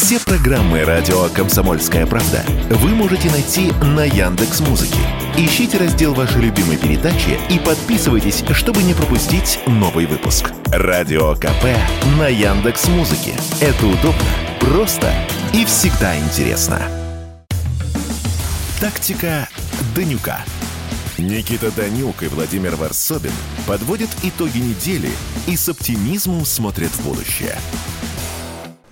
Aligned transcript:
Все 0.00 0.20
программы 0.20 0.84
радио 0.84 1.28
Комсомольская 1.30 2.06
правда 2.06 2.44
вы 2.70 2.90
можете 2.90 3.28
найти 3.32 3.72
на 3.82 4.04
Яндекс 4.04 4.60
Музыке. 4.60 5.00
Ищите 5.36 5.76
раздел 5.76 6.14
вашей 6.14 6.40
любимой 6.40 6.76
передачи 6.76 7.36
и 7.50 7.58
подписывайтесь, 7.58 8.44
чтобы 8.52 8.84
не 8.84 8.94
пропустить 8.94 9.58
новый 9.66 10.06
выпуск. 10.06 10.52
Радио 10.66 11.34
КП 11.34 11.64
на 12.16 12.28
Яндекс 12.28 12.86
Музыке. 12.86 13.34
Это 13.60 13.86
удобно, 13.86 14.22
просто 14.60 15.12
и 15.52 15.64
всегда 15.64 16.16
интересно. 16.16 16.80
Тактика 18.78 19.48
Данюка. 19.96 20.44
Никита 21.18 21.72
Данюк 21.72 22.22
и 22.22 22.28
Владимир 22.28 22.76
Варсобин 22.76 23.32
подводят 23.66 24.10
итоги 24.22 24.58
недели 24.58 25.10
и 25.48 25.56
с 25.56 25.68
оптимизмом 25.68 26.44
смотрят 26.44 26.92
в 26.92 27.02
будущее. 27.04 27.58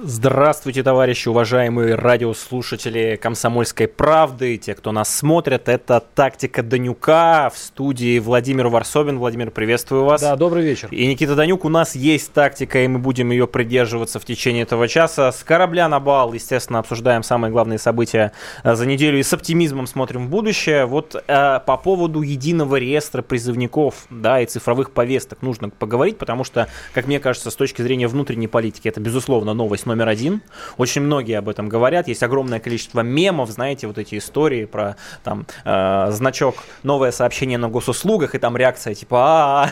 Здравствуйте, 0.08 0.84
товарищи, 0.84 1.28
уважаемые 1.28 1.96
радиослушатели 1.96 3.18
«Комсомольской 3.20 3.88
правды», 3.88 4.56
те, 4.56 4.76
кто 4.76 4.92
нас 4.92 5.12
смотрят. 5.12 5.68
Это 5.68 6.00
«Тактика 6.14 6.62
Данюка» 6.62 7.50
в 7.52 7.58
студии 7.58 8.20
Владимир 8.20 8.68
Варсобин. 8.68 9.18
Владимир, 9.18 9.50
приветствую 9.50 10.04
вас. 10.04 10.20
Да, 10.20 10.36
добрый 10.36 10.62
вечер. 10.62 10.86
И 10.92 11.08
Никита 11.08 11.34
Данюк, 11.34 11.64
у 11.64 11.68
нас 11.68 11.96
есть 11.96 12.32
тактика, 12.32 12.84
и 12.84 12.86
мы 12.86 13.00
будем 13.00 13.32
ее 13.32 13.48
придерживаться 13.48 14.20
в 14.20 14.24
течение 14.24 14.62
этого 14.62 14.86
часа. 14.86 15.32
С 15.32 15.42
корабля 15.42 15.88
на 15.88 15.98
бал, 15.98 16.32
естественно, 16.32 16.78
обсуждаем 16.78 17.24
самые 17.24 17.50
главные 17.50 17.80
события 17.80 18.30
э, 18.62 18.76
за 18.76 18.86
неделю 18.86 19.18
и 19.18 19.24
с 19.24 19.32
оптимизмом 19.32 19.88
смотрим 19.88 20.28
в 20.28 20.30
будущее. 20.30 20.86
Вот 20.86 21.16
э, 21.16 21.60
по 21.66 21.76
поводу 21.76 22.22
единого 22.22 22.76
реестра 22.76 23.22
призывников, 23.22 24.06
да, 24.10 24.40
и 24.40 24.46
цифровых 24.46 24.92
повесток 24.92 25.42
нужно 25.42 25.68
поговорить, 25.68 26.16
потому 26.16 26.44
что, 26.44 26.68
как 26.94 27.08
мне 27.08 27.18
кажется, 27.18 27.50
с 27.50 27.56
точки 27.56 27.82
зрения 27.82 28.06
внутренней 28.06 28.46
политики, 28.46 28.86
это, 28.86 29.00
безусловно, 29.00 29.52
новость 29.52 29.84
номер 29.84 29.95
один. 30.04 30.42
Очень 30.76 31.02
многие 31.02 31.38
об 31.38 31.48
этом 31.48 31.68
говорят. 31.68 32.08
Есть 32.08 32.22
огромное 32.22 32.60
количество 32.60 33.00
мемов, 33.00 33.50
знаете, 33.50 33.86
вот 33.86 33.98
эти 33.98 34.18
истории 34.18 34.64
про 34.64 34.96
там 35.24 35.46
э, 35.64 36.10
значок 36.10 36.56
новое 36.82 37.10
сообщение 37.10 37.58
на 37.58 37.68
госуслугах 37.68 38.34
и 38.34 38.38
там 38.38 38.56
реакция 38.56 38.94
типа 38.94 39.16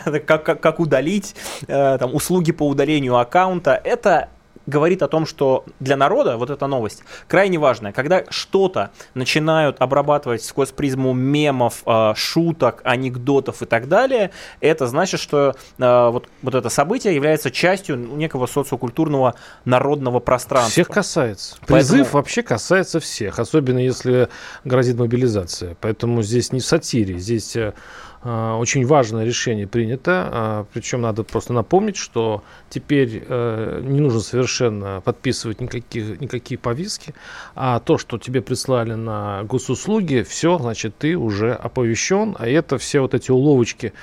-а 0.05 0.19
как, 0.25 0.43
как, 0.43 0.61
как 0.61 0.79
удалить 0.79 1.35
э, 1.67 1.97
там 1.99 2.13
услуги 2.13 2.51
по 2.51 2.67
удалению 2.67 3.17
аккаунта. 3.17 3.79
Это 3.83 4.29
говорит 4.65 5.01
о 5.03 5.07
том, 5.07 5.25
что 5.25 5.65
для 5.79 5.97
народа 5.97 6.37
вот 6.37 6.49
эта 6.49 6.67
новость 6.67 7.03
крайне 7.27 7.57
важная. 7.57 7.91
Когда 7.91 8.23
что-то 8.29 8.91
начинают 9.13 9.77
обрабатывать 9.79 10.43
сквозь 10.43 10.71
призму 10.71 11.13
мемов, 11.13 11.83
э, 11.85 12.13
шуток, 12.15 12.81
анекдотов 12.83 13.61
и 13.61 13.65
так 13.65 13.87
далее, 13.87 14.31
это 14.61 14.87
значит, 14.87 15.19
что 15.19 15.55
э, 15.77 16.09
вот, 16.09 16.27
вот 16.41 16.55
это 16.55 16.69
событие 16.69 17.15
является 17.15 17.51
частью 17.51 17.97
некого 17.97 18.47
социокультурного 18.47 19.35
народного 19.65 20.19
пространства. 20.19 20.71
Всех 20.71 20.87
касается. 20.87 21.57
Призыв 21.65 21.97
Поэтому... 21.99 22.13
вообще 22.13 22.41
касается 22.43 22.99
всех, 22.99 23.39
особенно 23.39 23.79
если 23.79 24.29
грозит 24.63 24.97
мобилизация. 24.97 25.77
Поэтому 25.81 26.21
здесь 26.23 26.51
не 26.51 26.59
сатире, 26.59 27.17
здесь 27.19 27.55
э, 27.55 27.73
а, 28.14 28.14
очень 28.25 28.85
важное 28.87 29.23
решение 29.23 29.67
принято, 29.67 30.29
а, 30.31 30.65
причем 30.73 31.01
надо 31.01 31.23
просто 31.23 31.53
напомнить, 31.53 31.95
что 31.95 32.43
теперь 32.69 33.23
э, 33.27 33.81
не 33.83 33.99
нужно 33.99 34.19
совершенно 34.19 35.01
подписывать 35.05 35.61
никаких, 35.61 36.19
никакие 36.19 36.57
повестки, 36.57 37.13
а 37.53 37.79
то, 37.79 37.99
что 37.99 38.17
тебе 38.17 38.41
прислали 38.41 38.95
на 38.95 39.43
госуслуги, 39.43 40.25
все, 40.27 40.57
значит, 40.57 40.97
ты 40.97 41.15
уже 41.15 41.53
оповещен, 41.53 42.35
а 42.39 42.47
это 42.47 42.79
все 42.79 43.01
вот 43.01 43.13
эти 43.13 43.29
уловочки 43.29 43.93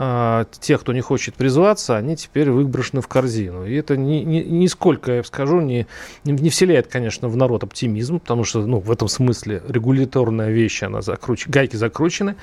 а, 0.00 0.46
тех, 0.60 0.80
кто 0.80 0.92
не 0.92 1.00
хочет 1.00 1.34
призваться, 1.34 1.96
они 1.96 2.16
теперь 2.16 2.50
выброшены 2.50 3.00
в 3.00 3.08
корзину. 3.08 3.64
И 3.64 3.74
это 3.74 3.96
ни, 3.96 4.18
ни, 4.24 4.40
нисколько, 4.40 5.12
я 5.12 5.24
скажу, 5.24 5.60
не, 5.60 5.86
не 6.24 6.50
вселяет, 6.50 6.88
конечно, 6.88 7.28
в 7.28 7.36
народ 7.36 7.64
оптимизм, 7.64 8.20
потому 8.20 8.44
что 8.44 8.64
ну, 8.64 8.78
в 8.78 8.90
этом 8.90 9.08
смысле 9.08 9.62
регуляторная 9.68 10.50
вещь, 10.50 10.82
она 10.82 11.00
закруч... 11.00 11.46
гайки 11.46 11.76
закручены. 11.76 12.36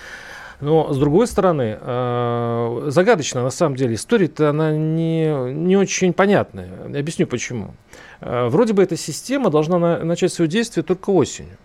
Но, 0.61 0.93
с 0.93 0.97
другой 0.97 1.27
стороны, 1.27 1.77
э, 1.79 2.85
загадочно, 2.87 3.43
на 3.43 3.49
самом 3.49 3.75
деле, 3.75 3.95
история-то 3.95 4.49
она 4.49 4.71
не, 4.71 5.51
не 5.51 5.75
очень 5.75 6.13
понятная. 6.13 6.69
Я 6.89 6.99
объясню 6.99 7.27
почему. 7.27 7.73
Э, 8.21 8.47
вроде 8.47 8.73
бы 8.73 8.81
эта 8.83 8.95
система 8.95 9.49
должна 9.49 9.79
на, 9.79 10.03
начать 10.03 10.31
свое 10.31 10.49
действие 10.49 10.83
только 10.83 11.09
осенью. 11.09 11.57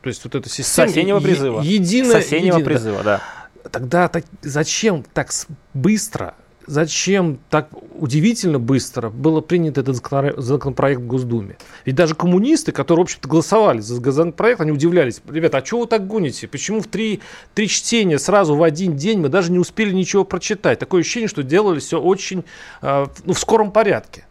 То 0.00 0.08
есть 0.08 0.24
вот 0.24 0.34
эта 0.34 0.48
система... 0.48 0.88
С 0.88 0.92
осеннего 0.92 1.20
призыва. 1.20 1.60
Единая, 1.60 2.22
С 2.22 2.26
осеннего 2.26 2.56
единая, 2.58 2.64
призыва, 2.64 3.02
да. 3.02 3.22
Тогда 3.70 4.08
так, 4.08 4.24
зачем 4.42 5.04
так 5.12 5.30
быстро 5.74 6.34
зачем 6.66 7.38
так 7.50 7.68
удивительно 7.98 8.58
быстро 8.58 9.10
было 9.10 9.40
принято 9.40 9.80
этот 9.80 9.96
законопроект 9.96 11.00
в 11.00 11.06
Госдуме. 11.06 11.56
Ведь 11.84 11.94
даже 11.94 12.14
коммунисты, 12.14 12.72
которые, 12.72 13.04
в 13.04 13.06
общем-то, 13.06 13.28
голосовали 13.28 13.80
за 13.80 13.94
законопроект, 13.96 14.60
они 14.60 14.72
удивлялись. 14.72 15.20
Ребята, 15.28 15.58
а 15.58 15.62
чего 15.62 15.80
вы 15.80 15.86
так 15.86 16.06
гоните? 16.06 16.48
Почему 16.48 16.80
в 16.80 16.86
три, 16.86 17.20
три 17.54 17.68
чтения 17.68 18.18
сразу 18.18 18.54
в 18.54 18.62
один 18.62 18.96
день 18.96 19.20
мы 19.20 19.28
даже 19.28 19.52
не 19.52 19.58
успели 19.58 19.92
ничего 19.92 20.24
прочитать? 20.24 20.78
Такое 20.78 21.00
ощущение, 21.00 21.28
что 21.28 21.42
делали 21.42 21.78
все 21.78 22.00
очень 22.00 22.44
э, 22.82 23.06
ну, 23.24 23.32
в 23.32 23.38
скором 23.38 23.70
порядке. 23.70 24.26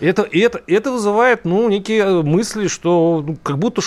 Это, 0.00 0.22
и 0.22 0.40
это, 0.40 0.60
это 0.66 0.90
вызывает 0.90 1.44
ну, 1.44 1.68
некие 1.68 2.22
мысли, 2.22 2.66
что 2.66 3.22
ну, 3.26 3.36
как 3.42 3.58
будто 3.58 3.82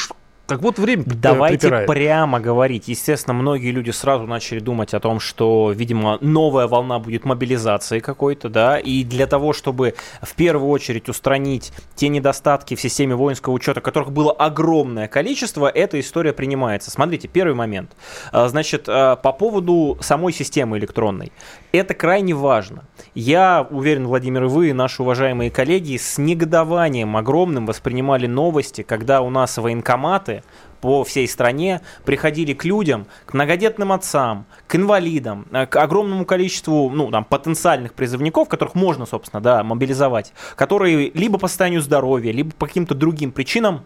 как 0.48 0.62
будто 0.62 0.82
время 0.82 1.04
Давайте 1.06 1.68
припирает. 1.68 1.88
прямо 1.88 2.40
говорить. 2.40 2.88
Естественно, 2.88 3.34
многие 3.34 3.72
люди 3.72 3.90
сразу 3.92 4.28
начали 4.28 4.60
думать 4.60 4.94
о 4.94 5.00
том, 5.00 5.20
что, 5.20 5.72
видимо, 5.72 6.18
новая 6.22 6.68
волна 6.68 7.00
будет 7.00 7.26
мобилизации 7.26 8.00
какой-то, 8.00 8.50
да, 8.50 8.78
и 8.78 9.04
для 9.04 9.26
того, 9.28 9.54
чтобы 9.54 9.96
в 10.22 10.36
первую 10.36 10.70
очередь 10.70 11.10
устранить 11.10 11.72
те 11.96 12.10
недостатки 12.10 12.76
в 12.76 12.82
системе 12.82 13.16
воинского 13.16 13.54
учета, 13.54 13.82
которых 13.82 14.12
было 14.12 14.32
огромное 14.32 15.08
количество, 15.08 15.68
эта 15.68 16.00
история 16.00 16.34
принимается. 16.34 16.92
Смотрите, 16.92 17.28
первый 17.28 17.56
момент. 17.56 17.92
А, 18.32 18.48
значит, 18.48 18.86
а, 18.88 19.16
по 19.16 19.32
поводу 19.32 19.98
самой 20.02 20.34
системы 20.34 20.78
электронной. 20.78 21.32
Это 21.72 21.94
крайне 21.94 22.34
важно. 22.34 22.86
Я 23.16 23.68
уверен, 23.70 24.08
Владимир, 24.08 24.44
и 24.44 24.48
вы, 24.48 24.74
наши 24.74 25.02
уважаемые 25.02 25.50
коллеги, 25.50 25.98
с 25.98 26.18
негодованием 26.18 27.18
огромным 27.18 27.66
воспринимали 27.66 28.28
новости, 28.28 28.84
когда 28.84 29.22
у 29.22 29.30
нас 29.30 29.58
военкоматы 29.58 30.35
по 30.82 31.04
всей 31.04 31.28
стране 31.28 31.82
приходили 32.04 32.54
к 32.54 32.64
людям, 32.64 33.08
к 33.26 33.34
многодетным 33.34 33.92
отцам, 33.92 34.46
к 34.68 34.76
инвалидам, 34.76 35.48
э, 35.52 35.66
к 35.66 35.76
огромному 35.78 36.26
количеству 36.26 36.90
ну, 36.90 37.10
там, 37.10 37.26
потенциальных 37.26 37.94
призывников, 37.94 38.50
которых 38.50 38.76
можно, 38.76 39.06
собственно, 39.06 39.42
да, 39.42 39.64
мобилизовать, 39.64 40.34
которые 40.56 41.10
либо 41.12 41.40
по 41.40 41.48
состоянию 41.48 41.82
здоровья, 41.82 42.32
либо 42.32 42.52
по 42.52 42.68
каким-то 42.68 42.94
другим 42.94 43.32
причинам 43.32 43.84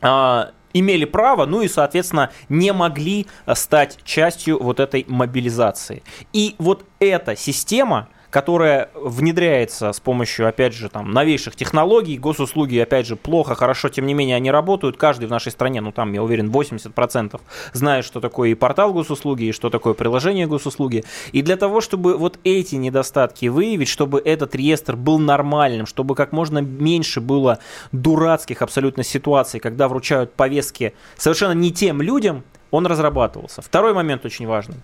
а, 0.00 0.52
имели 0.72 1.04
право, 1.04 1.46
ну 1.46 1.62
и, 1.62 1.68
соответственно, 1.68 2.30
не 2.48 2.72
могли 2.72 3.26
э, 3.46 3.54
стать 3.54 3.98
частью 4.04 4.62
вот 4.62 4.80
этой 4.80 5.04
мобилизации. 5.08 6.02
И 6.32 6.54
вот 6.58 6.84
эта 6.98 7.36
система, 7.36 8.08
которая 8.30 8.90
внедряется 8.94 9.92
с 9.92 10.00
помощью, 10.00 10.48
опять 10.48 10.74
же, 10.74 10.88
там, 10.88 11.10
новейших 11.12 11.56
технологий. 11.56 12.18
Госуслуги, 12.18 12.78
опять 12.78 13.06
же, 13.06 13.16
плохо, 13.16 13.54
хорошо, 13.54 13.88
тем 13.88 14.06
не 14.06 14.14
менее, 14.14 14.36
они 14.36 14.50
работают. 14.50 14.96
Каждый 14.96 15.26
в 15.26 15.30
нашей 15.30 15.52
стране, 15.52 15.80
ну, 15.80 15.92
там, 15.92 16.12
я 16.12 16.22
уверен, 16.22 16.50
80% 16.50 17.40
знает, 17.72 18.04
что 18.04 18.20
такое 18.20 18.50
и 18.50 18.54
портал 18.54 18.92
госуслуги, 18.92 19.44
и 19.44 19.52
что 19.52 19.70
такое 19.70 19.94
приложение 19.94 20.46
госуслуги. 20.46 21.04
И 21.32 21.42
для 21.42 21.56
того, 21.56 21.80
чтобы 21.80 22.16
вот 22.16 22.38
эти 22.44 22.74
недостатки 22.74 23.46
выявить, 23.46 23.88
чтобы 23.88 24.20
этот 24.22 24.54
реестр 24.54 24.96
был 24.96 25.18
нормальным, 25.18 25.86
чтобы 25.86 26.14
как 26.14 26.32
можно 26.32 26.58
меньше 26.58 27.20
было 27.20 27.58
дурацких 27.92 28.60
абсолютно 28.62 29.04
ситуаций, 29.04 29.60
когда 29.60 29.88
вручают 29.88 30.34
повестки 30.34 30.94
совершенно 31.16 31.52
не 31.52 31.72
тем 31.72 32.02
людям, 32.02 32.44
он 32.70 32.86
разрабатывался. 32.86 33.62
Второй 33.62 33.94
момент 33.94 34.24
очень 34.26 34.46
важный. 34.46 34.76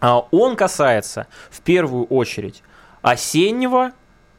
А, 0.00 0.18
он 0.30 0.56
касается 0.56 1.26
в 1.50 1.60
первую 1.60 2.06
очередь 2.06 2.62
осеннего 3.02 3.92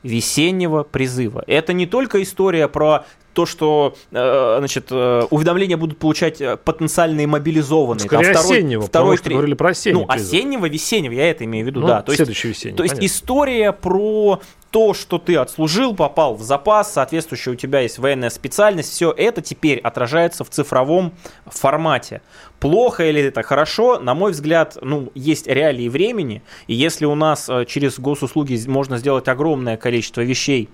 весеннего 0.04 0.84
призыва. 0.84 1.44
Это 1.48 1.74
не 1.74 1.86
только 1.86 2.22
история 2.22 2.68
про 2.68 3.06
то, 3.34 3.46
что 3.46 3.96
э, 4.12 4.56
значит, 4.60 4.88
э, 4.92 5.24
уведомления 5.30 5.78
будут 5.78 5.98
получать 5.98 6.42
э, 6.42 6.58
потенциальные 6.58 7.28
мобилизованные. 7.28 8.06
Скорее 8.06 8.34
там, 8.34 8.34
второй, 8.34 8.58
осеннего, 8.58 8.82
второй, 8.82 9.18
три... 9.18 9.34
говорили 9.36 9.54
про 9.54 9.70
осеннего. 9.70 10.00
Ну, 10.00 10.06
осеннего, 10.10 10.66
весеннего, 10.68 11.14
я 11.14 11.30
это 11.30 11.46
имею 11.46 11.66
в 11.66 11.68
виду, 11.68 11.82
ну, 11.82 11.88
да. 11.88 12.02
То 12.02 12.14
следующий 12.14 12.50
есть, 12.50 12.62
весенний, 12.62 12.78
То 12.78 12.84
есть 12.84 12.98
история 13.00 13.72
про 13.72 14.42
то, 14.72 14.94
что 14.94 15.18
ты 15.18 15.36
отслужил, 15.36 15.96
попал 15.96 16.36
в 16.36 16.42
запас, 16.44 16.94
соответствующая 16.94 17.52
у 17.52 17.56
тебя 17.56 17.82
есть 17.82 18.00
военная 18.00 18.30
специальность, 18.30 18.92
все 18.92 19.12
это 19.12 19.42
теперь 19.42 19.80
отражается 19.80 20.44
в 20.44 20.50
цифровом 20.50 21.14
формате. 21.46 22.22
Плохо 22.60 23.06
или 23.10 23.22
это 23.22 23.44
хорошо, 23.44 24.00
на 24.00 24.14
мой 24.14 24.32
взгляд, 24.32 24.78
ну, 24.82 25.12
есть 25.14 25.48
реалии 25.48 25.90
времени, 25.90 26.42
и 26.68 26.74
если 26.74 27.06
у 27.06 27.16
нас 27.16 27.50
через 27.68 28.00
госуслуги 28.00 28.58
можно 28.68 28.98
сделать 28.98 29.28
огромное 29.28 29.76
количество 29.76 30.22
вещей, 30.22 30.70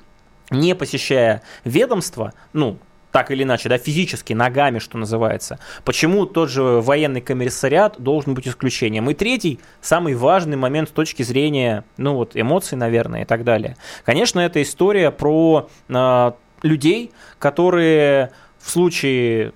не 0.50 0.76
посещая 0.76 1.42
ведомство, 1.64 2.34
ну, 2.54 2.80
так 3.12 3.32
или 3.32 3.44
иначе, 3.44 3.70
да, 3.70 3.78
физически, 3.78 4.34
ногами, 4.34 4.80
что 4.80 4.98
называется. 4.98 5.60
Почему 5.84 6.26
тот 6.26 6.50
же 6.50 6.62
военный 6.62 7.22
комиссариат 7.22 7.96
должен 7.98 8.34
быть 8.34 8.48
исключением? 8.48 9.10
И 9.10 9.14
третий, 9.14 9.60
самый 9.82 10.14
важный 10.14 10.58
момент 10.58 10.90
с 10.90 10.92
точки 10.92 11.24
зрения, 11.24 11.84
ну 11.98 12.16
вот, 12.16 12.32
эмоций, 12.36 12.78
наверное, 12.78 13.24
и 13.24 13.26
так 13.26 13.44
далее. 13.44 13.76
Конечно, 14.06 14.40
это 14.40 14.62
история 14.62 15.12
про 15.12 15.70
э, 15.90 16.32
людей, 16.62 17.12
которые 17.40 18.32
в 18.60 18.70
случае 18.70 19.54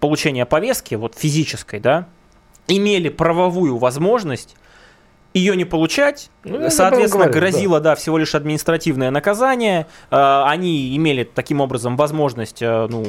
получения 0.00 0.44
повестки, 0.44 0.94
вот 0.94 1.14
физической, 1.14 1.80
да, 1.80 2.08
имели 2.66 3.08
правовую 3.08 3.78
возможность 3.78 4.56
ее 5.38 5.56
не 5.56 5.64
получать, 5.64 6.30
ну, 6.44 6.70
соответственно, 6.70 7.26
говорю, 7.26 7.40
грозило, 7.40 7.80
да. 7.80 7.90
да, 7.90 7.96
всего 7.96 8.18
лишь 8.18 8.34
административное 8.34 9.10
наказание. 9.10 9.86
Э, 10.10 10.42
они 10.46 10.96
имели 10.96 11.24
таким 11.24 11.60
образом 11.60 11.96
возможность 11.96 12.62
э, 12.62 12.86
ну, 12.88 13.04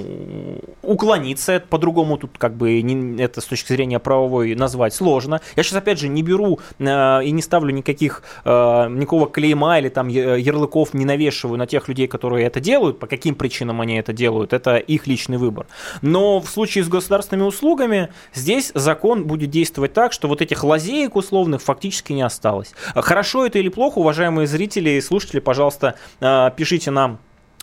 уклониться. 0.82 1.62
По-другому 1.70 2.18
тут 2.18 2.38
как 2.38 2.56
бы 2.56 2.82
не, 2.82 3.22
это 3.22 3.42
с 3.42 3.46
точки 3.46 3.74
зрения 3.74 4.00
правовой 4.00 4.56
назвать 4.56 4.94
сложно. 4.94 5.42
Я 5.56 5.64
сейчас 5.64 5.78
опять 5.78 6.00
же 6.00 6.08
не 6.08 6.24
беру 6.24 6.60
э, 6.80 7.24
и 7.24 7.32
не 7.32 7.42
ставлю 7.42 7.74
никаких 7.74 8.24
никакого 8.44 9.30
клейма 9.30 9.80
или 9.80 9.90
там 9.90 10.08
ярлыков 10.08 10.94
не 10.94 11.06
навешиваю 11.06 11.58
на 11.58 11.68
тех 11.68 11.88
людей, 11.88 12.08
которые 12.08 12.46
это 12.48 12.60
делают. 12.60 13.00
По 13.00 13.08
каким 13.08 13.36
причинам 13.36 13.82
они 13.82 13.98
это 13.98 14.14
делают, 14.14 14.54
это 14.54 14.78
их 14.78 15.08
личный 15.08 15.38
выбор. 15.38 15.68
Но 16.02 16.40
в 16.40 16.50
случае 16.50 16.84
с 16.84 16.88
государственными 16.88 17.48
услугами 17.48 18.10
здесь 18.34 18.72
закон 18.74 19.26
будет 19.26 19.50
действовать 19.50 19.94
так, 19.94 20.14
что 20.14 20.28
вот 20.28 20.42
этих 20.42 20.64
лазеек 20.64 21.16
условных 21.16 21.62
фактически 21.62 22.14
не 22.14 22.19
осталось. 22.22 22.74
Хорошо 22.96 23.46
это 23.46 23.60
или 23.60 23.70
плохо, 23.70 24.00
уважаемые 24.00 24.48
зрители 24.48 24.92
и 24.92 25.02
слушатели, 25.02 25.40
пожалуйста, 25.40 25.96
э, 26.20 26.52
пишите 26.56 26.92
нам 26.92 27.20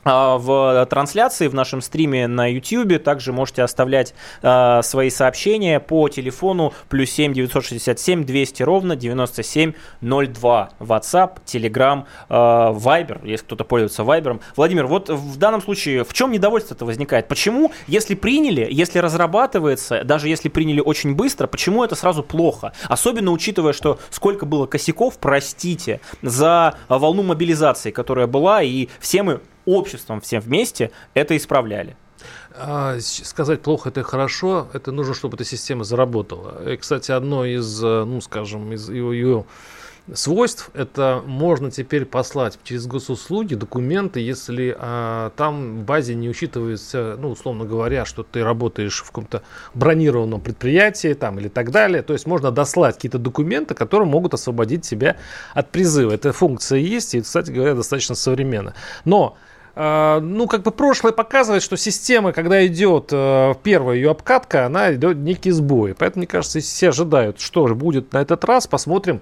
в 0.06 0.86
трансляции 0.88 1.48
в 1.48 1.54
нашем 1.54 1.80
стриме 1.80 2.26
на 2.28 2.46
YouTube. 2.46 3.02
Также 3.02 3.32
можете 3.32 3.62
оставлять 3.62 4.14
э, 4.42 4.80
свои 4.82 5.10
сообщения 5.10 5.80
по 5.80 6.08
телефону 6.08 6.72
плюс 6.88 7.10
7 7.10 7.32
967 7.32 8.24
200 8.24 8.62
ровно 8.62 8.96
9702. 8.96 10.70
WhatsApp, 10.78 11.38
Telegram, 11.44 12.04
э, 12.28 12.34
Viber, 12.34 13.26
если 13.26 13.44
кто-то 13.44 13.64
пользуется 13.64 14.02
Viber. 14.02 14.40
Владимир, 14.54 14.86
вот 14.86 15.08
в 15.08 15.36
данном 15.38 15.60
случае 15.60 16.04
в 16.04 16.12
чем 16.12 16.30
недовольство 16.30 16.74
это 16.74 16.84
возникает? 16.84 17.28
Почему, 17.28 17.72
если 17.86 18.14
приняли, 18.14 18.66
если 18.70 18.98
разрабатывается, 19.00 20.04
даже 20.04 20.28
если 20.28 20.48
приняли 20.48 20.80
очень 20.80 21.14
быстро, 21.14 21.46
почему 21.46 21.82
это 21.84 21.96
сразу 21.96 22.22
плохо? 22.22 22.72
Особенно 22.88 23.32
учитывая, 23.32 23.72
что 23.72 23.98
сколько 24.10 24.46
было 24.46 24.66
косяков, 24.66 25.18
простите, 25.18 26.00
за 26.22 26.74
волну 26.88 27.22
мобилизации, 27.22 27.90
которая 27.90 28.26
была, 28.26 28.62
и 28.62 28.88
все 29.00 29.22
мы 29.22 29.40
обществом 29.66 30.20
всем 30.20 30.40
вместе 30.40 30.90
это 31.14 31.36
исправляли. 31.36 31.96
А, 32.54 32.96
сказать 33.00 33.60
плохо 33.62 33.90
это 33.90 34.02
хорошо, 34.02 34.68
это 34.72 34.90
нужно, 34.92 35.14
чтобы 35.14 35.34
эта 35.36 35.44
система 35.44 35.84
заработала. 35.84 36.72
И, 36.72 36.76
кстати, 36.76 37.12
одно 37.12 37.44
из, 37.44 37.82
э, 37.84 38.04
ну, 38.04 38.20
скажем, 38.20 38.72
из 38.72 38.88
ее, 38.88 39.10
ее 39.12 39.44
свойств 40.14 40.70
это 40.72 41.22
можно 41.26 41.70
теперь 41.70 42.04
послать 42.04 42.58
через 42.62 42.86
госуслуги 42.86 43.54
документы, 43.54 44.20
если 44.20 44.74
а, 44.78 45.30
там 45.36 45.80
в 45.80 45.84
базе 45.84 46.14
не 46.14 46.28
учитывается, 46.28 47.16
ну, 47.18 47.30
условно 47.30 47.64
говоря, 47.64 48.04
что 48.04 48.22
ты 48.22 48.44
работаешь 48.44 49.02
в 49.02 49.08
каком-то 49.08 49.42
бронированном 49.74 50.40
предприятии 50.40 51.12
там 51.14 51.38
или 51.40 51.48
так 51.48 51.70
далее. 51.70 52.02
То 52.02 52.12
есть 52.12 52.26
можно 52.26 52.50
дослать 52.50 52.96
какие-то 52.96 53.18
документы, 53.18 53.74
которые 53.74 54.08
могут 54.08 54.34
освободить 54.34 54.82
тебя 54.82 55.16
от 55.54 55.70
призыва. 55.70 56.12
Эта 56.12 56.32
функция 56.32 56.78
есть 56.78 57.14
и, 57.14 57.20
кстати 57.20 57.50
говоря, 57.50 57.74
достаточно 57.74 58.14
современно. 58.14 58.74
Но 59.04 59.36
ну, 59.76 60.46
как 60.46 60.62
бы 60.62 60.70
прошлое 60.70 61.12
показывает, 61.12 61.62
что 61.62 61.76
система, 61.76 62.32
когда 62.32 62.66
идет 62.66 63.10
э, 63.12 63.54
первая 63.62 63.96
ее 63.96 64.10
обкатка, 64.10 64.64
она 64.64 64.94
идет 64.94 65.18
некие 65.18 65.52
сбои. 65.52 65.92
Поэтому, 65.92 66.20
мне 66.20 66.26
кажется, 66.26 66.60
все 66.60 66.88
ожидают, 66.88 67.40
что 67.40 67.66
же 67.68 67.74
будет 67.74 68.12
на 68.14 68.22
этот 68.22 68.42
раз. 68.46 68.66
Посмотрим, 68.66 69.20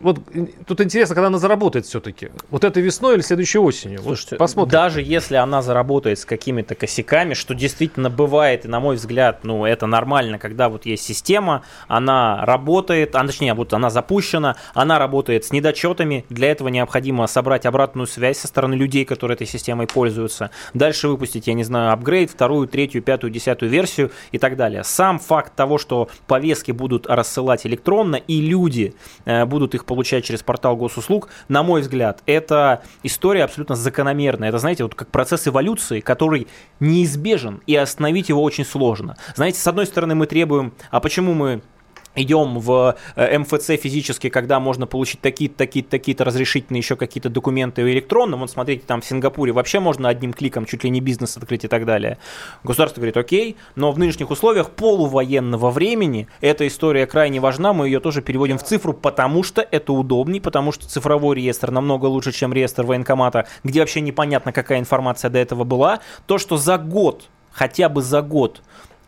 вот 0.00 0.20
тут 0.66 0.80
интересно, 0.80 1.14
когда 1.14 1.28
она 1.28 1.38
заработает 1.38 1.86
все-таки. 1.86 2.30
Вот 2.50 2.64
этой 2.64 2.82
весной 2.82 3.14
или 3.14 3.22
следующей 3.22 3.58
осенью? 3.58 4.00
Слушайте, 4.02 4.36
вот 4.36 4.38
посмотрим. 4.38 4.72
Даже 4.72 5.02
если 5.02 5.36
она 5.36 5.62
заработает 5.62 6.18
с 6.18 6.24
какими-то 6.24 6.74
косяками, 6.74 7.34
что 7.34 7.54
действительно 7.54 8.10
бывает, 8.10 8.64
и 8.64 8.68
на 8.68 8.80
мой 8.80 8.96
взгляд, 8.96 9.40
ну, 9.44 9.64
это 9.64 9.86
нормально, 9.86 10.38
когда 10.38 10.68
вот 10.68 10.86
есть 10.86 11.04
система, 11.04 11.62
она 11.88 12.44
работает, 12.44 13.14
а, 13.16 13.26
точнее, 13.26 13.54
вот 13.54 13.72
она 13.74 13.90
запущена, 13.90 14.56
она 14.74 14.98
работает 14.98 15.44
с 15.44 15.52
недочетами, 15.52 16.24
для 16.28 16.50
этого 16.50 16.68
необходимо 16.68 17.26
собрать 17.26 17.66
обратную 17.66 18.06
связь 18.06 18.38
со 18.38 18.46
стороны 18.46 18.74
людей, 18.74 19.04
которые 19.04 19.34
этой 19.34 19.46
системой 19.46 19.86
пользуются, 19.86 20.50
дальше 20.72 21.08
выпустить, 21.08 21.46
я 21.46 21.54
не 21.54 21.64
знаю, 21.64 21.92
апгрейд, 21.92 22.30
вторую, 22.30 22.68
третью, 22.68 23.02
пятую, 23.02 23.30
десятую 23.30 23.70
версию 23.70 24.12
и 24.32 24.38
так 24.38 24.56
далее. 24.56 24.84
Сам 24.84 25.18
факт 25.18 25.54
того, 25.54 25.78
что 25.78 26.08
повестки 26.26 26.72
будут 26.72 27.06
рассылать 27.06 27.66
электронно, 27.66 28.16
и 28.16 28.40
люди 28.40 28.94
э, 29.24 29.44
будут 29.44 29.63
их 29.72 29.84
получать 29.84 30.24
через 30.24 30.42
портал 30.42 30.76
госуслуг, 30.76 31.28
на 31.48 31.62
мой 31.62 31.80
взгляд, 31.80 32.22
это 32.26 32.82
история 33.04 33.44
абсолютно 33.44 33.76
закономерная. 33.76 34.48
Это, 34.48 34.58
знаете, 34.58 34.82
вот 34.82 34.94
как 34.96 35.08
процесс 35.08 35.46
эволюции, 35.46 36.00
который 36.00 36.48
неизбежен, 36.80 37.62
и 37.66 37.76
остановить 37.76 38.28
его 38.28 38.42
очень 38.42 38.64
сложно. 38.64 39.16
Знаете, 39.36 39.60
с 39.60 39.66
одной 39.66 39.86
стороны 39.86 40.14
мы 40.14 40.26
требуем, 40.26 40.74
а 40.90 41.00
почему 41.00 41.34
мы 41.34 41.62
идем 42.14 42.58
в 42.58 42.96
э, 43.16 43.38
МФЦ 43.38 43.66
физически, 43.80 44.28
когда 44.28 44.60
можно 44.60 44.86
получить 44.86 45.20
такие-то, 45.20 45.56
такие-то, 45.56 45.90
такие-то 45.90 46.24
разрешительные 46.24 46.78
еще 46.78 46.96
какие-то 46.96 47.28
документы 47.28 47.82
в 47.82 47.90
электронном, 47.90 48.40
вот 48.40 48.50
смотрите, 48.50 48.84
там 48.86 49.00
в 49.00 49.04
Сингапуре 49.04 49.52
вообще 49.52 49.80
можно 49.80 50.08
одним 50.08 50.32
кликом 50.32 50.66
чуть 50.66 50.84
ли 50.84 50.90
не 50.90 51.00
бизнес 51.00 51.36
открыть 51.36 51.64
и 51.64 51.68
так 51.68 51.84
далее. 51.84 52.18
Государство 52.62 53.00
говорит, 53.00 53.16
окей, 53.16 53.56
но 53.74 53.92
в 53.92 53.98
нынешних 53.98 54.30
условиях 54.30 54.70
полувоенного 54.70 55.70
времени 55.70 56.28
эта 56.40 56.66
история 56.66 57.06
крайне 57.06 57.40
важна, 57.40 57.72
мы 57.72 57.86
ее 57.86 58.00
тоже 58.00 58.22
переводим 58.22 58.58
в 58.58 58.64
цифру, 58.64 58.92
потому 58.92 59.42
что 59.42 59.62
это 59.62 59.92
удобней, 59.92 60.40
потому 60.40 60.72
что 60.72 60.88
цифровой 60.88 61.36
реестр 61.36 61.70
намного 61.70 62.06
лучше, 62.06 62.32
чем 62.32 62.52
реестр 62.52 62.84
военкомата, 62.84 63.46
где 63.62 63.80
вообще 63.80 64.00
непонятно, 64.00 64.52
какая 64.52 64.78
информация 64.78 65.30
до 65.30 65.38
этого 65.38 65.64
была. 65.64 66.00
То, 66.26 66.38
что 66.38 66.56
за 66.56 66.78
год, 66.78 67.28
хотя 67.50 67.88
бы 67.88 68.02
за 68.02 68.22
год, 68.22 68.62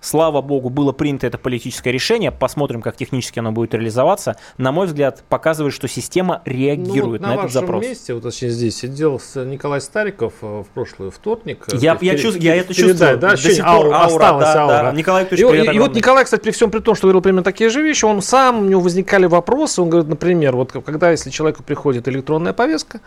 Слава 0.06 0.40
богу, 0.40 0.70
было 0.70 0.92
принято 0.92 1.26
это 1.26 1.36
политическое 1.36 1.90
решение. 1.90 2.30
Посмотрим, 2.30 2.80
как 2.80 2.96
технически 2.96 3.40
оно 3.40 3.50
будет 3.50 3.74
реализоваться. 3.74 4.36
На 4.56 4.70
мой 4.70 4.86
взгляд, 4.86 5.24
показывает, 5.28 5.74
что 5.74 5.88
система 5.88 6.42
реагирует 6.44 7.22
ну, 7.22 7.26
вот 7.26 7.34
на, 7.34 7.34
на 7.34 7.34
этот 7.40 7.50
запрос. 7.50 7.82
На 7.82 7.88
месте, 7.88 8.14
вот 8.14 8.22
точнее 8.22 8.50
здесь, 8.50 8.76
сидел 8.76 9.18
с 9.18 9.44
Николай 9.44 9.80
Стариков 9.80 10.34
э, 10.42 10.62
в 10.62 10.66
прошлый 10.72 11.10
вторник. 11.10 11.66
Я, 11.72 11.98
я, 12.00 12.16
чувств, 12.16 12.40
я 12.40 12.54
это 12.54 12.72
чувствую. 12.72 13.18
Да, 13.18 13.30
до 13.32 13.36
сих 13.36 13.64
пор 13.64 13.86
аура, 13.92 14.04
осталась 14.04 14.44
да, 14.44 14.62
аура. 14.62 14.90
Да. 14.90 14.92
Николай 14.92 15.24
и, 15.24 15.34
и, 15.34 15.74
и 15.74 15.78
вот 15.80 15.96
Николай, 15.96 16.22
кстати, 16.22 16.40
при 16.40 16.52
всем 16.52 16.70
при 16.70 16.78
том, 16.78 16.94
что 16.94 17.08
говорил 17.08 17.20
примерно 17.20 17.42
такие 17.42 17.68
же 17.68 17.82
вещи, 17.82 18.04
он 18.04 18.22
сам, 18.22 18.60
у 18.60 18.64
него 18.64 18.82
возникали 18.82 19.26
вопросы. 19.26 19.82
Он 19.82 19.90
говорит, 19.90 20.08
например, 20.08 20.54
вот 20.54 20.70
когда, 20.70 21.10
если 21.10 21.30
человеку 21.30 21.64
приходит 21.64 22.06
электронная 22.06 22.52
повестка, 22.52 23.00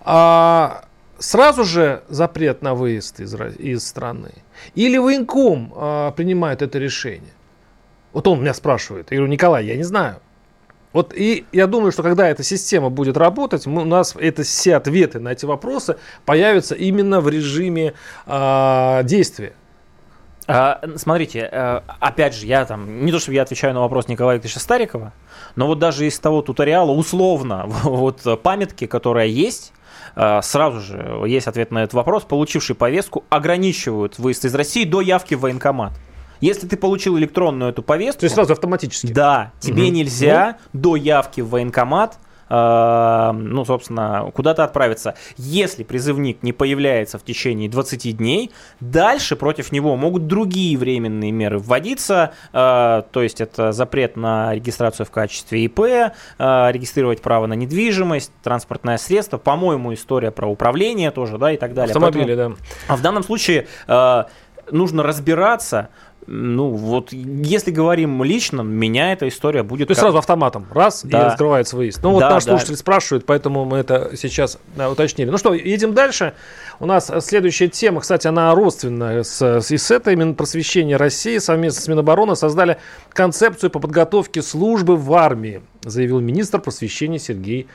а, 0.00 0.86
сразу 1.20 1.62
же 1.62 2.02
запрет 2.08 2.62
на 2.62 2.74
выезд 2.74 3.20
из, 3.20 3.32
из 3.60 3.86
страны. 3.86 4.32
Или 4.74 4.98
военком 4.98 5.72
э, 5.74 6.12
принимает 6.16 6.62
это 6.62 6.78
решение? 6.78 7.32
Вот 8.12 8.26
он 8.26 8.40
меня 8.40 8.54
спрашивает. 8.54 9.10
Я 9.10 9.18
говорю, 9.18 9.32
Николай, 9.32 9.66
я 9.66 9.76
не 9.76 9.82
знаю. 9.82 10.20
Вот 10.92 11.12
и 11.14 11.44
я 11.52 11.66
думаю, 11.66 11.92
что 11.92 12.02
когда 12.02 12.26
эта 12.26 12.42
система 12.42 12.88
будет 12.88 13.18
работать, 13.18 13.66
мы, 13.66 13.82
у 13.82 13.84
нас 13.84 14.14
это 14.18 14.44
все 14.44 14.76
ответы 14.76 15.20
на 15.20 15.32
эти 15.32 15.44
вопросы 15.44 15.98
появятся 16.24 16.74
именно 16.74 17.20
в 17.20 17.28
режиме 17.28 17.92
э, 18.26 19.00
действия. 19.04 19.52
А, 20.48 20.80
смотрите, 20.96 21.48
э, 21.52 21.80
опять 22.00 22.34
же, 22.34 22.46
я 22.46 22.64
там, 22.64 23.04
не 23.04 23.12
то 23.12 23.18
чтобы 23.18 23.34
я 23.34 23.42
отвечаю 23.42 23.74
на 23.74 23.80
вопрос 23.80 24.08
Николая 24.08 24.36
Викторовича 24.36 24.60
Старикова, 24.60 25.12
но 25.56 25.66
вот 25.66 25.78
даже 25.78 26.06
из 26.06 26.18
того 26.18 26.40
туториала, 26.40 26.92
условно, 26.92 27.64
вот 27.82 28.22
памятки, 28.42 28.86
которая 28.86 29.26
есть, 29.26 29.72
э, 29.74 29.75
сразу 30.14 30.80
же 30.80 31.22
есть 31.26 31.46
ответ 31.46 31.70
на 31.70 31.82
этот 31.82 31.94
вопрос. 31.94 32.24
Получивший 32.24 32.76
повестку 32.76 33.24
ограничивают 33.28 34.18
выезд 34.18 34.44
из 34.44 34.54
России 34.54 34.84
до 34.84 35.00
явки 35.00 35.34
в 35.34 35.40
военкомат. 35.40 35.92
Если 36.40 36.66
ты 36.66 36.76
получил 36.76 37.18
электронную 37.18 37.70
эту 37.70 37.82
повестку... 37.82 38.20
То 38.20 38.24
есть 38.24 38.34
сразу 38.34 38.52
автоматически? 38.52 39.12
Да, 39.12 39.52
тебе 39.58 39.84
угу. 39.84 39.92
нельзя 39.92 40.58
ну? 40.72 40.80
до 40.80 40.96
явки 40.96 41.40
в 41.40 41.48
военкомат 41.48 42.18
Э, 42.18 42.25
ну, 42.48 43.64
собственно, 43.64 44.30
куда-то 44.34 44.64
отправиться. 44.64 45.14
Если 45.36 45.82
призывник 45.82 46.42
не 46.42 46.52
появляется 46.52 47.18
в 47.18 47.24
течение 47.24 47.68
20 47.68 48.16
дней, 48.16 48.50
дальше 48.80 49.36
против 49.36 49.72
него 49.72 49.96
могут 49.96 50.26
другие 50.26 50.76
временные 50.78 51.32
меры 51.32 51.58
вводиться, 51.58 52.32
э, 52.52 53.02
то 53.10 53.22
есть 53.22 53.40
это 53.40 53.72
запрет 53.72 54.16
на 54.16 54.54
регистрацию 54.54 55.06
в 55.06 55.10
качестве 55.10 55.64
ИП, 55.64 55.80
э, 55.80 56.12
регистрировать 56.38 57.20
право 57.20 57.46
на 57.46 57.54
недвижимость, 57.54 58.32
транспортное 58.42 58.98
средство, 58.98 59.38
по-моему, 59.38 59.94
история 59.94 60.30
про 60.30 60.46
управление 60.46 61.10
тоже, 61.10 61.38
да, 61.38 61.52
и 61.52 61.56
так 61.56 61.74
далее. 61.74 61.92
Автомобили, 61.92 62.26
Поэтому, 62.26 62.56
да. 62.56 62.62
А 62.88 62.96
в 62.96 63.02
данном 63.02 63.22
случае 63.22 63.66
нужно 64.70 65.02
разбираться, 65.02 65.90
ну, 66.26 66.70
вот, 66.70 67.12
если 67.12 67.70
говорим 67.70 68.24
лично, 68.24 68.62
меня 68.62 69.12
эта 69.12 69.28
история 69.28 69.62
будет... 69.62 69.88
То 69.88 69.92
есть 69.92 70.00
как... 70.00 70.06
сразу 70.06 70.18
автоматом, 70.18 70.66
раз, 70.72 71.04
да. 71.04 71.20
и 71.20 71.24
раскрывается 71.26 71.76
выезд. 71.76 72.00
Ну, 72.02 72.10
вот 72.10 72.20
да, 72.20 72.30
наш 72.30 72.44
да. 72.44 72.52
слушатель 72.52 72.76
спрашивает, 72.76 73.24
поэтому 73.26 73.64
мы 73.64 73.78
это 73.78 74.16
сейчас 74.16 74.58
да, 74.74 74.90
уточнили. 74.90 75.30
Ну 75.30 75.38
что, 75.38 75.54
едем 75.54 75.94
дальше. 75.94 76.34
У 76.80 76.86
нас 76.86 77.12
следующая 77.20 77.68
тема, 77.68 78.00
кстати, 78.00 78.26
она 78.26 78.52
родственная 78.54 79.22
с, 79.22 79.40
с, 79.40 79.70
и 79.70 79.76
с 79.76 79.90
этой. 79.90 80.16
Минпросвещение 80.16 80.96
России 80.96 81.38
совместно 81.38 81.82
с 81.82 81.88
Минобороны 81.88 82.34
создали 82.34 82.78
концепцию 83.10 83.70
по 83.70 83.78
подготовке 83.78 84.42
службы 84.42 84.96
в 84.96 85.12
армии, 85.14 85.62
заявил 85.84 86.20
министр 86.20 86.60
просвещения 86.60 87.18
Сергей 87.18 87.68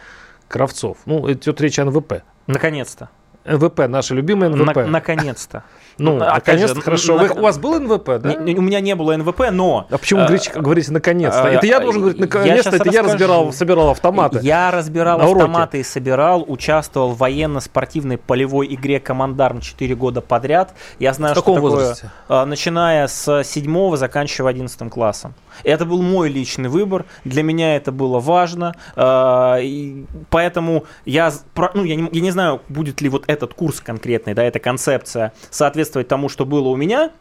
Кравцов. 0.48 0.98
Ну, 1.06 1.32
идет 1.32 1.62
речь 1.62 1.80
о 1.80 1.86
НВП. 1.86 2.24
Наконец-то. 2.48 3.10
НВП, 3.46 3.88
наши 3.88 4.14
любимые 4.14 4.50
НВП. 4.50 4.76
На- 4.76 4.88
наконец-то. 4.88 5.64
Ну, 5.98 6.18
наконец-то, 6.18 6.82
хорошо. 6.82 7.18
На... 7.18 7.24
Вы, 7.24 7.40
у 7.40 7.42
вас 7.44 7.58
был 7.58 7.80
НВП, 7.80 8.20
да? 8.20 8.36
Не, 8.36 8.56
у 8.56 8.62
меня 8.62 8.80
не 8.80 8.96
было 8.96 9.16
НВП, 9.18 9.52
но... 9.52 9.88
А 9.90 9.98
почему 9.98 10.26
вы 10.26 10.38
а, 10.38 10.60
говорите 10.60 10.92
«наконец-то»? 10.92 11.48
Это 11.48 11.66
я 11.66 11.80
должен 11.80 12.02
говорить 12.02 12.20
«наконец-то», 12.20 12.76
это 12.76 12.90
я 12.90 13.04
разбирал, 13.04 13.54
собирал 13.54 13.90
автоматы. 13.90 14.40
Я 14.42 14.72
разбирал 14.72 15.22
автоматы 15.22 15.80
и 15.80 15.84
собирал, 15.84 16.44
участвовал 16.48 17.12
в 17.12 17.18
военно-спортивной 17.18 18.18
полевой 18.18 18.74
игре 18.74 19.00
«Командарм» 19.00 19.62
4 19.62 19.96
года 19.96 20.22
подряд. 20.22 20.74
Я 21.00 21.14
знаю, 21.14 21.36
в 21.36 21.38
что 21.38 21.54
такое, 21.54 21.62
возрасте? 21.62 22.12
начиная 22.30 23.08
с 23.08 23.44
7 23.44 23.96
заканчивая 23.96 24.52
11 24.52 24.90
классом. 24.90 25.34
Это 25.64 25.86
был 25.86 26.02
мой 26.02 26.30
личный 26.30 26.70
выбор, 26.70 27.06
для 27.24 27.44
меня 27.44 27.76
это 27.76 27.92
было 27.92 28.20
важно, 28.20 28.76
поэтому 30.30 30.86
я, 31.06 31.32
ну, 31.74 31.84
я, 31.84 31.96
не, 31.96 32.10
я 32.12 32.22
не 32.22 32.32
знаю, 32.32 32.62
будет 32.70 33.02
ли 33.02 33.10
вот 33.10 33.24
этот 33.28 33.54
курс 33.54 33.80
конкретный, 33.80 34.34
да, 34.34 34.44
эта 34.44 34.60
концепция 34.60 35.34
соответствовать 35.50 36.08
тому, 36.08 36.30
что 36.30 36.46
было 36.46 36.70
у 36.70 36.76
меня, 36.76 37.12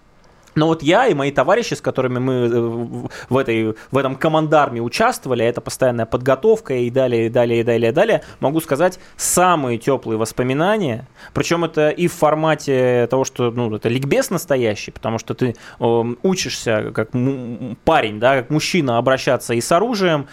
но 0.55 0.67
вот 0.67 0.83
я 0.83 1.07
и 1.07 1.15
мои 1.15 1.31
товарищи, 1.31 1.75
с 1.75 1.81
которыми 1.81 2.19
мы 2.19 2.33
э, 2.33 3.09
в, 3.29 3.37
этой, 3.37 3.75
в 3.91 3.99
этом 3.99 4.17
командарме 4.17 4.81
участвовали, 4.81 5.45
это 5.45 5.61
постоянная 5.61 6.07
подготовка 6.07 6.75
и 6.75 6.91
далее, 6.91 7.27
и 7.27 7.29
далее, 7.29 7.61
и 7.61 7.63
далее, 7.63 7.91
и 7.91 7.95
далее, 7.95 8.23
могу 8.41 8.61
сказать, 8.61 8.99
самые 9.17 9.79
теплые 9.79 10.19
воспоминания, 10.19 11.07
причем 11.35 11.65
это 11.65 11.91
и 11.91 12.09
в 12.09 12.13
формате 12.13 13.07
того, 13.11 13.25
что 13.25 13.51
ну, 13.51 13.75
это 13.75 13.89
ликбез 13.89 14.31
настоящий, 14.31 14.91
потому 14.91 15.19
что 15.19 15.35
ты 15.35 15.55
э, 15.79 16.05
учишься 16.23 16.93
как 16.95 17.11
парень, 17.85 18.19
да, 18.21 18.37
как 18.37 18.51
мужчина 18.51 18.99
обращаться 18.99 19.55
и 19.55 19.61
с 19.61 19.71
оружием, 19.73 20.27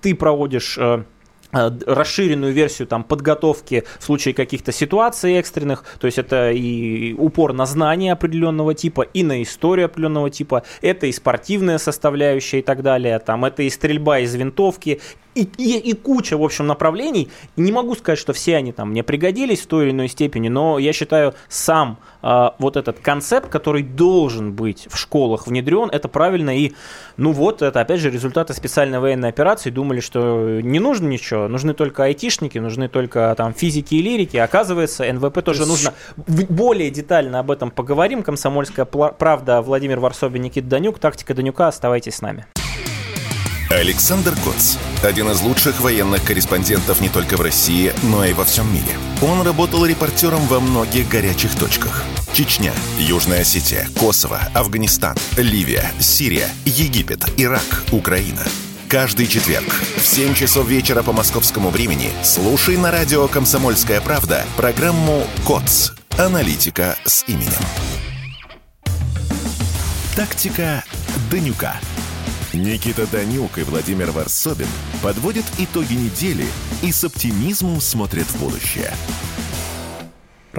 ты 0.00 0.14
проводишь... 0.14 0.78
Э, 0.78 1.04
расширенную 1.52 2.52
версию 2.52 2.88
там 2.88 3.04
подготовки 3.04 3.84
в 3.98 4.04
случае 4.04 4.34
каких-то 4.34 4.70
ситуаций 4.72 5.34
экстренных, 5.34 5.84
то 5.98 6.06
есть 6.06 6.18
это 6.18 6.50
и 6.50 7.14
упор 7.14 7.52
на 7.52 7.64
знания 7.64 8.12
определенного 8.12 8.74
типа, 8.74 9.02
и 9.02 9.22
на 9.22 9.42
историю 9.42 9.86
определенного 9.86 10.30
типа, 10.30 10.62
это 10.82 11.06
и 11.06 11.12
спортивная 11.12 11.78
составляющая 11.78 12.58
и 12.58 12.62
так 12.62 12.82
далее, 12.82 13.18
там 13.18 13.44
это 13.44 13.62
и 13.62 13.70
стрельба 13.70 14.18
из 14.18 14.34
винтовки, 14.34 15.00
и, 15.38 15.48
и, 15.56 15.78
и 15.78 15.92
куча, 15.92 16.36
в 16.36 16.42
общем, 16.42 16.66
направлений. 16.66 17.28
Не 17.56 17.70
могу 17.70 17.94
сказать, 17.94 18.18
что 18.18 18.32
все 18.32 18.56
они 18.56 18.72
там 18.72 18.90
мне 18.90 19.04
пригодились 19.04 19.60
в 19.60 19.66
той 19.66 19.84
или 19.84 19.92
иной 19.92 20.08
степени, 20.08 20.48
но 20.48 20.78
я 20.78 20.92
считаю, 20.92 21.34
сам 21.48 21.98
э, 22.22 22.50
вот 22.58 22.76
этот 22.76 22.98
концепт, 22.98 23.48
который 23.48 23.84
должен 23.84 24.52
быть 24.52 24.88
в 24.90 24.98
школах 24.98 25.46
внедрен, 25.46 25.90
это 25.92 26.08
правильно. 26.08 26.58
И, 26.58 26.72
ну 27.16 27.30
вот, 27.30 27.62
это 27.62 27.80
опять 27.80 28.00
же 28.00 28.10
результаты 28.10 28.52
специальной 28.52 28.98
военной 28.98 29.28
операции. 29.28 29.70
Думали, 29.70 30.00
что 30.00 30.60
не 30.60 30.80
нужно 30.80 31.06
ничего, 31.06 31.37
нужны 31.46 31.74
только 31.74 32.04
айтишники, 32.04 32.58
нужны 32.58 32.88
только 32.88 33.34
там 33.36 33.54
физики 33.54 33.94
и 33.94 34.02
лирики. 34.02 34.36
Оказывается, 34.36 35.04
НВП 35.12 35.42
тоже 35.42 35.62
есть... 35.62 35.70
нужно. 35.70 35.94
Более 36.16 36.90
детально 36.90 37.38
об 37.38 37.50
этом 37.50 37.70
поговорим. 37.70 38.22
Комсомольская 38.22 38.84
правда, 38.84 39.62
Владимир 39.62 40.00
Варсобин, 40.00 40.42
Никита 40.42 40.66
Данюк, 40.66 40.98
тактика 40.98 41.34
Данюка. 41.34 41.68
Оставайтесь 41.68 42.16
с 42.16 42.22
нами. 42.22 42.46
Александр 43.70 44.34
Коц. 44.44 44.76
Один 45.04 45.28
из 45.30 45.42
лучших 45.42 45.82
военных 45.82 46.24
корреспондентов 46.24 47.02
не 47.02 47.10
только 47.10 47.36
в 47.36 47.42
России, 47.42 47.92
но 48.02 48.24
и 48.24 48.32
во 48.32 48.44
всем 48.44 48.72
мире. 48.72 48.96
Он 49.20 49.42
работал 49.42 49.84
репортером 49.84 50.40
во 50.46 50.58
многих 50.58 51.08
горячих 51.08 51.54
точках. 51.54 52.02
Чечня, 52.32 52.72
Южная 52.98 53.42
Осетия, 53.42 53.86
Косово, 53.98 54.40
Афганистан, 54.54 55.16
Ливия, 55.36 55.90
Сирия, 55.98 56.48
Египет, 56.64 57.24
Ирак, 57.36 57.84
Украина. 57.92 58.42
Каждый 58.88 59.26
четверг 59.26 59.70
в 59.98 60.06
7 60.06 60.32
часов 60.32 60.66
вечера 60.66 61.02
по 61.02 61.12
московскому 61.12 61.68
времени 61.68 62.10
слушай 62.22 62.78
на 62.78 62.90
радио 62.90 63.28
«Комсомольская 63.28 64.00
правда» 64.00 64.46
программу 64.56 65.24
«КОЦ. 65.46 65.92
Аналитика 66.16 66.96
с 67.04 67.22
именем». 67.28 67.52
Тактика 70.16 70.82
Данюка. 71.30 71.78
Никита 72.54 73.06
Данюк 73.06 73.58
и 73.58 73.62
Владимир 73.62 74.10
Варсобин 74.10 74.68
подводят 75.02 75.44
итоги 75.58 75.92
недели 75.92 76.46
и 76.80 76.90
с 76.90 77.04
оптимизмом 77.04 77.82
смотрят 77.82 78.26
в 78.26 78.40
будущее. 78.40 78.94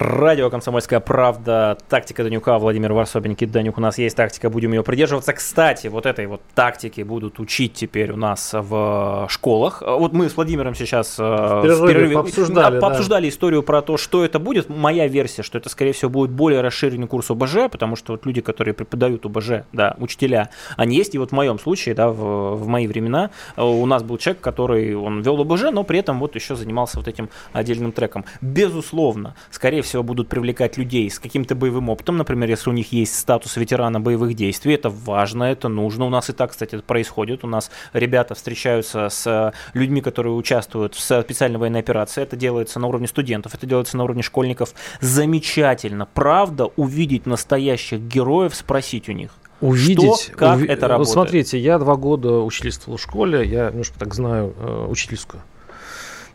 Радио 0.02 0.50
«Комсомольская 0.50 1.02
правда», 1.02 1.78
тактика 1.90 2.24
Данюка, 2.24 2.58
Владимир 2.58 2.94
Варсобин, 2.94 3.36
Кит 3.36 3.52
Данюк. 3.52 3.78
У 3.78 3.82
нас 3.82 3.98
есть 3.98 4.16
тактика, 4.16 4.50
будем 4.50 4.72
ее 4.72 4.82
придерживаться. 4.82 5.34
Кстати, 5.34 5.88
вот 5.88 6.06
этой 6.06 6.26
вот 6.26 6.40
тактики 6.56 7.02
будут 7.02 7.38
учить 7.42 7.74
теперь 7.74 8.14
у 8.14 8.16
нас 8.16 8.52
в 8.54 9.28
школах. 9.30 9.84
Вот 9.86 10.14
мы 10.14 10.30
с 10.30 10.38
Владимиром 10.38 10.74
сейчас 10.74 11.20
э, 11.20 11.22
в 11.22 11.64
перерыве, 11.64 11.84
в 11.84 11.88
перерыве 11.88 12.16
пообсуждали, 12.16 12.80
пообсуждали 12.80 13.24
да. 13.24 13.30
историю 13.30 13.62
про 13.62 13.82
то, 13.82 13.98
что 13.98 14.24
это 14.24 14.40
будет. 14.40 14.70
Моя 14.70 15.06
версия, 15.10 15.44
что 15.44 15.58
это, 15.58 15.68
скорее 15.68 15.92
всего, 15.92 16.10
будет 16.10 16.32
более 16.32 16.62
расширенный 16.62 17.08
курс 17.08 17.30
ОБЖ, 17.30 17.70
потому 17.70 17.98
что 17.98 18.14
вот 18.14 18.26
люди, 18.26 18.40
которые 18.40 18.74
преподают 18.74 19.26
ОБЖ, 19.26 19.66
да, 19.74 19.98
учителя, 19.98 20.50
они 20.78 20.96
есть. 20.96 21.14
И 21.14 21.18
вот 21.18 21.32
в 21.32 21.34
моем 21.34 21.60
случае, 21.60 21.94
да, 21.94 22.08
в, 22.08 22.56
в 22.56 22.68
мои 22.68 22.88
времена 22.88 23.32
э, 23.58 23.62
у 23.62 23.86
нас 23.86 24.04
был 24.04 24.18
человек, 24.18 24.42
который, 24.42 24.96
он 24.96 25.24
вел 25.24 25.42
ОБЖ, 25.42 25.72
но 25.74 25.84
при 25.84 26.00
этом 26.00 26.20
вот 26.20 26.36
еще 26.36 26.56
занимался 26.56 27.00
вот 27.00 27.10
этим 27.10 27.30
отдельным 27.52 27.92
треком. 27.92 28.24
Безусловно, 28.40 29.36
скорее 29.52 29.82
всего, 29.82 29.89
всего, 29.90 30.04
будут 30.04 30.30
привлекать 30.30 30.78
людей 30.78 31.10
с 31.10 31.20
каким-то 31.20 31.56
боевым 31.56 31.90
опытом, 31.90 32.18
например, 32.18 32.50
если 32.50 32.70
у 32.70 32.74
них 32.74 32.94
есть 32.94 33.18
статус 33.18 33.58
ветерана 33.58 34.00
боевых 34.00 34.36
действий, 34.36 34.74
это 34.76 34.90
важно, 34.90 35.44
это 35.44 35.68
нужно. 35.68 36.06
У 36.06 36.10
нас 36.10 36.30
и 36.30 36.34
так, 36.34 36.52
кстати, 36.52 36.76
это 36.76 36.84
происходит. 36.84 37.44
У 37.44 37.48
нас 37.48 37.72
ребята 37.94 38.36
встречаются 38.36 39.10
с 39.10 39.54
людьми, 39.74 40.02
которые 40.02 40.34
участвуют 40.34 40.96
в 40.96 41.00
специальной 41.00 41.60
военной 41.60 41.80
операции. 41.80 42.24
Это 42.24 42.36
делается 42.36 42.80
на 42.80 42.88
уровне 42.88 43.08
студентов, 43.08 43.54
это 43.54 43.66
делается 43.66 43.98
на 43.98 44.04
уровне 44.04 44.24
школьников. 44.24 44.74
Замечательно. 45.02 46.06
Правда, 46.06 46.66
увидеть 46.76 47.26
настоящих 47.26 48.00
героев, 48.00 48.56
спросить 48.56 49.10
у 49.10 49.12
них. 49.12 49.32
Увидеть, 49.62 50.22
что, 50.22 50.32
как 50.34 50.58
уви... 50.58 50.68
это 50.68 50.88
работает. 50.88 51.00
Вот 51.00 51.14
смотрите, 51.14 51.60
я 51.60 51.80
два 51.80 51.96
года 51.96 52.40
учительствовал 52.40 52.98
в 52.98 53.02
школе, 53.02 53.46
я 53.46 53.70
немножко 53.70 54.00
так 54.00 54.14
знаю 54.14 54.54
э, 54.58 54.88
учительскую. 54.90 55.44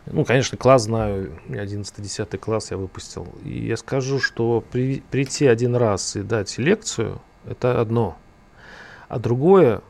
Ну, 0.07 0.23
конечно, 0.23 0.57
класс 0.57 0.83
знаю, 0.83 1.39
11-10 1.47 2.37
класс 2.37 2.71
я 2.71 2.77
выпустил. 2.77 3.27
И 3.43 3.65
я 3.65 3.75
скажу, 3.75 4.19
что 4.19 4.63
при, 4.71 5.01
прийти 5.09 5.47
один 5.47 5.75
раз 5.75 6.15
и 6.15 6.21
дать 6.21 6.57
лекцию, 6.59 7.21
это 7.45 7.81
одно. 7.81 8.17
А 9.07 9.17
другое, 9.17 9.81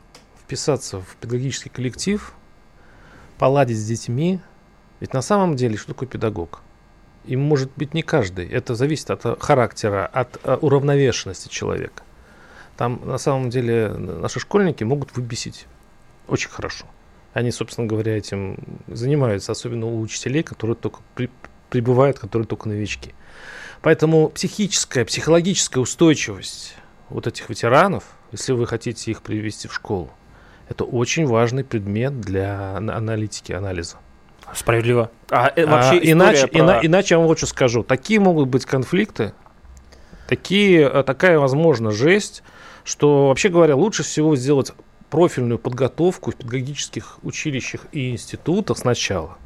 вписаться 0.42 1.00
в 1.00 1.16
педагогический 1.20 1.68
коллектив, 1.68 2.32
поладить 3.38 3.78
с 3.78 3.84
детьми. 3.84 4.40
Ведь 5.00 5.12
на 5.12 5.20
самом 5.20 5.56
деле, 5.56 5.76
что 5.76 5.88
такое 5.88 6.08
педагог? 6.08 6.62
И 7.26 7.36
может 7.36 7.70
быть 7.76 7.92
не 7.92 8.02
каждый. 8.02 8.48
Это 8.48 8.74
зависит 8.74 9.10
от 9.10 9.42
характера, 9.42 10.06
от 10.06 10.38
э, 10.44 10.56
уравновешенности 10.60 11.48
человека. 11.48 12.02
Там 12.76 13.00
на 13.04 13.18
самом 13.18 13.50
деле 13.50 13.88
наши 13.88 14.40
школьники 14.40 14.84
могут 14.84 15.14
выбесить 15.16 15.66
очень 16.28 16.50
хорошо. 16.50 16.86
Они, 17.36 17.50
собственно 17.50 17.86
говоря, 17.86 18.16
этим 18.16 18.56
занимаются, 18.86 19.52
особенно 19.52 19.84
у 19.84 20.00
учителей, 20.00 20.42
которые 20.42 20.74
только 20.74 21.00
при, 21.14 21.28
прибывают, 21.68 22.18
которые 22.18 22.48
только 22.48 22.66
новички. 22.66 23.12
Поэтому 23.82 24.30
психическая, 24.30 25.04
психологическая 25.04 25.82
устойчивость 25.82 26.76
вот 27.10 27.26
этих 27.26 27.50
ветеранов, 27.50 28.04
если 28.32 28.52
вы 28.52 28.66
хотите 28.66 29.10
их 29.10 29.20
привести 29.20 29.68
в 29.68 29.74
школу, 29.74 30.08
это 30.70 30.84
очень 30.84 31.26
важный 31.26 31.62
предмет 31.62 32.22
для 32.22 32.74
аналитики, 32.78 33.52
анализа. 33.52 33.96
Справедливо. 34.54 35.10
А, 35.28 35.52
э, 35.54 35.66
вообще 35.66 35.98
а, 35.98 36.12
иначе, 36.12 36.46
про... 36.46 36.58
ина, 36.58 36.80
иначе 36.80 37.16
я 37.16 37.18
вам 37.18 37.26
вот 37.26 37.36
что 37.36 37.48
скажу. 37.48 37.82
Такие 37.82 38.18
могут 38.18 38.48
быть 38.48 38.64
конфликты, 38.64 39.34
такие, 40.26 40.88
э, 40.88 41.02
такая 41.02 41.38
возможна 41.38 41.90
жесть, 41.90 42.42
что, 42.82 43.28
вообще 43.28 43.50
говоря, 43.50 43.76
лучше 43.76 44.04
всего 44.04 44.36
сделать 44.36 44.72
профильную 45.16 45.58
подготовку 45.58 46.30
в 46.30 46.36
педагогических 46.36 47.18
училищах 47.22 47.86
и 47.92 48.10
институтах 48.10 48.76
сначала, 48.76 49.38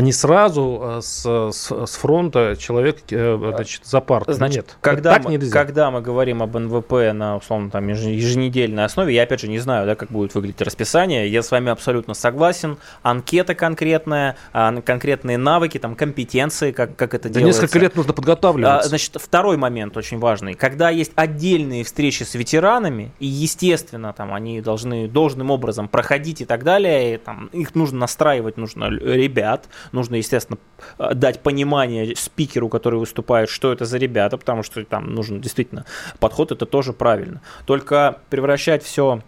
не 0.00 0.12
сразу 0.12 0.80
э, 0.82 1.00
с, 1.02 1.24
с, 1.52 1.86
с 1.86 1.96
фронта 1.96 2.56
человек 2.58 2.98
э, 3.10 3.52
значит, 3.54 3.84
за 3.84 4.00
парту. 4.00 4.32
Значит, 4.32 4.56
Нет, 4.56 4.76
когда, 4.80 5.14
так 5.14 5.24
мы, 5.24 5.32
нельзя. 5.32 5.52
когда 5.52 5.90
мы 5.90 6.00
говорим 6.00 6.42
об 6.42 6.56
НВП 6.56 7.12
на 7.12 7.36
условно 7.36 7.70
там 7.70 7.86
еженедельной 7.88 8.84
основе, 8.84 9.14
я 9.14 9.22
опять 9.22 9.40
же 9.40 9.48
не 9.48 9.58
знаю, 9.58 9.86
да, 9.86 9.94
как 9.94 10.10
будет 10.10 10.34
выглядеть 10.34 10.62
расписание, 10.62 11.28
я 11.28 11.42
с 11.42 11.50
вами 11.50 11.70
абсолютно 11.70 12.14
согласен. 12.14 12.78
Анкета 13.02 13.54
конкретная, 13.54 14.36
а, 14.52 14.74
конкретные 14.80 15.38
навыки, 15.38 15.78
там 15.78 15.94
компетенции, 15.94 16.72
как, 16.72 16.96
как 16.96 17.14
это 17.14 17.28
да 17.28 17.40
делается. 17.40 17.62
Несколько 17.62 17.78
лет 17.78 17.96
нужно 17.96 18.12
подготавливаться. 18.12 18.86
А, 18.86 18.88
значит, 18.88 19.16
второй 19.20 19.56
момент 19.56 19.96
очень 19.96 20.18
важный. 20.18 20.54
Когда 20.54 20.90
есть 20.90 21.12
отдельные 21.14 21.84
встречи 21.84 22.22
с 22.22 22.34
ветеранами, 22.34 23.12
и 23.18 23.26
естественно, 23.26 24.12
там 24.12 24.32
они 24.34 24.60
должны 24.60 25.08
должным 25.08 25.50
образом 25.50 25.88
проходить 25.88 26.40
и 26.40 26.44
так 26.44 26.64
далее, 26.64 27.14
и, 27.14 27.16
там, 27.18 27.46
их 27.52 27.74
нужно 27.74 28.00
настраивать, 28.00 28.56
нужно 28.56 28.88
ребят, 28.88 29.66
нужно, 29.92 30.16
естественно, 30.16 30.58
э, 30.98 31.14
дать 31.14 31.42
понимание 31.42 32.14
спикеру, 32.16 32.68
который 32.68 32.98
выступает, 32.98 33.48
что 33.48 33.72
это 33.72 33.84
за 33.84 33.98
ребята, 33.98 34.36
потому 34.36 34.62
что 34.62 34.84
там 34.84 35.14
нужен 35.14 35.40
действительно 35.40 35.84
подход, 36.18 36.52
это 36.52 36.66
тоже 36.66 36.92
правильно. 36.92 37.40
Только 37.66 38.18
превращать 38.30 38.82
все 38.82 39.20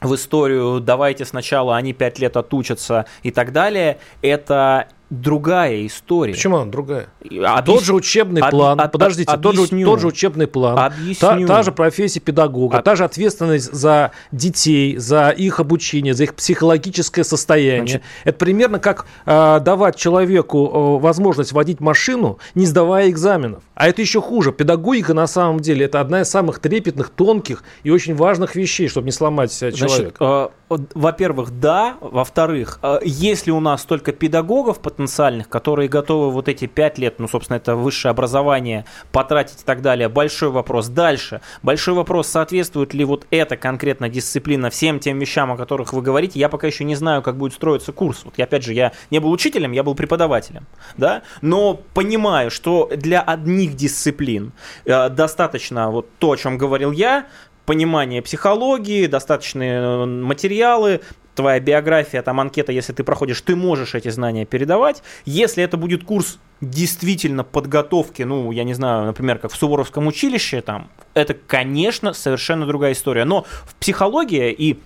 в 0.00 0.14
историю 0.14 0.80
«давайте 0.80 1.24
сначала 1.24 1.76
они 1.76 1.92
пять 1.92 2.18
лет 2.18 2.36
отучатся» 2.36 3.06
и 3.22 3.30
так 3.30 3.52
далее, 3.52 3.98
это 4.22 4.88
другая 5.10 5.86
история. 5.86 6.32
Почему 6.32 6.56
она 6.56 6.70
другая? 6.70 7.08
Объяс... 7.22 7.64
Тот 7.64 7.82
же 7.82 7.94
учебный 7.94 8.42
об... 8.42 8.50
план, 8.50 8.80
об... 8.80 8.90
подождите, 8.90 9.36
тот 9.36 9.56
же, 9.56 9.66
тот 9.66 10.00
же 10.00 10.06
учебный 10.06 10.46
план, 10.46 10.78
Объясню. 10.78 11.46
та, 11.46 11.46
та 11.46 11.62
же 11.62 11.72
профессия 11.72 12.20
педагога, 12.20 12.78
об... 12.78 12.84
та 12.84 12.96
же 12.96 13.04
ответственность 13.04 13.72
за 13.72 14.12
детей, 14.32 14.96
за 14.96 15.30
их 15.30 15.60
обучение, 15.60 16.14
за 16.14 16.24
их 16.24 16.34
психологическое 16.34 17.24
состояние. 17.24 17.78
Значит... 17.78 18.02
Это 18.24 18.38
примерно 18.38 18.78
как 18.78 19.06
э, 19.24 19.60
давать 19.60 19.96
человеку 19.96 20.98
э, 20.98 21.02
возможность 21.02 21.52
водить 21.52 21.80
машину, 21.80 22.38
не 22.54 22.66
сдавая 22.66 23.08
экзаменов. 23.08 23.62
А 23.74 23.88
это 23.88 24.02
еще 24.02 24.20
хуже. 24.20 24.52
Педагогика 24.52 25.14
на 25.14 25.26
самом 25.26 25.60
деле 25.60 25.86
это 25.86 26.00
одна 26.00 26.22
из 26.22 26.28
самых 26.28 26.58
трепетных, 26.58 27.10
тонких 27.10 27.62
и 27.82 27.90
очень 27.90 28.14
важных 28.14 28.54
вещей, 28.56 28.88
чтобы 28.88 29.06
не 29.06 29.12
сломать 29.12 29.56
человека. 29.56 29.88
Значит, 29.88 30.16
э, 30.20 30.48
во-первых, 30.68 31.58
да. 31.58 31.96
Во-вторых, 32.00 32.78
э, 32.82 33.00
если 33.04 33.50
у 33.50 33.60
нас 33.60 33.84
только 33.84 34.12
педагогов 34.12 34.80
потенциальных, 34.98 35.48
которые 35.48 35.88
готовы 35.88 36.32
вот 36.32 36.48
эти 36.48 36.66
пять 36.66 36.98
лет, 36.98 37.20
ну, 37.20 37.28
собственно, 37.28 37.56
это 37.56 37.76
высшее 37.76 38.10
образование 38.10 38.84
потратить 39.12 39.62
и 39.62 39.64
так 39.64 39.80
далее, 39.80 40.08
большой 40.08 40.50
вопрос. 40.50 40.88
Дальше. 40.88 41.40
Большой 41.62 41.94
вопрос, 41.94 42.26
соответствует 42.26 42.94
ли 42.94 43.04
вот 43.04 43.24
эта 43.30 43.56
конкретно 43.56 44.08
дисциплина 44.08 44.70
всем 44.70 44.98
тем 44.98 45.20
вещам, 45.20 45.52
о 45.52 45.56
которых 45.56 45.92
вы 45.92 46.02
говорите. 46.02 46.40
Я 46.40 46.48
пока 46.48 46.66
еще 46.66 46.82
не 46.82 46.96
знаю, 46.96 47.22
как 47.22 47.36
будет 47.36 47.52
строиться 47.52 47.92
курс. 47.92 48.22
Вот, 48.24 48.38
опять 48.40 48.64
же, 48.64 48.72
я 48.72 48.92
не 49.12 49.20
был 49.20 49.30
учителем, 49.30 49.70
я 49.70 49.84
был 49.84 49.94
преподавателем, 49.94 50.66
да, 50.96 51.22
но 51.42 51.74
понимаю, 51.94 52.50
что 52.50 52.90
для 52.96 53.20
одних 53.20 53.76
дисциплин 53.76 54.52
э, 54.84 55.10
достаточно 55.10 55.90
вот 55.90 56.08
то, 56.18 56.32
о 56.32 56.36
чем 56.36 56.58
говорил 56.58 56.90
я, 56.90 57.26
понимание 57.66 58.22
психологии, 58.22 59.06
достаточные 59.06 59.80
э, 59.80 60.04
материалы, 60.06 61.02
твоя 61.38 61.60
биография, 61.60 62.20
там 62.22 62.40
анкета, 62.40 62.72
если 62.72 62.92
ты 62.92 63.04
проходишь, 63.04 63.40
ты 63.42 63.54
можешь 63.54 63.94
эти 63.94 64.08
знания 64.08 64.44
передавать. 64.44 65.04
Если 65.24 65.62
это 65.62 65.76
будет 65.76 66.02
курс 66.02 66.40
действительно 66.60 67.44
подготовки, 67.44 68.22
ну, 68.22 68.50
я 68.50 68.64
не 68.64 68.74
знаю, 68.74 69.06
например, 69.06 69.38
как 69.38 69.52
в 69.52 69.56
Суворовском 69.56 70.08
училище, 70.08 70.62
там, 70.62 70.90
это, 71.14 71.34
конечно, 71.34 72.12
совершенно 72.12 72.66
другая 72.66 72.92
история. 72.92 73.24
Но 73.24 73.46
в 73.64 73.76
психологии 73.76 74.50
и 74.50 74.80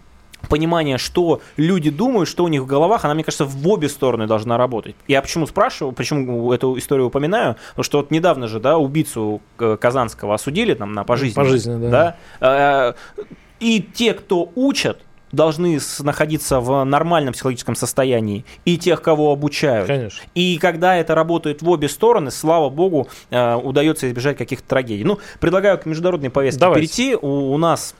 понимание, 0.50 0.98
что 0.98 1.40
люди 1.56 1.88
думают, 1.88 2.28
что 2.28 2.44
у 2.44 2.48
них 2.48 2.60
в 2.60 2.66
головах, 2.66 3.06
она, 3.06 3.14
мне 3.14 3.24
кажется, 3.24 3.46
в 3.46 3.66
обе 3.66 3.88
стороны 3.88 4.26
должна 4.26 4.58
работать. 4.58 4.94
Я 5.08 5.22
почему 5.22 5.46
спрашиваю, 5.46 5.94
почему 5.94 6.52
эту 6.52 6.76
историю 6.76 7.06
упоминаю? 7.06 7.56
Потому 7.70 7.84
что 7.84 7.98
вот 7.98 8.10
недавно 8.10 8.46
же, 8.46 8.60
да, 8.60 8.76
убийцу 8.76 9.40
Казанского 9.56 10.34
осудили 10.34 10.74
там 10.74 10.92
на 10.92 11.04
пожизненно. 11.04 11.44
Пожизненно, 11.46 11.90
да. 11.90 12.16
да? 12.40 12.88
Э, 12.88 13.22
и 13.58 13.80
те, 13.80 14.12
кто 14.12 14.52
учат, 14.54 14.98
должны 15.32 15.78
находиться 16.00 16.60
в 16.60 16.84
нормальном 16.84 17.32
психологическом 17.32 17.74
состоянии, 17.74 18.44
и 18.64 18.78
тех, 18.78 19.02
кого 19.02 19.32
обучают. 19.32 19.86
Конечно. 19.86 20.22
И 20.34 20.58
когда 20.58 20.96
это 20.96 21.14
работает 21.14 21.62
в 21.62 21.68
обе 21.68 21.88
стороны, 21.88 22.30
слава 22.30 22.68
богу, 22.68 23.08
э, 23.30 23.54
удается 23.54 24.08
избежать 24.08 24.36
каких-то 24.36 24.68
трагедий. 24.68 25.04
Ну, 25.04 25.18
предлагаю 25.40 25.78
к 25.78 25.86
международной 25.86 26.30
повестке 26.30 26.60
Давайте. 26.60 26.80
перейти. 26.80 27.16
У, 27.16 27.52
у 27.52 27.58
нас 27.58 27.94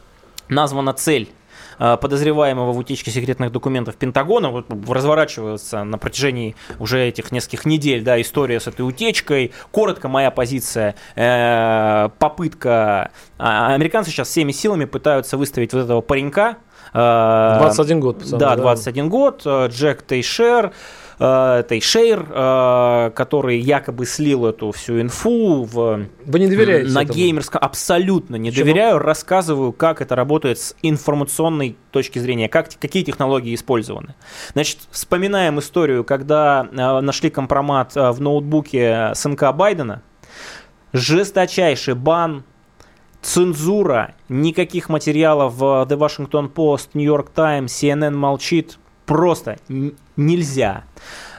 названа 0.49 0.93
цель 0.93 1.31
Э, 1.79 1.97
подозреваемого 1.97 2.73
в 2.73 2.79
утечке 2.79 3.11
секретных 3.11 3.51
документов 3.51 3.97
Пентагона. 3.97 4.51
Вот 4.51 4.67
разворачивается 4.89 5.85
на 5.85 5.99
протяжении 5.99 6.55
уже 6.79 7.01
этих 7.01 7.33
нескольких 7.33 7.65
недель 7.65 8.03
да, 8.03 8.21
история 8.21 8.61
с 8.61 8.67
этой 8.67 8.83
утечкой. 8.83 9.53
Коротко 9.71 10.09
моя 10.09 10.31
позиция. 10.31 10.95
Э, 11.17 12.11
попытка... 12.19 13.11
А, 13.39 13.75
американцы 13.75 14.11
сейчас 14.11 14.29
всеми 14.29 14.53
силами 14.53 14.85
пытаются 14.85 15.37
выставить 15.37 15.73
вот 15.73 15.81
этого 15.81 16.01
паренька, 16.01 16.59
21 16.93 17.97
э, 17.97 18.01
год, 18.01 18.19
пацаны, 18.19 18.39
да, 18.39 18.57
21 18.57 19.05
да. 19.05 19.11
год, 19.11 19.47
Джек 19.71 20.03
Тейшер, 20.03 20.73
э, 21.23 21.65
Тейшейр, 21.69 22.27
э, 22.29 23.11
который 23.15 23.59
якобы 23.59 24.07
слил 24.07 24.47
эту 24.47 24.73
всю 24.73 25.01
инфу 25.01 25.65
в, 25.65 26.07
Вы 26.25 26.39
не 26.39 26.49
доверяете 26.49 26.91
на 26.91 27.05
геймерском. 27.05 27.61
Абсолютно 27.63 28.37
не 28.37 28.51
Чего? 28.51 28.65
доверяю. 28.65 28.99
Рассказываю, 28.99 29.73
как 29.73 30.01
это 30.01 30.17
работает 30.17 30.59
с 30.59 30.75
информационной 30.83 31.77
точки 31.91 32.19
зрения, 32.19 32.49
как, 32.49 32.69
какие 32.81 33.05
технологии 33.05 33.55
использованы. 33.55 34.15
Значит, 34.53 34.79
вспоминаем 34.91 35.59
историю, 35.59 36.05
когда 36.05 36.69
э, 36.71 37.01
нашли 37.01 37.31
компромат 37.31 37.97
э, 37.97 38.11
в 38.11 38.21
ноутбуке 38.21 39.13
сынка 39.15 39.53
Байдена. 39.53 40.03
Жесточайший 40.93 41.95
бан, 41.95 42.45
цензура, 43.23 44.15
никаких 44.29 44.89
материалов 44.89 45.55
в 45.55 45.87
The 45.89 45.97
Washington 45.97 46.53
Post, 46.53 46.91
New 46.95 47.05
York 47.05 47.31
Times, 47.35 47.67
CNN 47.67 48.15
молчит. 48.15 48.79
Просто 49.07 49.59
нельзя. 50.17 50.85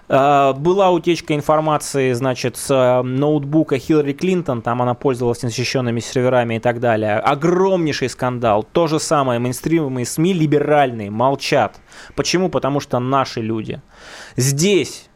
А, 0.09 0.53
была 0.53 0.91
утечка 0.91 1.33
информации, 1.33 2.11
значит, 2.13 2.57
с 2.57 2.69
э, 2.69 3.01
ноутбука 3.01 3.77
Хиллари 3.77 4.13
Клинтон, 4.13 4.61
там 4.61 4.81
она 4.81 4.93
пользовалась 4.93 5.43
незащищенными 5.43 5.99
серверами 5.99 6.55
и 6.55 6.59
так 6.59 6.79
далее. 6.79 7.17
Огромнейший 7.17 8.09
скандал. 8.09 8.63
То 8.63 8.87
же 8.87 8.99
самое, 8.99 9.39
мейнстримовые 9.39 10.05
СМИ 10.05 10.33
либеральные 10.33 11.09
молчат. 11.09 11.79
Почему? 12.15 12.49
Потому 12.49 12.79
что 12.79 12.99
наши 12.99 13.41
люди. 13.41 13.81
Здесь 14.35 15.09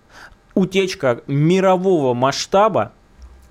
утечка 0.54 1.22
мирового 1.28 2.14
масштаба, 2.14 2.94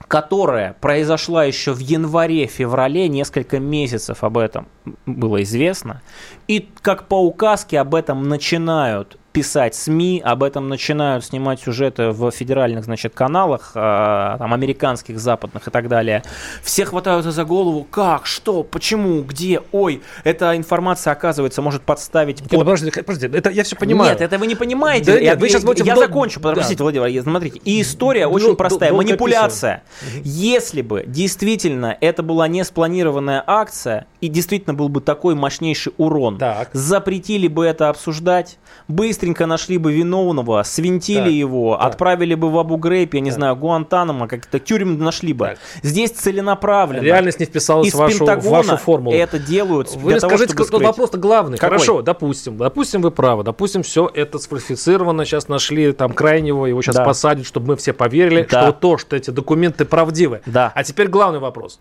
которая 0.09 0.75
произошла 0.81 1.45
еще 1.45 1.73
в 1.73 1.79
январе-феврале, 1.79 3.09
несколько 3.09 3.59
месяцев 3.59 4.23
об 4.23 4.39
этом 4.39 4.69
было 5.05 5.43
известно, 5.43 6.03
и 6.47 6.69
как 6.83 7.09
по 7.09 7.25
указке 7.25 7.81
об 7.81 7.95
этом 7.95 8.29
начинают 8.29 9.19
писать 9.37 9.75
СМИ, 9.75 10.23
об 10.25 10.43
этом 10.43 10.71
начинают 10.71 11.23
снимать 11.23 11.61
сюжеты 11.61 12.09
в 12.09 12.31
федеральных, 12.31 12.85
значит, 12.85 13.13
каналах, 13.13 13.73
э, 13.75 14.37
там, 14.39 14.55
американских, 14.55 15.19
западных 15.19 15.69
и 15.69 15.71
так 15.71 15.89
далее. 15.89 16.23
Все 16.63 16.87
хватаются 16.87 17.33
за 17.33 17.45
голову, 17.45 17.85
как, 17.85 18.25
что, 18.25 18.63
почему, 18.63 19.21
где, 19.21 19.61
ой, 19.73 20.01
эта 20.25 20.57
информация, 20.57 21.13
оказывается, 21.13 21.61
может 21.61 21.83
подставить... 21.83 22.43
Под... 22.43 22.53
Нет, 22.53 22.61
подождите, 22.61 23.03
подождите, 23.03 23.37
это 23.37 23.51
я 23.51 23.63
все 23.63 23.77
понимаю. 23.77 24.13
Нет, 24.13 24.23
это 24.23 24.39
вы 24.39 24.47
не 24.47 24.55
понимаете. 24.55 25.13
Да, 25.13 25.19
я, 25.19 25.33
нет, 25.33 25.41
вы 25.43 25.51
сейчас 25.51 25.65
будете... 25.65 25.87
Я 25.87 25.97
в... 25.97 25.99
закончу, 25.99 26.41
подождите, 26.41 26.79
да. 26.79 26.85
Владимир, 26.85 27.23
смотрите. 27.23 27.61
И 27.63 27.83
история 27.83 28.29
очень 28.29 28.47
Дол- 28.47 28.57
простая, 28.57 28.89
дол- 28.89 29.03
манипуляция. 29.03 29.83
Если 30.25 30.81
бы 30.81 31.05
действительно 31.07 31.95
это 32.01 32.23
была 32.23 32.49
не 32.49 32.65
спланированная 32.65 33.45
акция, 33.47 34.07
и 34.23 34.29
действительно 34.29 34.73
был 34.73 34.89
бы 34.89 35.03
такой 35.03 35.35
мощнейший 35.35 35.93
урон, 35.99 36.39
так. 36.39 36.71
запретили 36.73 37.49
бы 37.49 37.67
это 37.67 37.91
обсуждать, 37.91 38.57
быстро 38.89 39.26
быстренько 39.27 39.47
нашли 39.47 39.79
бы 39.79 39.93
виновного, 39.93 40.63
свинтили 40.63 41.25
так, 41.25 41.33
его, 41.33 41.77
так. 41.77 41.87
отправили 41.87 42.35
бы 42.35 42.51
в 42.51 42.59
Абу-Грейб, 42.59 43.15
я 43.15 43.21
не 43.21 43.31
так. 43.31 43.39
знаю, 43.39 43.57
Гуантанамо, 43.57 44.29
как-то 44.29 44.59
тюрем 44.59 44.99
нашли 44.99 45.33
бы. 45.33 45.47
Так. 45.47 45.59
Здесь 45.83 46.13
целенаправленно. 46.13 47.03
Реальность 47.03 47.41
не 47.41 47.47
вписалась 47.47 47.93
в 47.93 47.97
вашу, 47.97 48.25
в 48.25 48.45
вашу 48.45 48.77
формулу. 48.77 49.17
это 49.17 49.39
делают 49.39 49.95
Вы 49.97 50.13
для 50.13 50.21
скажите, 50.21 50.55
того, 50.55 50.65
чтобы 50.65 50.85
вопрос-то 50.85 51.19
главный. 51.19 51.59
Какой? 51.59 51.79
Хорошо, 51.79 52.03
допустим, 52.03 52.57
допустим, 52.57 53.03
вы 53.03 53.11
правы, 53.11 53.43
допустим, 53.43 53.83
все 53.83 54.11
это 54.13 54.39
сфальсифицировано, 54.39 55.25
сейчас 55.25 55.49
нашли 55.49 55.93
там 55.93 56.13
крайнего, 56.13 56.67
его 56.67 56.83
сейчас 56.83 56.97
да. 56.97 57.05
посадят, 57.05 57.47
чтобы 57.47 57.69
мы 57.69 57.77
все 57.77 57.93
поверили, 57.93 58.47
да. 58.49 58.63
что 58.63 58.73
то, 58.73 58.99
что 58.99 59.17
эти 59.17 59.31
документы 59.31 59.85
правдивы. 59.85 60.41
Да. 60.47 60.73
А 60.75 60.85
теперь 60.85 61.09
главный 61.09 61.41
вопрос. 61.41 61.81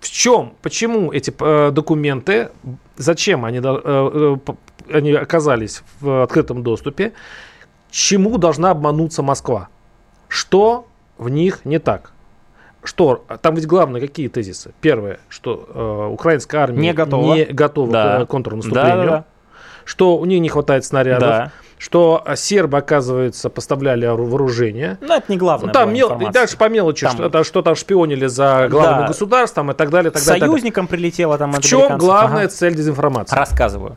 В 0.00 0.10
чем, 0.10 0.54
почему 0.62 1.12
эти 1.12 1.34
э, 1.40 1.70
документы, 1.72 2.50
зачем 2.96 3.44
они 3.44 3.58
э, 3.58 3.62
э, 3.64 4.36
они 4.92 5.12
оказались 5.12 5.82
в 6.00 6.22
открытом 6.22 6.62
доступе, 6.62 7.12
чему 7.90 8.38
должна 8.38 8.70
обмануться 8.70 9.22
Москва? 9.22 9.68
Что 10.28 10.86
в 11.16 11.28
них 11.28 11.64
не 11.64 11.78
так? 11.78 12.12
Что, 12.84 13.24
там 13.42 13.54
ведь 13.54 13.66
главное 13.66 14.00
какие 14.00 14.28
тезисы? 14.28 14.72
Первое, 14.80 15.18
что 15.28 15.68
э, 15.68 16.12
украинская 16.12 16.62
армия 16.62 16.80
не 16.80 16.92
готова, 16.92 17.34
не 17.34 17.44
готова 17.44 17.92
да. 17.92 18.24
к 18.24 18.28
контрнаступлению, 18.28 18.96
да, 18.96 19.04
да, 19.04 19.10
да. 19.10 19.24
что 19.84 20.16
у 20.16 20.24
них 20.24 20.40
не 20.40 20.48
хватает 20.48 20.84
снарядов, 20.84 21.28
да. 21.28 21.52
что 21.76 22.24
сербы, 22.36 22.78
оказывается, 22.78 23.50
поставляли 23.50 24.06
вооружение. 24.06 24.96
Ну, 25.00 25.12
это 25.12 25.24
не 25.30 25.36
главное. 25.36 25.66
Ну, 25.66 25.72
там 25.72 25.92
мел... 25.92 26.16
дальше 26.32 26.56
по 26.56 26.68
мелочи, 26.68 27.04
там... 27.04 27.16
Что, 27.16 27.44
что 27.44 27.62
там 27.62 27.74
шпионили 27.74 28.26
за 28.26 28.68
главным 28.70 29.00
да. 29.00 29.06
государством 29.08 29.72
и 29.72 29.74
так 29.74 29.90
далее. 29.90 30.12
Так 30.12 30.24
далее 30.24 30.40
Союзникам 30.46 30.86
так 30.86 30.92
далее. 30.92 31.10
прилетело 31.10 31.36
там 31.36 31.52
В 31.52 31.60
чем 31.60 31.98
главная 31.98 32.44
ага. 32.44 32.48
цель 32.48 32.76
дезинформации? 32.76 33.34
Рассказываю. 33.34 33.96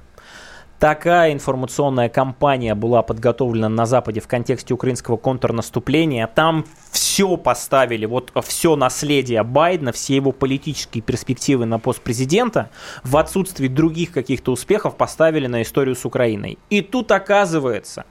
Такая 0.82 1.32
информационная 1.32 2.10
кампания 2.10 2.74
была 2.74 3.04
подготовлена 3.04 3.70
на 3.70 3.86
Западе 3.86 4.20
в 4.20 4.28
контексте 4.28 4.74
украинского 4.74 5.16
контрнаступления. 5.16 6.26
Там 6.26 6.66
все 6.90 7.38
поставили, 7.38 8.08
вот 8.08 8.32
все 8.44 8.76
наследие 8.76 9.44
Байдена, 9.44 9.92
все 9.92 10.16
его 10.16 10.32
политические 10.32 11.04
перспективы 11.04 11.68
на 11.68 11.78
пост 11.78 12.02
президента 12.02 12.72
в 13.04 13.16
отсутствии 13.18 13.68
других 13.68 14.12
каких-то 14.12 14.52
успехов 14.52 14.96
поставили 14.98 15.46
на 15.46 15.62
историю 15.62 15.96
с 15.96 16.04
Украиной. 16.04 16.58
И 16.72 16.82
тут 16.82 17.12
оказывается, 17.12 18.06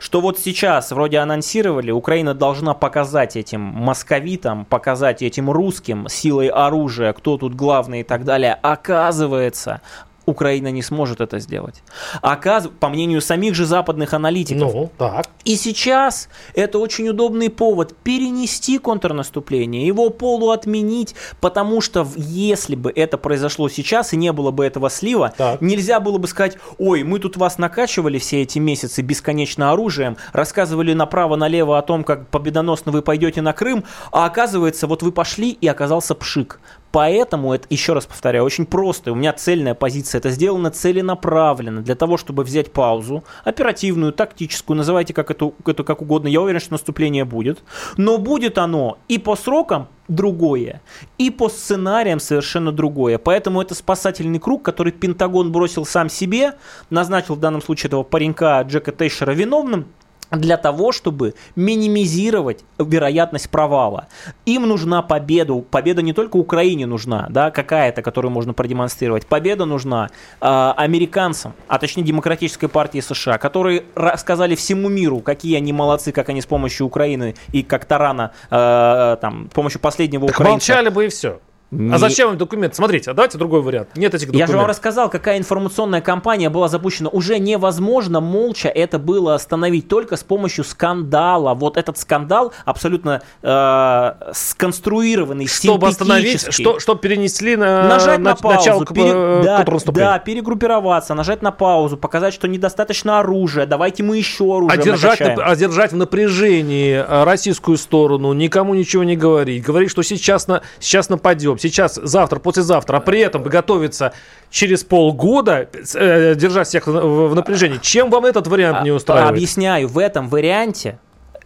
что 0.00 0.20
вот 0.20 0.40
сейчас 0.40 0.90
вроде 0.90 1.18
анонсировали, 1.18 1.92
Украина 1.92 2.34
должна 2.34 2.74
показать 2.74 3.36
этим 3.36 3.60
московитам, 3.60 4.64
показать 4.64 5.22
этим 5.22 5.50
русским 5.50 6.08
силой 6.08 6.48
оружия, 6.48 7.12
кто 7.12 7.36
тут 7.38 7.54
главный 7.54 8.00
и 8.00 8.04
так 8.04 8.24
далее. 8.24 8.58
Оказывается, 8.60 9.82
Украина 10.28 10.70
не 10.70 10.82
сможет 10.82 11.20
это 11.20 11.38
сделать. 11.38 11.82
Оказ... 12.20 12.68
По 12.80 12.88
мнению 12.88 13.20
самих 13.20 13.54
же 13.54 13.64
западных 13.64 14.12
аналитиков. 14.14 14.74
Ну, 14.74 14.90
так. 14.98 15.26
И 15.44 15.56
сейчас 15.56 16.28
это 16.54 16.78
очень 16.78 17.08
удобный 17.08 17.48
повод 17.48 17.96
перенести 17.96 18.78
контрнаступление, 18.78 19.86
его 19.86 20.10
полуотменить, 20.10 21.14
потому 21.40 21.80
что 21.80 22.06
если 22.16 22.76
бы 22.76 22.92
это 22.94 23.16
произошло 23.16 23.68
сейчас 23.68 24.12
и 24.12 24.16
не 24.16 24.32
было 24.32 24.50
бы 24.50 24.66
этого 24.66 24.90
слива, 24.90 25.32
так. 25.36 25.60
нельзя 25.62 25.98
было 25.98 26.18
бы 26.18 26.28
сказать, 26.28 26.58
ой, 26.78 27.02
мы 27.02 27.18
тут 27.18 27.36
вас 27.36 27.58
накачивали 27.58 28.18
все 28.18 28.42
эти 28.42 28.58
месяцы 28.58 29.00
бесконечно 29.00 29.72
оружием, 29.72 30.16
рассказывали 30.32 30.92
направо-налево 30.92 31.78
о 31.78 31.82
том, 31.82 32.04
как 32.04 32.28
победоносно 32.28 32.92
вы 32.92 33.00
пойдете 33.00 33.40
на 33.40 33.54
Крым, 33.54 33.84
а 34.12 34.26
оказывается, 34.26 34.86
вот 34.86 35.02
вы 35.02 35.12
пошли 35.12 35.50
и 35.50 35.66
оказался 35.66 36.14
пшик. 36.14 36.60
Поэтому, 36.90 37.52
это, 37.52 37.66
еще 37.70 37.92
раз 37.92 38.06
повторяю, 38.06 38.44
очень 38.44 38.66
просто. 38.66 39.12
У 39.12 39.14
меня 39.14 39.32
цельная 39.32 39.74
позиция. 39.74 40.18
Это 40.18 40.30
сделано 40.30 40.70
целенаправленно 40.70 41.82
для 41.82 41.94
того, 41.94 42.16
чтобы 42.16 42.44
взять 42.44 42.72
паузу, 42.72 43.24
оперативную, 43.44 44.12
тактическую, 44.12 44.76
называйте 44.76 45.12
как 45.12 45.30
это, 45.30 45.52
это 45.66 45.84
как 45.84 46.02
угодно. 46.02 46.28
Я 46.28 46.40
уверен, 46.40 46.60
что 46.60 46.72
наступление 46.72 47.24
будет. 47.24 47.62
Но 47.96 48.18
будет 48.18 48.58
оно 48.58 48.98
и 49.08 49.18
по 49.18 49.36
срокам 49.36 49.88
другое, 50.08 50.80
и 51.18 51.30
по 51.30 51.48
сценариям 51.50 52.18
совершенно 52.18 52.72
другое. 52.72 53.18
Поэтому 53.18 53.60
это 53.60 53.74
спасательный 53.74 54.38
круг, 54.38 54.62
который 54.62 54.92
Пентагон 54.92 55.52
бросил 55.52 55.84
сам 55.84 56.08
себе, 56.08 56.54
назначил 56.88 57.34
в 57.34 57.40
данном 57.40 57.60
случае 57.60 57.88
этого 57.88 58.02
паренька 58.02 58.62
Джека 58.62 58.92
Тейшера 58.92 59.32
виновным, 59.32 59.86
для 60.30 60.56
того, 60.56 60.92
чтобы 60.92 61.34
минимизировать 61.56 62.64
вероятность 62.78 63.50
провала. 63.50 64.08
Им 64.46 64.68
нужна 64.68 65.02
победа. 65.02 65.54
Победа 65.54 66.02
не 66.02 66.12
только 66.12 66.36
Украине 66.36 66.86
нужна, 66.86 67.26
да, 67.30 67.50
какая-то, 67.50 68.02
которую 68.02 68.32
можно 68.32 68.52
продемонстрировать. 68.52 69.26
Победа 69.26 69.64
нужна 69.64 70.10
э, 70.40 70.72
американцам, 70.76 71.54
а 71.66 71.78
точнее 71.78 72.02
демократической 72.02 72.68
партии 72.68 73.00
США, 73.00 73.38
которые 73.38 73.84
рассказали 73.94 74.54
всему 74.54 74.88
миру, 74.88 75.20
какие 75.20 75.56
они 75.56 75.72
молодцы, 75.72 76.12
как 76.12 76.28
они 76.28 76.40
с 76.40 76.46
помощью 76.46 76.86
Украины 76.86 77.34
и 77.52 77.62
как 77.62 77.84
Тарана, 77.84 78.32
э, 78.50 79.16
там, 79.20 79.48
с 79.50 79.54
помощью 79.54 79.80
последнего 79.80 80.26
так 80.26 80.36
украинца. 80.36 80.72
молчали 80.72 80.88
бы 80.90 81.06
и 81.06 81.08
все. 81.08 81.40
Не... 81.70 81.94
А 81.94 81.98
зачем 81.98 82.30
им 82.30 82.38
документ? 82.38 82.74
Смотрите, 82.74 83.10
а 83.10 83.14
давайте 83.14 83.36
другой 83.36 83.60
вариант. 83.60 83.90
Нет 83.94 84.14
этих 84.14 84.28
документов. 84.28 84.48
Я 84.48 84.52
же 84.52 84.58
вам 84.58 84.66
рассказал, 84.66 85.10
какая 85.10 85.36
информационная 85.36 86.00
кампания 86.00 86.48
была 86.48 86.68
запущена. 86.68 87.10
Уже 87.10 87.38
невозможно 87.38 88.20
молча 88.20 88.68
это 88.68 88.98
было 88.98 89.34
остановить 89.34 89.86
только 89.86 90.16
с 90.16 90.24
помощью 90.24 90.64
скандала. 90.64 91.52
Вот 91.52 91.76
этот 91.76 91.98
скандал 91.98 92.54
абсолютно 92.64 93.20
э, 93.42 94.12
сконструированный, 94.32 95.46
Чтобы 95.46 95.88
остановить, 95.88 96.50
что, 96.52 96.78
что 96.78 96.94
перенесли 96.94 97.56
на, 97.56 97.86
нажать 97.86 98.20
на, 98.20 98.30
на 98.30 98.36
паузу, 98.36 98.58
начало 98.58 98.86
пере... 98.86 99.10
Э, 99.12 99.42
да, 99.44 99.66
да, 99.92 100.18
перегруппироваться, 100.20 101.14
нажать 101.14 101.42
на 101.42 101.50
паузу, 101.52 101.98
показать, 101.98 102.32
что 102.32 102.48
недостаточно 102.48 103.18
оружия, 103.20 103.66
давайте 103.66 104.02
мы 104.02 104.16
еще 104.16 104.44
оружие 104.56 104.80
одержать, 104.80 105.20
одержать 105.20 105.92
в 105.92 105.96
напряжении 105.96 106.94
э, 106.94 107.24
российскую 107.24 107.76
сторону, 107.76 108.32
никому 108.32 108.72
ничего 108.72 109.04
не 109.04 109.16
говорить, 109.16 109.62
говорить, 109.62 109.90
что 109.90 110.02
сейчас, 110.02 110.48
на, 110.48 110.62
сейчас 110.80 111.10
нападем 111.10 111.57
сейчас, 111.60 111.94
завтра, 111.94 112.38
послезавтра, 112.38 112.96
а 112.96 113.00
при 113.00 113.20
этом 113.20 113.42
готовиться 113.42 114.12
через 114.50 114.84
полгода, 114.84 115.68
э, 115.94 116.34
держать 116.34 116.68
всех 116.68 116.86
в, 116.86 117.28
в 117.28 117.34
напряжении. 117.34 117.78
Чем 117.78 118.10
вам 118.10 118.24
этот 118.24 118.46
вариант 118.46 118.84
не 118.84 118.90
устраивает? 118.90 119.30
Объясняю, 119.30 119.88
в 119.88 119.98
этом 119.98 120.28
варианте 120.28 120.98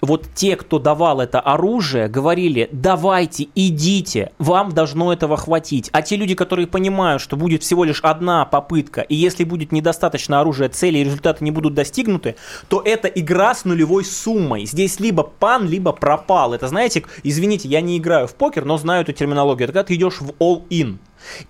вот 0.03 0.27
те, 0.35 0.57
кто 0.57 0.79
давал 0.81 1.21
это 1.21 1.41
оружие, 1.41 2.09
говорили, 2.09 2.69
давайте, 2.73 3.49
идите, 3.55 4.33
вам 4.39 4.73
должно 4.73 5.13
этого 5.13 5.37
хватить. 5.37 5.89
А 5.93 6.03
те 6.03 6.17
люди, 6.17 6.35
которые 6.35 6.67
понимают, 6.67 7.23
что 7.23 7.37
будет 7.37 7.63
всего 7.63 7.85
лишь 7.85 8.01
одна 8.01 8.45
попытка, 8.45 9.03
и 9.03 9.15
если 9.15 9.45
будет 9.45 9.71
недостаточно 9.71 10.41
оружия, 10.41 10.69
цели 10.69 10.99
и 10.99 11.05
результаты 11.05 11.45
не 11.45 11.53
будут 11.53 11.75
достигнуты, 11.75 12.35
то 12.69 12.83
это 12.85 13.07
игра 13.07 13.55
с 13.55 13.65
нулевой 13.65 14.05
суммой. 14.05 14.67
Здесь 14.67 14.99
либо 14.99 15.23
пан, 15.23 15.69
либо 15.69 15.93
пропал. 15.93 16.53
Это, 16.53 16.67
знаете, 16.67 17.05
извините, 17.23 17.69
я 17.69 17.81
не 17.81 17.97
играю 17.99 18.27
в 18.27 18.35
покер, 18.35 18.65
но 18.65 18.77
знаю 18.79 19.03
эту 19.03 19.13
терминологию. 19.13 19.65
Это 19.65 19.73
когда 19.73 19.85
ты 19.85 19.95
идешь 19.95 20.21
в 20.21 20.31
all-in. 20.41 20.99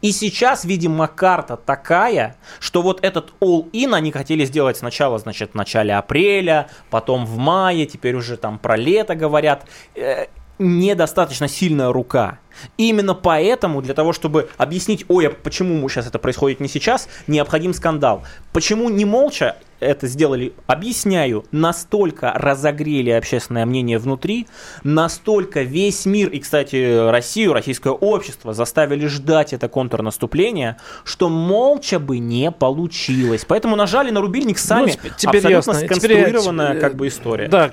И 0.00 0.12
сейчас, 0.12 0.64
видимо, 0.64 1.08
карта 1.08 1.56
такая, 1.56 2.36
что 2.60 2.82
вот 2.82 3.04
этот 3.04 3.32
all-in 3.40 3.94
они 3.94 4.12
хотели 4.12 4.44
сделать 4.44 4.76
сначала, 4.76 5.18
значит, 5.18 5.52
в 5.52 5.54
начале 5.54 5.94
апреля, 5.94 6.68
потом 6.90 7.26
в 7.26 7.36
мае, 7.38 7.86
теперь 7.86 8.14
уже 8.14 8.36
там 8.36 8.58
про 8.58 8.76
лето 8.76 9.14
говорят. 9.14 9.66
Э, 9.94 10.26
недостаточно 10.58 11.48
сильная 11.48 11.92
рука. 11.92 12.38
Именно 12.76 13.14
поэтому, 13.14 13.82
для 13.82 13.94
того, 13.94 14.12
чтобы 14.12 14.48
объяснить, 14.56 15.04
ой, 15.08 15.28
а 15.28 15.30
почему 15.30 15.88
сейчас 15.88 16.06
это 16.06 16.18
происходит 16.18 16.60
не 16.60 16.68
сейчас, 16.68 17.08
необходим 17.26 17.74
скандал. 17.74 18.22
Почему 18.52 18.88
не 18.88 19.04
молча 19.04 19.56
это 19.82 20.06
сделали, 20.06 20.52
объясняю, 20.66 21.44
настолько 21.50 22.32
разогрели 22.34 23.10
общественное 23.10 23.66
мнение 23.66 23.98
внутри, 23.98 24.46
настолько 24.84 25.62
весь 25.62 26.06
мир, 26.06 26.28
и, 26.28 26.38
кстати, 26.38 27.10
Россию, 27.10 27.52
российское 27.52 27.92
общество 27.92 28.54
заставили 28.54 29.06
ждать 29.06 29.52
это 29.52 29.68
контрнаступление, 29.68 30.76
что 31.04 31.28
молча 31.28 31.98
бы 31.98 32.18
не 32.18 32.50
получилось. 32.50 33.44
Поэтому 33.46 33.76
нажали 33.76 34.10
на 34.10 34.20
рубильник 34.20 34.58
сами. 34.58 34.92
Ну, 35.02 35.10
теперь 35.16 35.38
Абсолютно 35.38 35.48
ясно. 35.48 35.74
сконструированная 35.74 36.68
теперь, 36.68 36.80
как 36.80 36.96
бы 36.96 37.08
история. 37.08 37.48
Да, 37.48 37.70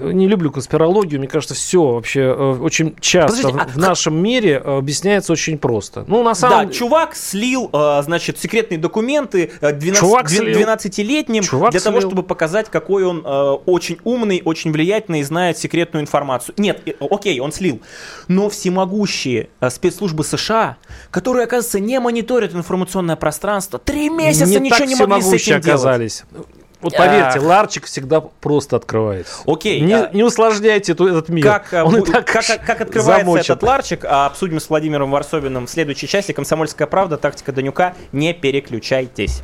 не 0.00 0.26
люблю 0.26 0.50
конспирологию, 0.50 1.20
мне 1.20 1.28
кажется, 1.28 1.54
все 1.54 1.92
вообще 1.92 2.20
э, 2.20 2.58
очень 2.60 2.96
часто 3.00 3.42
Подождите, 3.42 3.72
в, 3.72 3.76
а... 3.76 3.80
нашем 3.80 3.95
мире 4.14 4.62
э, 4.64 4.78
объясняется 4.78 5.32
очень 5.32 5.58
просто. 5.58 6.04
Ну, 6.06 6.22
на 6.22 6.34
самом... 6.34 6.66
Да, 6.66 6.72
чувак 6.72 7.16
слил, 7.16 7.70
э, 7.72 8.02
значит, 8.02 8.38
секретные 8.38 8.78
документы 8.78 9.50
12, 9.60 9.98
чувак 9.98 10.30
12-летний 10.30 11.16
летним 11.16 11.42
Чувак 11.42 11.70
для 11.70 11.80
слил. 11.80 11.92
того, 11.92 12.00
чтобы 12.06 12.22
показать, 12.22 12.68
какой 12.70 13.04
он 13.04 13.22
э, 13.24 13.50
очень 13.66 13.98
умный, 14.04 14.42
очень 14.44 14.72
влиятельный 14.72 15.20
и 15.20 15.22
знает 15.22 15.58
секретную 15.58 16.02
информацию. 16.02 16.54
Нет, 16.58 16.82
э, 16.86 16.92
окей, 17.10 17.40
он 17.40 17.52
слил. 17.52 17.80
Но 18.28 18.48
всемогущие 18.48 19.48
э, 19.60 19.70
спецслужбы 19.70 20.24
США, 20.24 20.76
которые, 21.10 21.44
оказывается, 21.44 21.80
не 21.80 21.98
мониторят 22.00 22.54
информационное 22.54 23.16
пространство, 23.16 23.78
три 23.78 24.08
месяца 24.08 24.46
не 24.46 24.70
ничего 24.70 24.84
не 24.84 24.94
могли 24.94 25.22
с 25.22 25.32
этим 25.32 25.56
оказались. 25.56 26.24
делать. 26.30 26.46
Вот 26.80 26.96
поверьте, 26.96 27.38
а... 27.38 27.42
ларчик 27.42 27.86
всегда 27.86 28.20
просто 28.20 28.76
открывается. 28.76 29.42
Окей. 29.46 29.80
Не, 29.80 29.94
а... 29.94 30.10
не 30.12 30.22
усложняйте 30.22 30.92
этот 30.92 31.28
мир. 31.28 31.44
Как, 31.44 31.72
э, 31.72 31.82
Он 31.82 32.02
как, 32.02 32.26
как, 32.26 32.44
как 32.64 32.80
открывается 32.80 33.24
замочит. 33.24 33.50
этот 33.50 33.62
ларчик, 33.62 34.04
а 34.04 34.26
обсудим 34.26 34.60
с 34.60 34.68
Владимиром 34.68 35.10
Варсобиным 35.10 35.66
в 35.66 35.70
следующей 35.70 36.08
части. 36.08 36.32
Комсомольская 36.32 36.86
правда, 36.86 37.16
тактика 37.16 37.52
Данюка. 37.52 37.94
Не 38.12 38.34
переключайтесь. 38.34 39.42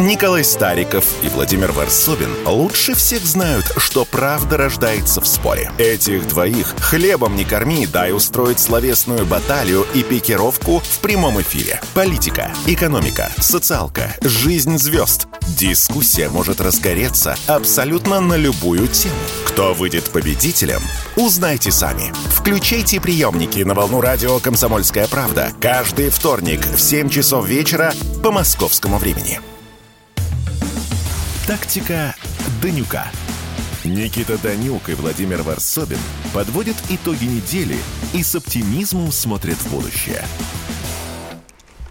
Николай 0.00 0.44
Стариков 0.44 1.04
и 1.22 1.28
Владимир 1.28 1.72
Варсобин 1.72 2.30
лучше 2.46 2.94
всех 2.94 3.22
знают, 3.22 3.66
что 3.76 4.06
правда 4.06 4.56
рождается 4.56 5.20
в 5.20 5.26
споре. 5.26 5.70
Этих 5.76 6.26
двоих 6.26 6.74
хлебом 6.78 7.36
не 7.36 7.44
корми, 7.44 7.86
дай 7.86 8.14
устроить 8.14 8.60
словесную 8.60 9.26
баталию 9.26 9.86
и 9.92 10.02
пикировку 10.02 10.78
в 10.78 11.00
прямом 11.00 11.38
эфире. 11.42 11.82
Политика, 11.92 12.50
экономика, 12.66 13.28
социалка, 13.40 14.16
жизнь 14.22 14.78
звезд. 14.78 15.26
Дискуссия 15.58 16.28
может 16.28 16.60
разгореться 16.60 17.34
абсолютно 17.48 18.20
на 18.20 18.34
любую 18.34 18.86
тему. 18.86 19.14
Кто 19.46 19.74
выйдет 19.74 20.10
победителем, 20.10 20.80
узнайте 21.16 21.72
сами. 21.72 22.12
Включайте 22.30 23.00
приемники 23.00 23.58
на 23.60 23.74
волну 23.74 24.00
радио 24.00 24.38
«Комсомольская 24.38 25.08
правда» 25.08 25.52
каждый 25.60 26.10
вторник 26.10 26.64
в 26.64 26.78
7 26.78 27.08
часов 27.08 27.48
вечера 27.48 27.92
по 28.22 28.30
московскому 28.30 28.98
времени. 28.98 29.40
Тактика 31.48 32.14
Данюка. 32.62 33.10
Никита 33.82 34.38
Данюк 34.38 34.88
и 34.88 34.94
Владимир 34.94 35.42
Варсобин 35.42 35.98
подводят 36.32 36.76
итоги 36.90 37.24
недели 37.24 37.76
и 38.12 38.22
с 38.22 38.36
оптимизмом 38.36 39.10
смотрят 39.10 39.56
в 39.56 39.70
будущее. 39.70 40.24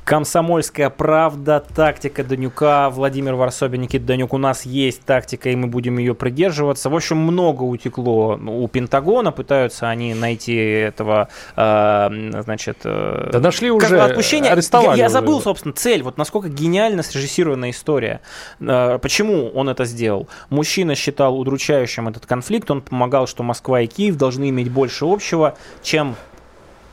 Комсомольская 0.09 0.89
правда, 0.89 1.63
тактика 1.75 2.23
Данюка, 2.23 2.89
Владимир 2.89 3.35
Варсобин, 3.35 3.81
Никита 3.81 4.07
Данюк. 4.07 4.33
У 4.33 4.39
нас 4.39 4.65
есть 4.65 5.03
тактика, 5.03 5.51
и 5.51 5.55
мы 5.55 5.67
будем 5.67 5.99
ее 5.99 6.15
придерживаться. 6.15 6.89
В 6.89 6.95
общем, 6.95 7.17
много 7.17 7.61
утекло 7.61 8.35
у 8.43 8.67
Пентагона. 8.67 9.31
Пытаются 9.31 9.87
они 9.87 10.15
найти 10.15 10.55
этого, 10.55 11.29
э, 11.55 12.41
значит... 12.41 12.79
Э, 12.85 13.29
да 13.31 13.39
нашли 13.39 13.69
уже, 13.69 14.01
отпущение. 14.01 14.51
арестовали. 14.51 14.97
Я, 14.97 15.03
я 15.03 15.09
забыл, 15.09 15.41
собственно, 15.41 15.75
цель. 15.75 16.01
Вот 16.01 16.17
насколько 16.17 16.49
гениально 16.49 17.03
срежиссированная 17.03 17.69
история. 17.69 18.21
Э, 18.59 18.97
почему 18.99 19.49
он 19.49 19.69
это 19.69 19.85
сделал? 19.85 20.27
Мужчина 20.49 20.95
считал 20.95 21.39
удручающим 21.39 22.07
этот 22.07 22.25
конфликт. 22.25 22.71
Он 22.71 22.81
помогал, 22.81 23.27
что 23.27 23.43
Москва 23.43 23.81
и 23.81 23.85
Киев 23.85 24.15
должны 24.15 24.49
иметь 24.49 24.71
больше 24.71 25.05
общего, 25.05 25.55
чем 25.83 26.15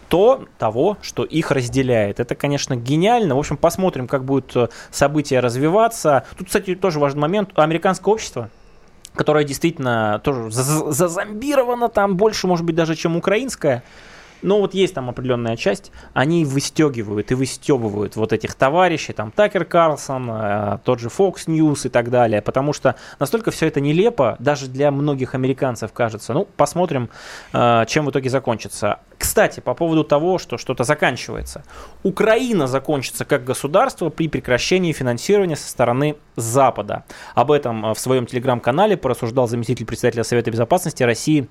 то 0.08 0.46
того, 0.58 0.96
что 1.02 1.24
их 1.24 1.50
разделяет. 1.50 2.20
Это, 2.20 2.34
конечно, 2.34 2.76
гениально. 2.76 3.34
В 3.34 3.38
общем, 3.38 3.56
посмотрим, 3.56 4.06
как 4.06 4.24
будут 4.24 4.54
э, 4.56 4.68
события 4.90 5.40
развиваться. 5.40 6.24
Тут, 6.36 6.46
кстати, 6.46 6.74
тоже 6.74 6.98
важный 6.98 7.20
момент. 7.20 7.50
Американское 7.56 8.12
общество, 8.12 8.50
которое 9.14 9.44
действительно 9.44 10.20
тоже 10.22 10.50
зазомбировано 10.50 11.88
там 11.88 12.16
больше, 12.16 12.46
может 12.46 12.64
быть, 12.64 12.76
даже, 12.76 12.94
чем 12.94 13.16
украинское, 13.16 13.82
Но 14.42 14.60
вот 14.60 14.74
есть 14.74 14.94
там 14.94 15.08
определенная 15.08 15.56
часть, 15.56 15.92
они 16.12 16.44
выстегивают 16.44 17.30
и 17.30 17.34
выстебывают 17.34 18.16
вот 18.16 18.32
этих 18.32 18.54
товарищей, 18.54 19.12
там 19.12 19.30
Такер 19.30 19.64
Карлсон, 19.64 20.30
э, 20.30 20.78
тот 20.84 21.00
же 21.00 21.08
Fox 21.08 21.46
News 21.46 21.86
и 21.86 21.88
так 21.88 22.10
далее, 22.10 22.42
потому 22.42 22.72
что 22.72 22.96
настолько 23.18 23.50
все 23.50 23.66
это 23.66 23.80
нелепо, 23.80 24.36
даже 24.38 24.68
для 24.68 24.90
многих 24.90 25.34
американцев 25.34 25.92
кажется. 25.92 26.32
Ну, 26.32 26.46
посмотрим, 26.56 27.10
э, 27.52 27.84
чем 27.88 28.06
в 28.06 28.10
итоге 28.10 28.30
закончится. 28.30 29.00
Кстати, 29.18 29.60
по 29.60 29.74
поводу 29.74 30.04
того, 30.04 30.38
что 30.38 30.58
что-то 30.58 30.84
заканчивается. 30.84 31.64
Украина 32.02 32.66
закончится 32.66 33.24
как 33.24 33.44
государство 33.44 34.10
при 34.10 34.28
прекращении 34.28 34.92
финансирования 34.92 35.56
со 35.56 35.68
стороны 35.68 36.16
Запада. 36.36 37.04
Об 37.34 37.50
этом 37.50 37.86
э, 37.86 37.94
в 37.94 37.98
своем 37.98 38.26
телеграм-канале 38.26 38.96
порассуждал 38.96 39.48
заместитель 39.48 39.86
председателя 39.86 40.24
Совета 40.24 40.50
Безопасности 40.50 41.02
России 41.02 41.48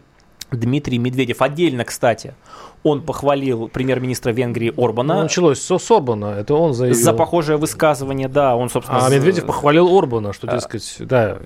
Дмитрий 0.51 0.97
Медведев. 0.97 1.41
Отдельно, 1.41 1.83
кстати, 1.83 2.33
он 2.83 3.01
похвалил 3.01 3.67
премьер-министра 3.67 4.31
Венгрии 4.31 4.73
Орбана. 4.77 5.15
Ну, 5.15 5.23
началось 5.23 5.59
с 5.59 5.91
Орбана, 5.91 6.35
это 6.39 6.53
он 6.53 6.73
заявил. 6.73 6.97
За 6.97 7.13
похожее 7.13 7.57
высказывание, 7.57 8.27
да, 8.27 8.55
он, 8.55 8.69
собственно... 8.69 9.05
А 9.05 9.09
Медведев 9.09 9.45
похвалил 9.45 9.87
Орбана, 9.97 10.33
что, 10.33 10.47
а. 10.47 10.55
дескать, 10.55 10.97
а... 10.99 11.05
да, 11.05 11.37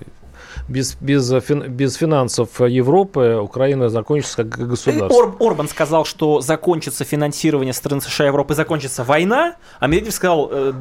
без, 0.68 0.96
без, 1.00 1.30
без 1.30 1.94
финансов 1.94 2.60
Европы 2.60 3.38
Украина 3.42 3.88
закончится 3.88 4.44
как 4.44 4.68
государство. 4.68 5.16
Ор, 5.16 5.36
Орбан 5.40 5.68
сказал, 5.68 6.04
что 6.04 6.40
закончится 6.40 7.04
финансирование 7.04 7.72
стран 7.72 8.00
США 8.00 8.26
и 8.26 8.28
Европы, 8.28 8.54
закончится 8.54 9.02
война, 9.04 9.56
а 9.78 9.86
Медведев 9.86 10.14
сказал, 10.14 10.48
э, 10.52 10.72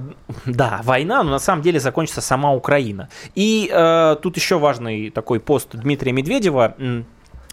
да, 0.46 0.82
война, 0.84 1.24
но 1.24 1.32
на 1.32 1.40
самом 1.40 1.62
деле 1.62 1.80
закончится 1.80 2.22
сама 2.22 2.54
Украина. 2.54 3.10
И 3.36 3.70
э, 3.72 4.18
тут 4.22 4.36
еще 4.36 4.60
важный 4.60 5.10
такой 5.10 5.40
пост 5.40 5.70
Дмитрия 5.74 6.12
Медведева, 6.12 6.76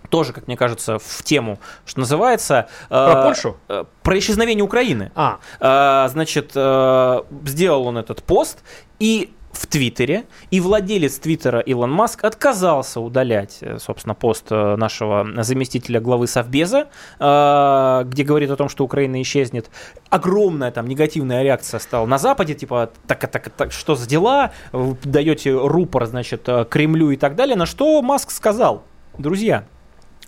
тоже, 0.08 0.32
как 0.32 0.46
мне 0.46 0.56
кажется, 0.56 0.98
в 0.98 1.22
тему, 1.22 1.58
что 1.84 2.00
называется... 2.00 2.68
Про 2.88 3.20
э, 3.20 3.22
Польшу? 3.24 3.56
Э, 3.68 3.84
про 4.02 4.18
исчезновение 4.18 4.64
Украины. 4.64 5.12
А. 5.14 5.38
Э, 5.60 6.08
значит, 6.10 6.52
э, 6.54 7.22
сделал 7.44 7.86
он 7.86 7.98
этот 7.98 8.22
пост, 8.22 8.62
и 8.98 9.32
в 9.56 9.66
Твиттере, 9.66 10.24
и 10.50 10.60
владелец 10.60 11.18
Твиттера 11.18 11.60
Илон 11.60 11.90
Маск 11.90 12.24
отказался 12.24 13.00
удалять, 13.00 13.58
э, 13.62 13.78
собственно, 13.78 14.14
пост 14.14 14.46
э, 14.50 14.76
нашего 14.76 15.26
заместителя 15.42 16.00
главы 16.00 16.26
Совбеза, 16.26 16.88
э, 17.18 18.02
где 18.06 18.22
говорит 18.22 18.50
о 18.50 18.56
том, 18.56 18.68
что 18.68 18.84
Украина 18.84 19.20
исчезнет. 19.22 19.70
Огромная 20.10 20.70
там 20.70 20.86
негативная 20.86 21.42
реакция 21.42 21.80
стала 21.80 22.06
на 22.06 22.18
Западе, 22.18 22.54
типа, 22.54 22.90
так, 23.06 23.20
так, 23.30 23.50
так, 23.50 23.72
что 23.72 23.94
за 23.94 24.06
дела, 24.06 24.52
вы 24.72 24.96
даете 25.02 25.52
рупор, 25.52 26.06
значит, 26.06 26.48
Кремлю 26.68 27.10
и 27.10 27.16
так 27.16 27.34
далее, 27.34 27.56
на 27.56 27.66
что 27.66 28.02
Маск 28.02 28.30
сказал, 28.30 28.84
друзья, 29.18 29.64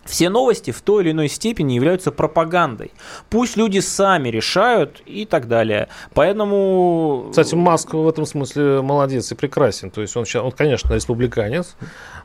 все 0.09 0.31
новости 0.31 0.71
в 0.71 0.81
той 0.81 1.05
или 1.05 1.12
иной 1.12 1.29
степени 1.29 1.75
являются 1.75 2.11
пропагандой. 2.11 2.92
Пусть 3.31 3.57
люди 3.57 3.79
сами 3.81 4.31
решают 4.31 5.03
и 5.07 5.27
так 5.27 5.49
далее. 5.49 5.88
Поэтому... 6.14 7.29
Кстати, 7.31 7.55
Маск 7.55 7.92
в 7.92 8.09
этом 8.09 8.25
смысле 8.27 8.81
молодец 8.83 9.31
и 9.31 9.35
прекрасен. 9.35 9.90
То 9.90 10.01
есть 10.01 10.16
он, 10.16 10.25
он 10.42 10.53
конечно, 10.53 10.94
республиканец, 10.94 11.77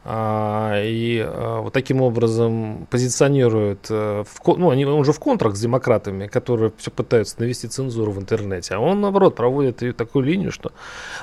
и 0.06 1.24
а, 1.26 1.62
вот 1.62 1.72
таким 1.72 2.02
образом 2.02 2.88
позиционирует, 2.90 3.88
а, 3.90 4.24
в, 4.24 4.58
ну, 4.58 4.70
они, 4.70 4.86
он 4.86 5.00
уже 5.00 5.14
в 5.14 5.20
контракт 5.20 5.56
с 5.56 5.62
демократами, 5.62 6.28
которые 6.28 6.74
все 6.78 6.92
пытаются 6.92 7.40
навести 7.40 7.68
цензуру 7.68 8.12
в 8.12 8.20
интернете, 8.20 8.76
а 8.76 8.80
он, 8.80 9.00
наоборот, 9.00 9.36
проводит 9.36 9.82
и 9.82 9.94
такую 9.94 10.26
линию, 10.26 10.52
что 10.52 10.74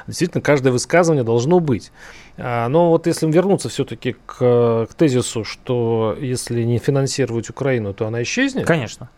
действительно 0.06 0.40
каждое 0.40 0.72
высказывание 0.72 1.24
должно 1.24 1.60
быть. 1.60 1.92
А, 2.38 2.68
но 2.68 2.88
вот 2.88 3.06
если 3.06 3.30
вернуться 3.30 3.68
все-таки 3.68 4.16
к, 4.24 4.86
к 4.90 4.94
тезису, 4.96 5.44
что 5.44 6.16
если 6.18 6.62
не 6.62 6.78
финансировать 6.78 7.50
Украину, 7.50 7.92
то 7.92 8.06
она 8.06 8.22
исчезнет. 8.22 8.66
Конечно 8.66 9.10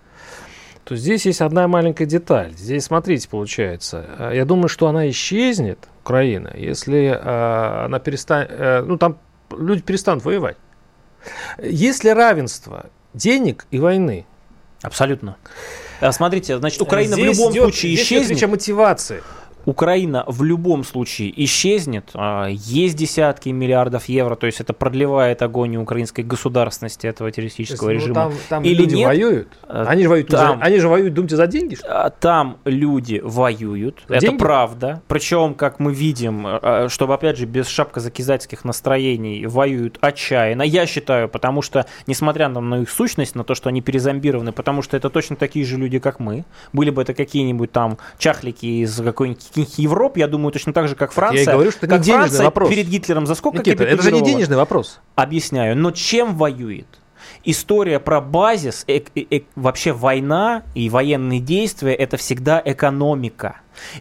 то 0.85 0.97
здесь 0.97 1.27
есть 1.27 1.41
одна 1.41 1.69
маленькая 1.69 2.07
деталь. 2.07 2.53
Здесь, 2.57 2.87
смотрите, 2.87 3.29
получается, 3.29 4.05
а, 4.19 4.33
я 4.33 4.45
думаю, 4.45 4.69
что 4.69 4.89
она 4.89 5.09
исчезнет, 5.11 5.79
Украина, 6.03 6.53
если 6.57 7.17
э, 7.17 7.85
она 7.85 8.01
перестанет, 8.01 8.51
э, 8.51 8.83
ну 8.85 8.99
там 8.99 9.19
люди 9.59 9.83
перестанут 9.83 10.25
воевать. 10.25 10.57
Есть 11.63 12.05
ли 12.05 12.13
равенство 12.13 12.91
денег 13.15 13.67
и 13.71 13.79
войны? 13.79 14.27
Абсолютно. 14.83 15.37
Смотрите, 16.11 16.59
значит, 16.59 16.81
Украина 16.83 17.15
здесь 17.15 17.37
в 17.37 17.39
любом 17.39 17.53
идет, 17.53 17.63
случае 17.63 17.95
исчезнет. 17.95 18.37
Здесь 18.37 18.49
мотивации. 18.49 19.23
Украина 19.65 20.25
в 20.27 20.43
любом 20.43 20.85
случае 20.85 21.33
исчезнет. 21.45 22.11
А, 22.15 22.49
есть 22.49 22.97
десятки 22.97 23.49
миллиардов 23.51 24.07
евро, 24.09 24.35
то 24.35 24.47
есть 24.47 24.61
это 24.61 24.73
продлевает 24.73 25.43
агонию 25.43 25.83
украинской 25.83 26.23
государственности 26.23 27.07
этого 27.07 27.31
террористического 27.31 27.91
есть, 27.91 28.07
ну, 28.07 28.13
режима. 28.13 28.31
Там, 28.31 28.33
там 28.49 28.63
Или 28.65 28.83
люди 28.83 28.95
нет? 28.97 29.07
воюют. 29.07 29.49
А, 29.65 29.85
они 29.89 30.03
же 30.03 30.09
воюют, 30.09 30.29
там, 30.29 30.59
за, 30.59 30.65
они 30.65 30.79
же 30.79 30.89
воюют, 30.89 31.15
думаете, 31.15 31.37
за 31.37 31.47
деньги? 31.47 31.75
Что? 31.77 32.07
А, 32.07 32.11
там 32.11 32.59
люди 32.65 33.21
воюют, 33.23 34.03
деньги? 34.09 34.27
это 34.27 34.37
правда. 34.37 35.03
Причем, 35.09 35.55
как 35.55 35.79
мы 35.79 35.93
видим, 35.93 36.47
чтобы 36.89 37.15
опять 37.15 37.37
же 37.37 37.47
без 37.47 37.69
шапкозакизательских 37.69 38.65
настроений 38.65 39.47
воюют 39.47 39.99
отчаянно. 40.01 40.63
Я 40.63 40.87
считаю, 40.87 41.29
потому 41.29 41.63
что, 41.63 41.87
несмотря 42.07 42.49
на 42.49 42.83
их 42.83 42.91
сущность, 42.91 43.35
на 43.35 43.45
то, 43.45 43.55
что 43.55 43.69
они 43.69 43.81
перезомбированы, 43.81 44.53
потому 44.53 44.83
что 44.83 44.97
это 44.97 45.11
точно 45.11 45.37
такие 45.37 45.65
же 45.65 45.77
люди, 45.77 45.99
как 45.99 46.21
мы. 46.21 46.45
Были 46.73 46.91
бы 46.91 47.03
это 47.03 47.15
какие-нибудь 47.15 47.73
там 47.73 47.99
чахлики 48.19 48.83
из 48.83 48.97
какой-нибудь 49.01 49.52
каких 49.53 49.79
Европ, 49.79 50.17
я 50.17 50.29
думаю, 50.29 50.53
точно 50.53 50.73
так 50.73 50.89
же, 50.89 50.95
как 50.95 51.13
Франция. 51.13 51.45
Я 51.45 51.53
говорю, 51.53 51.71
что 51.71 51.87
это 51.87 51.99
не 51.99 52.03
денежный 52.03 52.19
Франция 52.19 52.45
вопрос. 52.45 52.71
перед 52.71 52.87
Гитлером 52.89 53.27
за 53.27 53.35
сколько 53.35 53.59
Никита, 53.59 53.85
это 53.85 54.03
же 54.03 54.13
не 54.13 54.23
денежный 54.23 54.57
вопрос. 54.57 55.01
Объясняю. 55.15 55.77
Но 55.77 55.91
чем 55.91 56.37
воюет? 56.37 56.87
История 57.45 58.01
про 58.01 58.21
базис, 58.21 58.85
э, 58.87 59.01
э, 59.15 59.41
вообще 59.57 59.93
война 59.93 60.63
и 60.75 60.89
военные 60.89 61.41
действия, 61.41 61.95
это 61.95 62.17
всегда 62.17 62.63
экономика. 62.65 63.57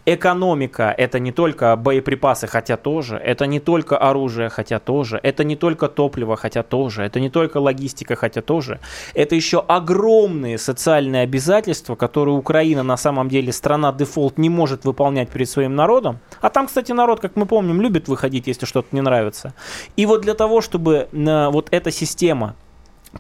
Экономика– 0.06 0.94
это 0.98 1.20
не 1.20 1.32
только 1.32 1.76
боеприпасы, 1.76 2.48
хотя 2.48 2.78
тоже, 2.78 3.16
это 3.18 3.46
не 3.46 3.60
только 3.60 3.98
оружие, 3.98 4.50
хотя 4.50 4.80
тоже, 4.80 5.20
это 5.24 5.44
не 5.44 5.56
только 5.56 5.88
топливо, 5.88 6.36
хотя 6.36 6.64
тоже, 6.64 7.04
это 7.04 7.20
не 7.20 7.30
только 7.30 7.58
логистика, 7.58 8.16
хотя 8.16 8.42
тоже. 8.42 8.80
Это 9.14 9.36
еще 9.36 9.64
огромные 9.66 10.58
социальные 10.58 11.24
обязательства, 11.24 11.96
которые 11.96 12.36
Украина 12.36 12.84
на 12.84 12.98
самом 12.98 13.30
деле 13.30 13.54
страна 13.54 13.94
дефолт 13.94 14.38
не 14.38 14.50
может 14.50 14.86
выполнять 14.86 15.30
перед 15.30 15.50
своим 15.50 15.76
народом. 15.76 16.20
А 16.42 16.50
там, 16.50 16.68
кстати, 16.68 16.92
народ, 16.92 17.20
как 17.20 17.36
мы 17.36 17.46
помним, 17.46 17.82
любит 17.82 18.08
выходить, 18.08 18.48
если 18.48 18.66
что-то 18.66 18.90
не 18.92 19.02
нравится. 19.02 19.54
И 19.96 20.06
вот 20.06 20.22
для 20.22 20.34
того, 20.34 20.62
чтобы 20.62 21.08
э, 21.12 21.50
вот 21.50 21.68
эта 21.72 21.92
система 21.92 22.56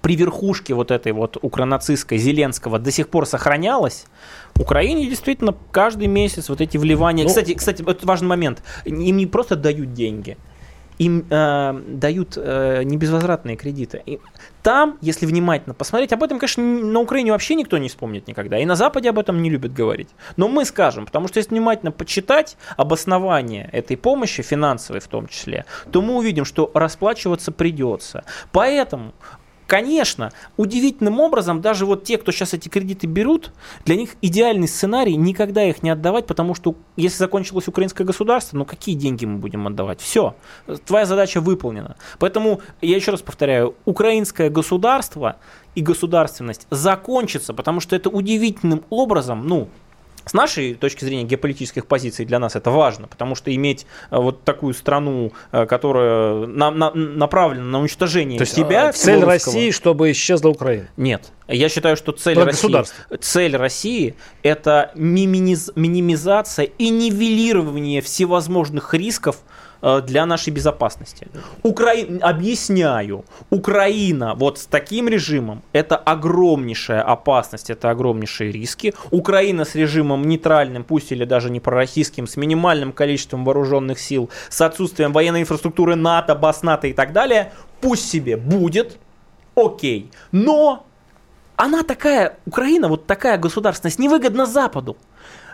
при 0.01 0.15
верхушке 0.15 0.73
вот 0.73 0.91
этой 0.91 1.11
вот 1.11 1.37
укронацистской 1.41 2.17
Зеленского 2.17 2.79
до 2.79 2.91
сих 2.91 3.09
пор 3.09 3.25
сохранялась, 3.25 4.05
Украине 4.61 5.07
действительно 5.07 5.55
каждый 5.71 6.07
месяц 6.07 6.49
вот 6.49 6.61
эти 6.61 6.77
вливания. 6.77 7.23
Ну, 7.23 7.29
кстати, 7.29 7.53
кстати, 7.53 7.81
это 7.87 8.05
важный 8.05 8.27
момент. 8.27 8.63
Им 8.85 9.17
не 9.17 9.25
просто 9.25 9.55
дают 9.55 9.93
деньги, 9.93 10.37
им 10.97 11.25
э, 11.29 11.81
дают 11.87 12.37
э, 12.37 12.83
небезвозвратные 12.83 13.57
кредиты. 13.57 14.01
И 14.05 14.19
там, 14.61 14.97
если 15.01 15.25
внимательно 15.25 15.73
посмотреть, 15.73 16.13
об 16.13 16.21
этом, 16.21 16.37
конечно, 16.37 16.63
на 16.63 16.99
Украине 16.99 17.31
вообще 17.31 17.55
никто 17.55 17.79
не 17.79 17.89
вспомнит 17.89 18.27
никогда. 18.27 18.59
И 18.59 18.65
на 18.65 18.75
Западе 18.75 19.09
об 19.09 19.17
этом 19.17 19.41
не 19.41 19.49
любят 19.49 19.73
говорить. 19.73 20.09
Но 20.37 20.47
мы 20.47 20.63
скажем, 20.63 21.05
потому 21.07 21.27
что 21.27 21.39
если 21.39 21.51
внимательно 21.51 21.91
почитать 21.91 22.55
обоснование 22.77 23.67
этой 23.71 23.97
помощи, 23.97 24.43
финансовой 24.43 24.99
в 25.01 25.07
том 25.07 25.27
числе, 25.27 25.65
то 25.91 26.01
мы 26.03 26.15
увидим, 26.15 26.45
что 26.45 26.69
расплачиваться 26.73 27.51
придется. 27.51 28.23
Поэтому 28.51 29.13
Конечно, 29.71 30.33
удивительным 30.57 31.21
образом 31.21 31.61
даже 31.61 31.85
вот 31.85 32.03
те, 32.03 32.17
кто 32.17 32.33
сейчас 32.33 32.53
эти 32.53 32.67
кредиты 32.67 33.07
берут, 33.07 33.53
для 33.85 33.95
них 33.95 34.17
идеальный 34.21 34.67
сценарий 34.67 35.15
никогда 35.15 35.63
их 35.63 35.81
не 35.81 35.89
отдавать, 35.89 36.27
потому 36.27 36.55
что 36.55 36.75
если 36.97 37.19
закончилось 37.19 37.69
украинское 37.69 38.05
государство, 38.05 38.57
ну 38.57 38.65
какие 38.65 38.95
деньги 38.95 39.23
мы 39.23 39.37
будем 39.37 39.65
отдавать? 39.65 40.01
Все, 40.01 40.35
твоя 40.85 41.05
задача 41.05 41.39
выполнена. 41.39 41.95
Поэтому 42.19 42.59
я 42.81 42.97
еще 42.97 43.11
раз 43.11 43.21
повторяю, 43.21 43.77
украинское 43.85 44.49
государство 44.49 45.37
и 45.73 45.81
государственность 45.81 46.67
закончится, 46.69 47.53
потому 47.53 47.79
что 47.79 47.95
это 47.95 48.09
удивительным 48.09 48.83
образом, 48.89 49.47
ну, 49.47 49.69
с 50.25 50.33
нашей 50.33 50.73
точки 50.75 51.03
зрения 51.05 51.23
геополитических 51.23 51.85
позиций 51.85 52.25
для 52.25 52.39
нас 52.39 52.55
это 52.55 52.71
важно, 52.71 53.07
потому 53.07 53.35
что 53.35 53.53
иметь 53.53 53.85
э, 54.09 54.17
вот 54.17 54.43
такую 54.43 54.73
страну, 54.73 55.33
э, 55.51 55.65
которая 55.65 56.45
на, 56.47 56.71
на, 56.71 56.91
направлена 56.93 57.65
на 57.65 57.79
уничтожение 57.79 58.37
То 58.37 58.43
есть, 58.43 58.55
себя, 58.55 58.89
а, 58.89 58.93
цель 58.93 59.23
России, 59.23 59.71
чтобы 59.71 60.11
исчезла 60.11 60.49
Украина? 60.49 60.87
Нет. 60.97 61.31
Я 61.47 61.69
считаю, 61.69 61.97
что 61.97 62.11
цель 62.11 62.39
России, 62.39 62.83
цель 63.19 63.55
России 63.57 64.15
это 64.41 64.91
минимиз, 64.95 65.71
минимизация 65.75 66.65
и 66.65 66.89
нивелирование 66.89 68.01
всевозможных 68.01 68.93
рисков 68.93 69.37
Э, 69.41 69.50
для 69.81 70.25
нашей 70.25 70.51
безопасности. 70.51 71.27
Украина, 71.63 72.19
объясняю, 72.27 73.25
Украина 73.49 74.35
вот 74.35 74.59
с 74.59 74.65
таким 74.65 75.07
режимом 75.07 75.63
это 75.73 75.95
огромнейшая 75.95 77.01
опасность, 77.01 77.69
это 77.69 77.89
огромнейшие 77.89 78.51
риски. 78.51 78.93
Украина 79.09 79.65
с 79.65 79.75
режимом 79.75 80.27
нейтральным, 80.27 80.83
пусть 80.83 81.11
или 81.11 81.25
даже 81.25 81.49
не 81.49 81.59
пророссийским, 81.59 82.27
с 82.27 82.37
минимальным 82.37 82.91
количеством 82.91 83.45
вооруженных 83.45 83.99
сил, 83.99 84.29
с 84.49 84.61
отсутствием 84.61 85.13
военной 85.13 85.41
инфраструктуры 85.41 85.95
НАТО, 85.95 86.35
НАТО 86.61 86.87
и 86.87 86.93
так 86.93 87.13
далее, 87.13 87.51
пусть 87.81 88.09
себе 88.09 88.37
будет, 88.37 88.97
окей. 89.55 90.11
Но 90.31 90.85
она 91.55 91.83
такая, 91.83 92.37
Украина, 92.45 92.87
вот 92.87 93.05
такая 93.05 93.37
государственность, 93.37 93.99
невыгодна 93.99 94.45
Западу. 94.45 94.97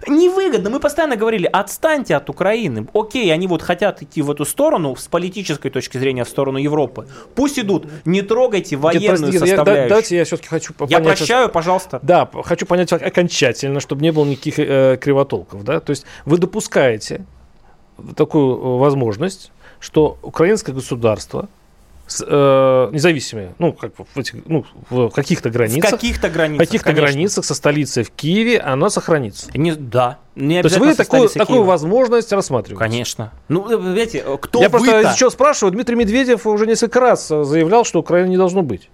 Невыгодно. 0.07 0.69
Мы 0.69 0.79
постоянно 0.79 1.15
говорили, 1.15 1.49
отстаньте 1.51 2.15
от 2.15 2.29
Украины. 2.29 2.87
Окей, 2.93 3.33
они 3.33 3.47
вот 3.47 3.61
хотят 3.61 4.01
идти 4.01 4.21
в 4.21 4.29
эту 4.29 4.45
сторону, 4.45 4.95
с 4.95 5.07
политической 5.07 5.69
точки 5.69 5.97
зрения, 5.97 6.23
в 6.23 6.29
сторону 6.29 6.57
Европы. 6.57 7.07
Пусть 7.35 7.57
идут. 7.59 7.87
Не 8.05 8.21
трогайте 8.21 8.75
военную 8.75 9.31
Нет, 9.31 9.39
составляющую. 9.39 9.83
Я, 9.83 9.89
давайте 9.89 10.17
я 10.17 10.25
все-таки 10.25 10.49
хочу 10.49 10.73
понять... 10.73 10.91
Я 10.91 10.99
прощаю, 10.99 11.49
пожалуйста. 11.49 11.99
Да, 12.01 12.29
хочу 12.43 12.65
понять 12.65 12.91
окончательно, 12.93 13.79
чтобы 13.79 14.01
не 14.01 14.11
было 14.11 14.25
никаких 14.25 14.59
э, 14.59 14.97
кривотолков. 15.01 15.63
Да? 15.63 15.79
То 15.79 15.91
есть 15.91 16.05
вы 16.25 16.37
допускаете 16.37 17.25
такую 18.15 18.55
э, 18.55 18.79
возможность, 18.79 19.51
что 19.79 20.17
украинское 20.21 20.73
государство 20.73 21.49
с, 22.07 22.23
э, 22.25 22.89
независимые, 22.93 23.53
ну, 23.59 23.73
как 23.73 23.91
в, 23.97 24.19
этих, 24.19 24.35
ну, 24.45 24.65
в 24.89 25.09
каких-то 25.09 25.49
границах. 25.49 25.89
В 25.89 25.93
каких-то 25.93 26.29
границах. 26.29 26.65
В 26.65 26.67
каких-то 26.67 26.93
границах 26.93 27.45
со 27.45 27.53
столицей 27.53 28.03
в 28.03 28.11
Киеве 28.11 28.59
она 28.59 28.89
сохранится. 28.89 29.49
Не, 29.53 29.73
да. 29.73 30.17
Не 30.35 30.61
То 30.61 30.67
есть 30.67 30.79
вы 30.79 30.93
такую, 30.93 31.29
такую 31.29 31.63
возможность 31.63 32.31
рассматриваете? 32.31 32.79
Конечно. 32.79 33.33
Ну, 33.49 33.93
видите, 33.93 34.23
кто 34.39 34.61
Я 34.61 34.69
просто 34.69 34.99
еще 35.01 35.29
спрашиваю, 35.29 35.73
Дмитрий 35.73 35.95
Медведев 35.95 36.47
уже 36.47 36.65
несколько 36.65 36.99
раз 36.99 37.27
заявлял, 37.27 37.83
что 37.83 37.99
Украины 37.99 38.29
не 38.29 38.37
должно 38.37 38.61
быть. 38.61 38.89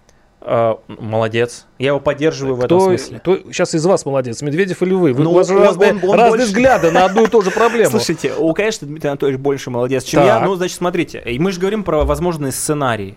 Uh, 0.46 0.78
молодец. 0.88 1.68
Я 1.80 1.90
его 1.90 2.02
поддерживаю 2.02 2.58
кто, 2.58 2.62
в 2.62 2.66
этом 2.66 2.98
смысле. 2.98 3.20
Кто 3.20 3.38
сейчас 3.50 3.76
из 3.76 3.86
вас 3.86 4.06
молодец, 4.06 4.42
Медведев 4.42 4.82
или 4.82 4.94
вы? 4.94 5.14
Вы 5.14 5.24
ну, 5.24 5.32
у 5.32 5.36
вас 5.36 5.48
же 5.48 5.58
разные, 5.58 5.92
он, 5.94 6.00
он 6.04 6.20
разные 6.20 6.30
больше... 6.32 6.46
взгляды 6.48 6.92
на 6.92 7.06
одну 7.06 7.24
и 7.24 7.28
ту 7.28 7.42
же 7.42 7.50
проблему. 7.50 7.92
Слушайте, 7.92 8.34
у, 8.38 8.54
конечно, 8.54 8.86
Дмитрий 8.86 9.10
Анатольевич 9.10 9.40
больше 9.40 9.70
молодец, 9.70 10.04
чем 10.04 10.20
так. 10.20 10.28
я. 10.28 10.46
Ну, 10.46 10.56
значит, 10.56 10.76
смотрите, 10.76 11.24
мы 11.40 11.54
же 11.54 11.62
говорим 11.62 11.86
про 11.86 12.04
возможные 12.04 12.52
сценарии. 12.52 13.16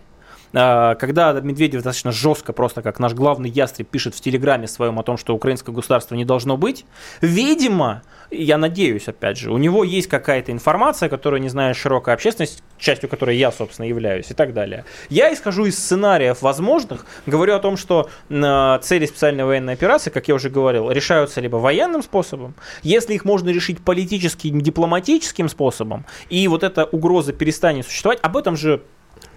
А, 0.58 0.94
когда 0.94 1.32
Медведев 1.32 1.82
достаточно 1.82 2.12
жестко, 2.12 2.54
просто 2.54 2.80
как 2.80 2.98
наш 2.98 3.12
главный 3.12 3.50
ястреб, 3.50 3.88
пишет 3.88 4.14
в 4.14 4.20
Телеграме 4.22 4.66
своем 4.66 4.98
о 4.98 5.02
том, 5.02 5.18
что 5.18 5.34
украинское 5.34 5.74
государство 5.74 6.14
не 6.14 6.24
должно 6.24 6.56
быть, 6.56 6.86
видимо, 7.20 8.02
я 8.30 8.56
надеюсь, 8.56 9.06
опять 9.06 9.36
же, 9.36 9.52
у 9.52 9.58
него 9.58 9.84
есть 9.84 10.08
какая-то 10.08 10.52
информация, 10.52 11.10
которую 11.10 11.42
не 11.42 11.50
знает 11.50 11.76
широкая 11.76 12.14
общественность, 12.14 12.62
частью 12.78 13.10
которой 13.10 13.36
я, 13.36 13.52
собственно, 13.52 13.84
являюсь 13.86 14.30
и 14.30 14.34
так 14.34 14.54
далее. 14.54 14.86
Я 15.10 15.30
исхожу 15.32 15.66
из 15.66 15.78
сценариев 15.78 16.40
возможных, 16.40 17.04
говорю 17.26 17.54
о 17.54 17.58
том, 17.58 17.76
что 17.76 18.08
цели 18.30 19.04
специальной 19.04 19.44
военной 19.44 19.74
операции, 19.74 20.08
как 20.08 20.26
я 20.26 20.34
уже 20.34 20.48
говорил, 20.48 20.90
решаются 20.90 21.42
либо 21.42 21.56
военным 21.56 22.02
способом, 22.02 22.54
если 22.82 23.12
их 23.12 23.26
можно 23.26 23.50
решить 23.50 23.84
политическим, 23.84 24.62
дипломатическим 24.62 25.50
способом, 25.50 26.06
и 26.30 26.48
вот 26.48 26.62
эта 26.62 26.86
угроза 26.86 27.34
перестанет 27.34 27.84
существовать, 27.84 28.20
об 28.22 28.38
этом 28.38 28.56
же 28.56 28.82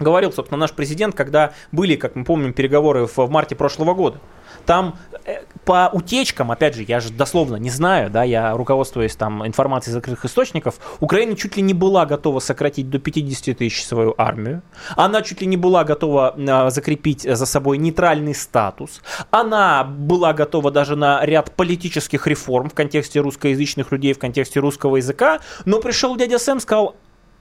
говорил, 0.00 0.32
собственно, 0.32 0.58
наш 0.58 0.72
президент, 0.72 1.14
когда 1.14 1.52
были, 1.72 1.96
как 1.96 2.16
мы 2.16 2.24
помним, 2.24 2.52
переговоры 2.52 3.06
в, 3.06 3.16
в 3.16 3.30
марте 3.30 3.54
прошлого 3.54 3.94
года. 3.94 4.18
Там 4.66 4.98
э, 5.24 5.42
по 5.64 5.90
утечкам, 5.92 6.50
опять 6.50 6.74
же, 6.74 6.82
я 6.82 7.00
же 7.00 7.10
дословно 7.12 7.56
не 7.56 7.70
знаю, 7.70 8.10
да, 8.10 8.24
я 8.24 8.56
руководствуюсь 8.56 9.16
там 9.16 9.46
информацией 9.46 9.94
закрытых 9.94 10.24
источников, 10.24 10.76
Украина 11.00 11.36
чуть 11.36 11.56
ли 11.56 11.62
не 11.62 11.74
была 11.74 12.06
готова 12.06 12.40
сократить 12.40 12.90
до 12.90 12.98
50 12.98 13.58
тысяч 13.58 13.84
свою 13.84 14.14
армию, 14.18 14.62
она 14.96 15.22
чуть 15.22 15.40
ли 15.40 15.46
не 15.46 15.56
была 15.56 15.84
готова 15.84 16.34
э, 16.36 16.70
закрепить 16.70 17.22
за 17.22 17.46
собой 17.46 17.78
нейтральный 17.78 18.34
статус, 18.34 19.02
она 19.30 19.84
была 19.84 20.32
готова 20.32 20.70
даже 20.70 20.96
на 20.96 21.24
ряд 21.24 21.52
политических 21.52 22.26
реформ 22.26 22.70
в 22.70 22.74
контексте 22.74 23.20
русскоязычных 23.20 23.92
людей, 23.92 24.12
в 24.12 24.18
контексте 24.18 24.60
русского 24.60 24.96
языка, 24.96 25.40
но 25.64 25.80
пришел 25.80 26.16
дядя 26.16 26.38
Сэм, 26.38 26.60
сказал, 26.60 26.96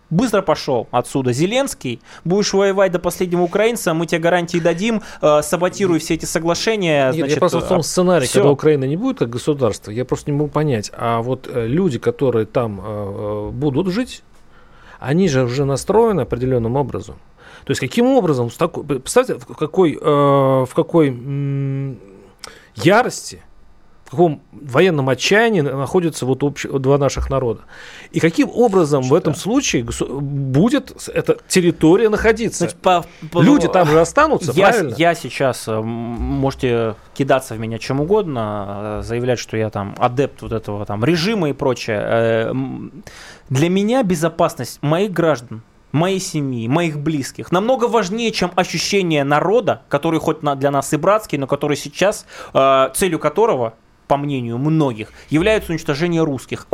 быстро 0.09 0.41
пошел 0.41 0.87
отсюда. 0.91 1.33
Зеленский, 1.33 2.01
будешь 2.23 2.53
воевать 2.53 2.91
до 2.91 2.99
последнего 2.99 3.41
украинца, 3.41 3.93
мы 3.93 4.05
тебе 4.05 4.19
гарантии 4.19 4.57
дадим, 4.57 5.01
э, 5.21 5.41
саботируй 5.41 5.99
все 5.99 6.15
эти 6.15 6.25
соглашения. 6.25 7.07
Нет, 7.07 7.15
значит, 7.15 7.35
я 7.35 7.39
просто 7.39 7.59
в 7.59 7.67
том 7.67 7.83
сценарии, 7.83 8.25
все. 8.25 8.39
когда 8.39 8.51
Украина 8.51 8.85
не 8.85 8.97
будет 8.97 9.19
как 9.19 9.29
государство, 9.29 9.91
я 9.91 10.05
просто 10.05 10.31
не 10.31 10.37
могу 10.37 10.49
понять. 10.49 10.91
А 10.95 11.21
вот 11.21 11.49
э, 11.51 11.67
люди, 11.67 11.99
которые 11.99 12.45
там 12.45 12.81
э, 12.83 13.49
будут 13.51 13.87
жить, 13.87 14.23
они 14.99 15.29
же 15.29 15.43
уже 15.43 15.65
настроены 15.65 16.21
определенным 16.21 16.75
образом. 16.75 17.15
То 17.65 17.71
есть 17.71 17.79
каким 17.79 18.07
образом, 18.07 18.49
представьте, 18.49 19.35
в 19.35 19.45
какой, 19.45 19.93
э, 19.93 19.97
в 20.01 20.69
какой 20.73 21.97
ярости 22.75 23.41
в 24.09 24.11
каком 24.11 24.41
военном 24.51 25.07
отчаянии 25.09 25.61
находятся 25.61 26.25
вот 26.25 26.43
общ... 26.43 26.65
два 26.65 26.97
наших 26.97 27.29
народа. 27.29 27.61
И 28.11 28.19
каким 28.19 28.49
образом 28.49 29.03
Что? 29.03 29.13
в 29.13 29.15
этом 29.15 29.35
случае 29.35 29.83
будет 29.83 31.07
эта 31.13 31.37
территория 31.47 32.09
находиться? 32.09 32.63
Значит, 32.63 32.77
по, 32.77 33.05
по... 33.31 33.39
Люди 33.39 33.67
там 33.67 33.87
же 33.87 34.01
останутся, 34.01 34.51
я, 34.55 34.69
правильно? 34.69 34.95
Я 34.97 35.13
сейчас, 35.13 35.67
э, 35.67 35.79
можете 35.79 36.95
кидаться 37.13 37.53
в 37.53 37.59
меня 37.59 37.77
чем 37.77 38.01
угодно, 38.01 38.99
э, 38.99 39.03
заявлять, 39.03 39.37
что 39.37 39.57
я 39.57 39.69
там 39.69 39.93
адепт 39.99 40.41
вот 40.41 40.53
этого 40.53 40.83
там 40.87 41.05
режима 41.05 41.51
и 41.51 41.53
прочее. 41.53 42.01
Э, 42.03 42.53
для 43.51 43.69
меня 43.69 44.01
безопасность 44.01 44.81
моих 44.81 45.11
граждан, 45.11 45.61
моей 45.91 46.19
семьи, 46.19 46.67
моих 46.67 46.97
близких, 46.97 47.51
намного 47.51 47.85
важнее, 47.85 48.31
чем 48.31 48.51
ощущение 48.55 49.23
народа, 49.23 49.83
который 49.87 50.19
хоть 50.19 50.39
для 50.39 50.71
нас 50.71 50.91
и 50.93 50.97
братский, 50.97 51.37
но 51.37 51.45
который 51.45 51.77
сейчас, 51.77 52.25
целью 52.95 53.19
которого 53.19 53.75
по 54.09 54.17
мнению 54.17 54.57
многих, 54.57 55.09
является 55.29 55.71
уничтожение 55.71 56.23
русских. 56.23 56.67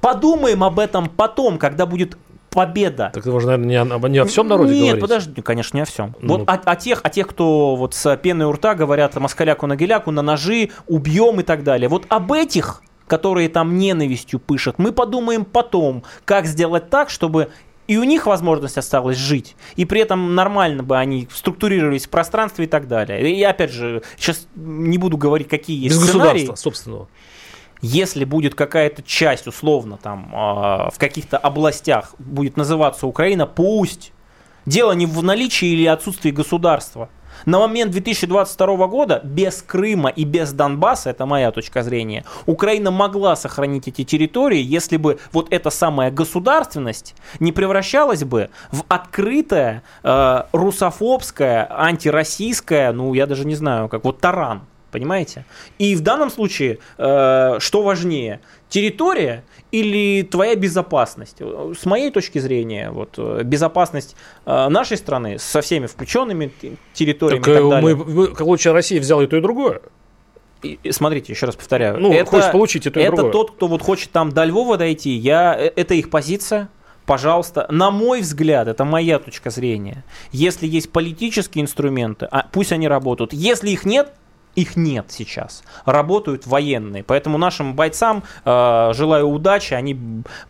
Подумаем 0.00 0.64
об 0.64 0.80
этом 0.80 1.08
потом, 1.08 1.56
когда 1.56 1.86
будет 1.86 2.18
победа. 2.50 3.12
Так 3.14 3.22
это 3.22 3.30
можно, 3.30 3.56
наверное, 3.56 3.84
не 3.86 4.06
о, 4.06 4.08
не 4.08 4.18
о 4.18 4.24
всем 4.26 4.48
народе 4.48 4.72
Нет, 4.74 4.82
говорить? 4.82 5.00
подожди, 5.00 5.42
конечно, 5.42 5.76
не 5.76 5.82
о 5.82 5.84
всем. 5.86 6.16
Ну, 6.20 6.38
вот 6.38 6.48
о, 6.48 6.54
о, 6.54 6.76
тех, 6.76 7.00
о 7.04 7.08
тех, 7.08 7.28
кто 7.28 7.76
вот 7.76 7.94
с 7.94 8.16
пеной 8.16 8.46
у 8.46 8.52
рта 8.52 8.74
говорят 8.74 9.14
москаляку 9.14 9.66
на 9.68 9.76
геляку, 9.76 10.10
на 10.10 10.22
ножи, 10.22 10.70
убьем 10.88 11.38
и 11.40 11.44
так 11.44 11.62
далее. 11.62 11.88
Вот 11.88 12.04
об 12.08 12.32
этих 12.32 12.82
которые 13.08 13.50
там 13.50 13.76
ненавистью 13.76 14.40
пышут, 14.40 14.78
мы 14.78 14.90
подумаем 14.90 15.44
потом, 15.44 16.02
как 16.24 16.46
сделать 16.46 16.88
так, 16.88 17.10
чтобы 17.10 17.50
и 17.92 17.98
у 17.98 18.04
них 18.04 18.24
возможность 18.24 18.78
осталась 18.78 19.18
жить, 19.18 19.54
и 19.76 19.84
при 19.84 20.00
этом 20.00 20.34
нормально 20.34 20.82
бы 20.82 20.96
они 20.96 21.28
структурировались 21.30 22.06
в 22.06 22.08
пространстве 22.08 22.64
и 22.64 22.68
так 22.68 22.88
далее. 22.88 23.30
И 23.30 23.42
опять 23.42 23.70
же, 23.70 24.02
сейчас 24.16 24.46
не 24.54 24.96
буду 24.96 25.18
говорить, 25.18 25.48
какие 25.48 25.78
есть 25.82 25.96
Без 25.96 26.08
сценарии. 26.08 26.40
государства 26.40 26.54
собственного. 26.70 27.08
Если 27.82 28.24
будет 28.24 28.54
какая-то 28.54 29.02
часть, 29.02 29.46
условно, 29.46 29.98
там, 30.02 30.30
э, 30.32 30.90
в 30.90 30.94
каких-то 30.96 31.36
областях 31.36 32.14
будет 32.18 32.56
называться 32.56 33.06
Украина, 33.06 33.46
пусть. 33.46 34.12
Дело 34.64 34.92
не 34.92 35.04
в 35.04 35.22
наличии 35.22 35.66
или 35.68 35.84
отсутствии 35.86 36.30
государства. 36.30 37.10
На 37.46 37.58
момент 37.58 37.92
2022 37.92 38.86
года 38.86 39.20
без 39.24 39.62
Крыма 39.62 40.10
и 40.10 40.24
без 40.24 40.52
Донбасса, 40.52 41.10
это 41.10 41.26
моя 41.26 41.50
точка 41.50 41.82
зрения, 41.82 42.24
Украина 42.46 42.90
могла 42.90 43.36
сохранить 43.36 43.88
эти 43.88 44.04
территории, 44.04 44.60
если 44.60 44.96
бы 44.96 45.18
вот 45.32 45.52
эта 45.52 45.70
самая 45.70 46.10
государственность 46.10 47.14
не 47.40 47.52
превращалась 47.52 48.24
бы 48.24 48.50
в 48.70 48.84
открытое 48.88 49.82
э, 50.02 50.42
русофобское, 50.52 51.66
антироссийское, 51.70 52.92
ну 52.92 53.14
я 53.14 53.26
даже 53.26 53.44
не 53.44 53.54
знаю, 53.54 53.88
как 53.88 54.04
вот 54.04 54.20
таран. 54.20 54.62
Понимаете? 54.92 55.46
И 55.78 55.96
в 55.96 56.02
данном 56.02 56.30
случае, 56.30 56.78
э, 56.98 57.56
что 57.58 57.82
важнее, 57.82 58.40
территория 58.68 59.42
или 59.72 60.22
твоя 60.22 60.54
безопасность? 60.54 61.38
С 61.40 61.84
моей 61.86 62.10
точки 62.10 62.38
зрения, 62.38 62.90
вот, 62.90 63.14
э, 63.16 63.42
безопасность 63.42 64.14
э, 64.44 64.68
нашей 64.68 64.98
страны 64.98 65.38
со 65.38 65.62
всеми 65.62 65.86
включенными 65.86 66.52
территориями 66.92 67.42
так, 67.42 67.48
и 67.48 67.56
так 67.56 67.68
далее. 67.68 67.96
Мы, 67.96 68.34
лучше 68.40 68.72
Россия 68.72 69.00
взяла 69.00 69.24
и 69.24 69.26
то, 69.26 69.36
и 69.36 69.40
другое. 69.40 69.80
И, 70.62 70.78
смотрите, 70.92 71.32
еще 71.32 71.46
раз 71.46 71.56
повторяю. 71.56 71.98
Ну, 71.98 72.12
это, 72.12 72.30
хочешь 72.30 72.52
получить 72.52 72.86
это 72.86 73.00
и 73.00 73.02
Это 73.02 73.16
другое. 73.16 73.32
тот, 73.32 73.50
кто 73.52 73.66
вот 73.66 73.82
хочет 73.82 74.12
там 74.12 74.30
до 74.30 74.44
Львова 74.44 74.76
дойти, 74.76 75.10
я, 75.10 75.56
э, 75.58 75.72
это 75.74 75.94
их 75.94 76.10
позиция. 76.10 76.68
Пожалуйста, 77.06 77.66
на 77.68 77.90
мой 77.90 78.20
взгляд, 78.20 78.68
это 78.68 78.84
моя 78.84 79.18
точка 79.18 79.50
зрения. 79.50 80.04
Если 80.30 80.68
есть 80.68 80.92
политические 80.92 81.62
инструменты, 81.62 82.28
а, 82.30 82.46
пусть 82.52 82.70
они 82.70 82.86
работают. 82.86 83.32
Если 83.32 83.70
их 83.70 83.84
нет, 83.84 84.12
их 84.54 84.76
нет 84.76 85.06
сейчас. 85.08 85.62
Работают 85.84 86.46
военные. 86.46 87.02
Поэтому 87.02 87.38
нашим 87.38 87.74
бойцам 87.74 88.22
э, 88.44 88.92
желаю 88.94 89.28
удачи. 89.28 89.74
Они 89.74 89.98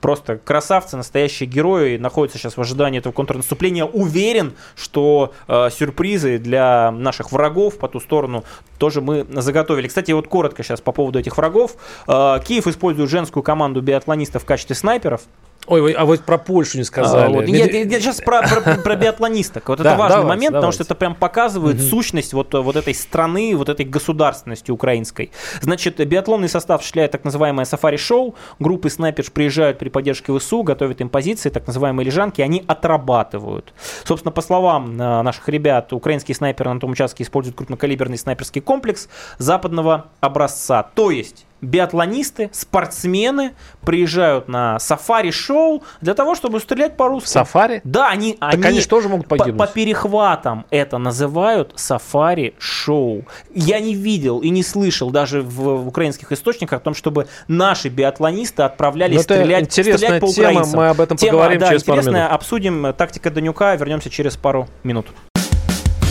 просто 0.00 0.38
красавцы, 0.38 0.96
настоящие 0.96 1.48
герои. 1.48 1.96
Находятся 1.96 2.38
сейчас 2.38 2.56
в 2.56 2.60
ожидании 2.60 2.98
этого 2.98 3.12
контрнаступления. 3.12 3.84
Уверен, 3.84 4.54
что 4.74 5.32
э, 5.46 5.70
сюрпризы 5.70 6.38
для 6.38 6.90
наших 6.90 7.32
врагов 7.32 7.78
по 7.78 7.88
ту 7.88 8.00
сторону 8.00 8.44
тоже 8.78 9.00
мы 9.00 9.26
заготовили. 9.28 9.86
Кстати, 9.88 10.10
вот 10.12 10.26
коротко 10.26 10.62
сейчас 10.62 10.80
по 10.80 10.92
поводу 10.92 11.18
этих 11.20 11.36
врагов. 11.36 11.76
Э, 12.08 12.40
Киев 12.44 12.66
использует 12.66 13.08
женскую 13.08 13.42
команду 13.42 13.82
биатлонистов 13.82 14.42
в 14.42 14.46
качестве 14.46 14.74
снайперов. 14.74 15.22
Ой, 15.68 15.92
а 15.92 16.04
вот 16.04 16.22
про 16.22 16.38
Польшу 16.38 16.78
не 16.78 16.84
сказали. 16.84 17.32
А, 17.32 17.34
вот. 17.34 17.46
я, 17.46 17.66
я, 17.66 17.82
я 17.84 18.00
сейчас 18.00 18.20
про, 18.20 18.42
про, 18.42 18.76
про 18.78 18.96
биатлонисток. 18.96 19.68
Вот 19.68 19.78
это 19.78 19.96
важный 19.96 20.24
момент, 20.24 20.54
потому 20.54 20.72
что 20.72 20.82
это 20.82 20.94
прям 20.96 21.14
показывает 21.14 21.80
сущность 21.80 22.32
вот, 22.32 22.52
вот 22.52 22.74
этой 22.74 22.94
страны, 22.94 23.54
вот 23.54 23.68
этой 23.68 23.86
государственности 23.86 24.72
украинской. 24.72 25.30
Значит, 25.60 25.96
биатлонный 26.06 26.48
состав 26.48 26.80
осуществляет 26.80 27.12
так 27.12 27.24
называемое 27.24 27.64
сафари-шоу. 27.64 28.34
Группы 28.58 28.90
снайперш 28.90 29.30
приезжают 29.30 29.78
при 29.78 29.88
поддержке 29.88 30.36
ВСУ, 30.36 30.64
готовят 30.64 31.00
им 31.00 31.08
позиции, 31.08 31.48
так 31.48 31.66
называемые 31.66 32.06
лежанки, 32.06 32.40
они 32.40 32.64
отрабатывают. 32.66 33.72
Собственно, 34.04 34.32
по 34.32 34.42
словам 34.42 35.00
э, 35.00 35.22
наших 35.22 35.48
ребят, 35.48 35.92
украинские 35.92 36.34
снайперы 36.34 36.72
на 36.72 36.80
том 36.80 36.90
участке 36.90 37.22
используют 37.22 37.56
крупнокалиберный 37.56 38.18
снайперский 38.18 38.60
комплекс 38.60 39.08
западного 39.38 40.06
образца. 40.20 40.82
То 40.94 41.12
есть 41.12 41.46
биатлонисты, 41.62 42.50
спортсмены 42.52 43.52
приезжают 43.82 44.48
на 44.48 44.78
сафари-шоу 44.78 45.82
для 46.00 46.14
того, 46.14 46.34
чтобы 46.34 46.60
стрелять 46.60 46.96
по-русски. 46.96 47.28
Сафари? 47.28 47.80
Да, 47.84 48.08
они, 48.08 48.34
так 48.34 48.54
они, 48.54 48.64
они 48.64 48.80
же 48.80 48.88
тоже 48.88 49.08
могут 49.08 49.28
погибнуть. 49.28 49.56
По, 49.56 49.66
по 49.66 49.72
перехватам 49.72 50.66
это 50.70 50.98
называют 50.98 51.72
сафари-шоу. 51.76 53.24
Я 53.54 53.80
не 53.80 53.94
видел 53.94 54.40
и 54.40 54.50
не 54.50 54.62
слышал 54.62 55.10
даже 55.10 55.40
в, 55.42 55.84
в 55.84 55.88
украинских 55.88 56.32
источниках 56.32 56.80
о 56.80 56.82
том, 56.82 56.94
чтобы 56.94 57.28
наши 57.48 57.88
биатлонисты 57.88 58.62
отправлялись 58.62 59.16
Но 59.16 59.22
стрелять, 59.22 59.72
стрелять 59.72 60.20
по 60.20 60.26
тема, 60.26 60.48
украинцам. 60.50 60.80
Мы 60.80 60.88
об 60.88 61.00
этом 61.00 61.16
тема, 61.16 61.32
поговорим 61.32 61.60
да, 61.60 61.68
через 61.68 61.84
пару 61.84 62.02
минут. 62.02 62.16
Обсудим 62.30 62.92
тактика 62.94 63.30
Данюка. 63.30 63.74
Вернемся 63.76 64.10
через 64.10 64.36
пару 64.36 64.68
минут. 64.82 65.06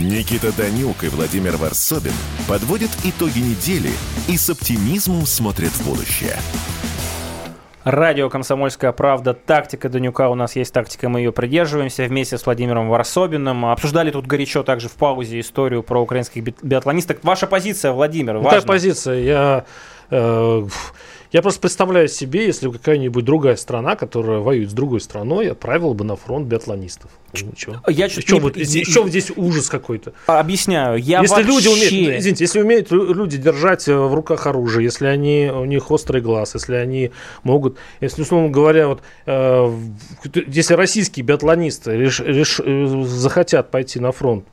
Никита 0.00 0.50
Данюк 0.56 1.04
и 1.04 1.08
Владимир 1.08 1.56
Варсобин 1.56 2.14
подводят 2.48 2.90
итоги 3.04 3.40
недели 3.40 3.90
и 4.28 4.36
с 4.38 4.48
оптимизмом 4.48 5.26
смотрят 5.26 5.70
в 5.70 5.86
будущее. 5.86 6.36
Радио 7.84 8.30
«Комсомольская 8.30 8.92
правда». 8.92 9.34
Тактика 9.34 9.88
Данюка. 9.88 10.30
У 10.30 10.34
нас 10.34 10.56
есть 10.56 10.72
тактика, 10.72 11.08
мы 11.08 11.20
ее 11.20 11.32
придерживаемся 11.32 12.04
вместе 12.04 12.38
с 12.38 12.46
Владимиром 12.46 12.88
Варсобиным. 12.88 13.66
Обсуждали 13.66 14.10
тут 14.10 14.26
горячо 14.26 14.62
также 14.62 14.88
в 14.88 14.92
паузе 14.92 15.40
историю 15.40 15.82
про 15.82 16.00
украинских 16.00 16.44
биатлонисток. 16.62 17.22
Ваша 17.22 17.46
позиция, 17.46 17.92
Владимир, 17.92 18.36
важна. 18.36 18.50
Какая 18.50 18.66
позиция? 18.66 19.20
Я... 19.20 19.64
Э, 20.10 20.66
я 21.32 21.42
просто 21.42 21.60
представляю 21.60 22.08
себе, 22.08 22.46
если 22.46 22.70
какая-нибудь 22.70 23.24
другая 23.24 23.56
страна, 23.56 23.94
которая 23.94 24.40
воюет 24.40 24.70
с 24.70 24.72
другой 24.72 25.00
страной, 25.00 25.50
отправила 25.50 25.92
бы 25.92 26.04
на 26.04 26.16
фронт 26.16 26.46
биатлонистов. 26.46 27.10
Ничего. 27.32 27.76
Я 27.86 28.08
что 28.08 28.34
не... 28.34 28.40
вот, 28.40 28.56
здесь, 28.56 28.88
что 28.88 29.08
здесь 29.08 29.30
ужас 29.36 29.68
какой-то? 29.68 30.12
Объясняю. 30.26 30.96
Я 30.98 31.20
если 31.20 31.42
вообще... 31.42 31.50
люди 31.52 31.68
умеют, 31.68 32.20
извините, 32.20 32.44
если 32.44 32.60
умеют 32.60 32.90
люди 32.90 33.38
держать 33.38 33.86
э, 33.86 33.96
в 33.96 34.12
руках 34.14 34.46
оружие, 34.46 34.84
если 34.84 35.06
они 35.06 35.50
у 35.54 35.64
них 35.64 35.90
острый 35.90 36.20
глаз, 36.20 36.54
если 36.54 36.74
они 36.74 37.12
могут, 37.44 37.78
если 38.00 38.22
условно 38.22 38.48
говоря, 38.48 38.88
вот 38.88 39.02
э, 39.26 39.80
если 40.48 40.74
российские 40.74 41.24
биатлонисты 41.24 41.96
реш, 41.96 42.20
реш, 42.20 42.60
э, 42.64 43.04
захотят 43.06 43.70
пойти 43.70 44.00
на 44.00 44.10
фронт, 44.10 44.44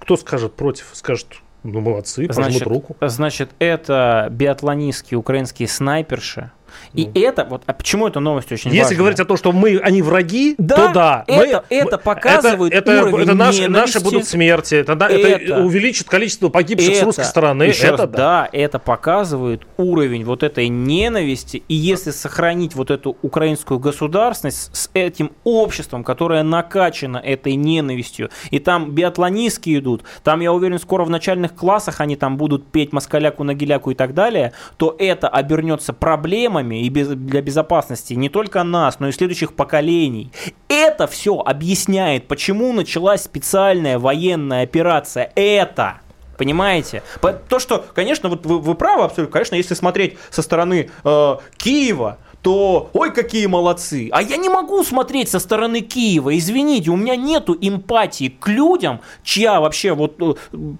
кто 0.00 0.16
скажет 0.16 0.54
против? 0.54 0.86
Скажет, 0.94 1.26
ну, 1.62 1.80
молодцы, 1.80 2.26
значит, 2.30 2.62
руку. 2.62 2.96
Значит, 3.00 3.50
это 3.58 4.28
биатлонистские 4.30 5.18
украинские 5.18 5.68
снайперши, 5.68 6.50
и 6.94 7.06
ну. 7.06 7.12
это, 7.14 7.44
вот, 7.44 7.62
а 7.66 7.72
почему 7.72 8.06
эта 8.06 8.20
новость 8.20 8.52
очень 8.52 8.70
Если 8.70 8.82
важная? 8.82 8.98
говорить 8.98 9.20
о 9.20 9.24
том, 9.24 9.36
что 9.36 9.52
мы, 9.52 9.78
они 9.78 10.02
враги, 10.02 10.54
да, 10.58 10.76
то 10.76 10.92
да. 10.92 11.24
Это, 11.26 11.64
мы, 11.70 11.76
это 11.76 11.98
показывает 11.98 12.72
это, 12.74 12.92
это, 12.92 13.02
уровень 13.06 13.24
это 13.24 13.34
наши, 13.34 13.68
наши 13.68 14.00
будут 14.00 14.26
смерти, 14.26 14.74
это, 14.74 14.92
это, 14.92 15.28
это 15.28 15.62
увеличит 15.62 16.08
количество 16.08 16.50
погибших 16.50 16.90
это, 16.90 17.00
с 17.00 17.02
русской 17.02 17.24
стороны. 17.24 17.64
это, 17.64 17.90
раз, 17.90 18.00
да. 18.00 18.06
да, 18.06 18.48
это 18.52 18.78
показывает 18.78 19.62
уровень 19.78 20.24
вот 20.24 20.42
этой 20.42 20.68
ненависти. 20.68 21.62
И 21.68 21.74
если 21.74 22.10
сохранить 22.10 22.74
вот 22.74 22.90
эту 22.90 23.16
украинскую 23.22 23.80
государственность 23.80 24.70
с 24.76 24.90
этим 24.92 25.32
обществом, 25.44 26.04
которое 26.04 26.42
накачано 26.42 27.16
этой 27.16 27.54
ненавистью, 27.54 28.30
и 28.50 28.58
там 28.58 28.90
биатлонистки 28.92 29.78
идут, 29.78 30.02
там, 30.22 30.40
я 30.40 30.52
уверен, 30.52 30.78
скоро 30.78 31.04
в 31.04 31.10
начальных 31.10 31.54
классах 31.54 32.00
они 32.00 32.16
там 32.16 32.36
будут 32.36 32.70
петь 32.70 32.92
москаляку, 32.92 33.44
нагиляку 33.44 33.90
и 33.90 33.94
так 33.94 34.12
далее, 34.12 34.52
то 34.76 34.94
это 34.98 35.28
обернется 35.28 35.92
проблемами, 35.92 36.81
и 36.82 36.90
для 36.90 37.42
безопасности 37.42 38.14
не 38.14 38.28
только 38.28 38.62
нас, 38.62 38.98
но 39.00 39.08
и 39.08 39.12
следующих 39.12 39.54
поколений. 39.54 40.32
Это 40.68 41.06
все 41.06 41.38
объясняет, 41.38 42.28
почему 42.28 42.72
началась 42.72 43.22
специальная 43.22 43.98
военная 43.98 44.62
операция. 44.64 45.32
Это 45.34 46.00
Понимаете? 46.38 47.02
То, 47.48 47.58
что, 47.60 47.84
конечно, 47.94 48.28
вот 48.28 48.46
вы, 48.46 48.58
вы 48.58 48.74
правы 48.74 49.04
абсолютно, 49.04 49.32
конечно, 49.32 49.54
если 49.54 49.74
смотреть 49.74 50.16
со 50.30 50.42
стороны 50.42 50.90
э, 51.04 51.36
Киева, 51.56 52.18
то 52.42 52.90
ой, 52.92 53.12
какие 53.12 53.46
молодцы. 53.46 54.08
А 54.12 54.20
я 54.20 54.36
не 54.36 54.48
могу 54.48 54.82
смотреть 54.82 55.28
со 55.28 55.38
стороны 55.38 55.80
Киева. 55.80 56.36
Извините, 56.36 56.90
у 56.90 56.96
меня 56.96 57.14
нету 57.14 57.56
эмпатии 57.58 58.36
к 58.38 58.48
людям, 58.48 59.00
чья 59.22 59.60
вообще 59.60 59.94
вот 59.94 60.20
э, 60.20 60.34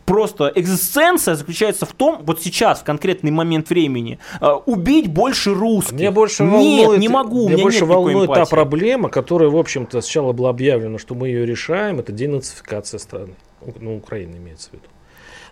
просто 0.05 0.53
экзистенция 0.55 1.37
заключается 1.37 1.87
в 1.87 1.93
том, 1.93 2.21
вот 2.25 2.43
сейчас, 2.43 2.81
в 2.81 2.85
конкретный 2.85 3.31
момент 3.31 3.71
времени, 3.71 4.19
э, 4.41 4.51
убить 4.67 5.09
больше 5.09 5.55
русских. 5.55 5.93
Мне 5.93 6.11
больше 6.11 6.43
волнует, 6.43 6.91
нет, 6.91 6.99
не 6.99 7.09
могу. 7.09 7.49
Мне 7.49 7.63
больше 7.63 7.85
волнует 7.85 8.33
та 8.33 8.45
проблема, 8.45 9.09
которая, 9.09 9.49
в 9.49 9.57
общем-то, 9.57 10.01
сначала 10.01 10.33
была 10.33 10.51
объявлена, 10.51 10.99
что 10.99 11.15
мы 11.15 11.29
ее 11.29 11.47
решаем, 11.47 12.01
это 12.01 12.11
денацификация 12.11 12.99
страны. 12.99 13.35
Ну, 13.79 13.97
Украина 13.97 14.37
имеется 14.37 14.71
в 14.71 14.73
виду. 14.73 14.92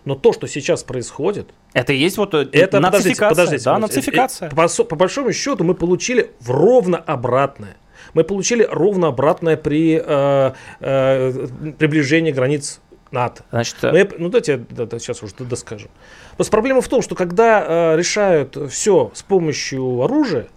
Но 0.05 0.15
то, 0.15 0.33
что 0.33 0.47
сейчас 0.47 0.83
происходит... 0.83 1.49
Это 1.73 1.93
и 1.93 1.97
есть 1.97 2.17
вот 2.17 2.33
э, 2.33 2.47
это, 2.51 2.79
нацификация. 2.79 3.29
Подождите, 3.29 3.63
да, 3.63 3.77
нацификация. 3.77 4.49
По, 4.49 4.67
по 4.67 4.95
большому 4.95 5.31
счету 5.31 5.63
мы 5.63 5.75
получили 5.75 6.31
ровно 6.45 6.97
обратное. 6.97 7.77
Мы 8.13 8.23
получили 8.23 8.67
ровно 8.69 9.07
обратное 9.07 9.57
при 9.57 10.01
э, 10.03 10.53
э, 10.79 11.47
приближении 11.77 12.31
границ 12.31 12.81
НАТО. 13.11 13.43
Значит, 13.51 13.77
мы, 13.83 13.99
э, 13.99 14.09
ну 14.17 14.29
дайте 14.29 14.53
я 14.53 14.57
да, 14.69 14.85
да, 14.85 14.99
сейчас 14.99 15.21
уже 15.21 15.33
доскажу. 15.39 15.87
Просто 16.35 16.51
проблема 16.51 16.81
в 16.81 16.87
том, 16.87 17.01
что 17.01 17.15
когда 17.15 17.93
э, 17.93 17.97
решают 17.97 18.57
все 18.71 19.11
с 19.13 19.21
помощью 19.21 20.01
оружия, 20.01 20.47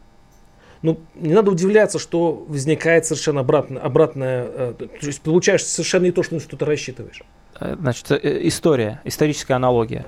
ну, 0.82 1.00
не 1.14 1.34
надо 1.34 1.50
удивляться, 1.50 1.98
что 1.98 2.44
возникает 2.46 3.06
совершенно 3.06 3.40
обратно, 3.40 3.80
обратное, 3.80 4.44
э, 4.44 4.74
то 4.78 5.06
есть 5.06 5.20
получаешь 5.22 5.64
совершенно 5.64 6.04
не 6.04 6.12
то, 6.12 6.22
что, 6.22 6.38
что 6.40 6.56
ты 6.56 6.64
рассчитываешь. 6.64 7.22
Э, 7.60 7.76
значит, 7.78 8.10
э, 8.10 8.40
история, 8.48 9.00
историческая 9.04 9.54
аналогия. 9.54 10.06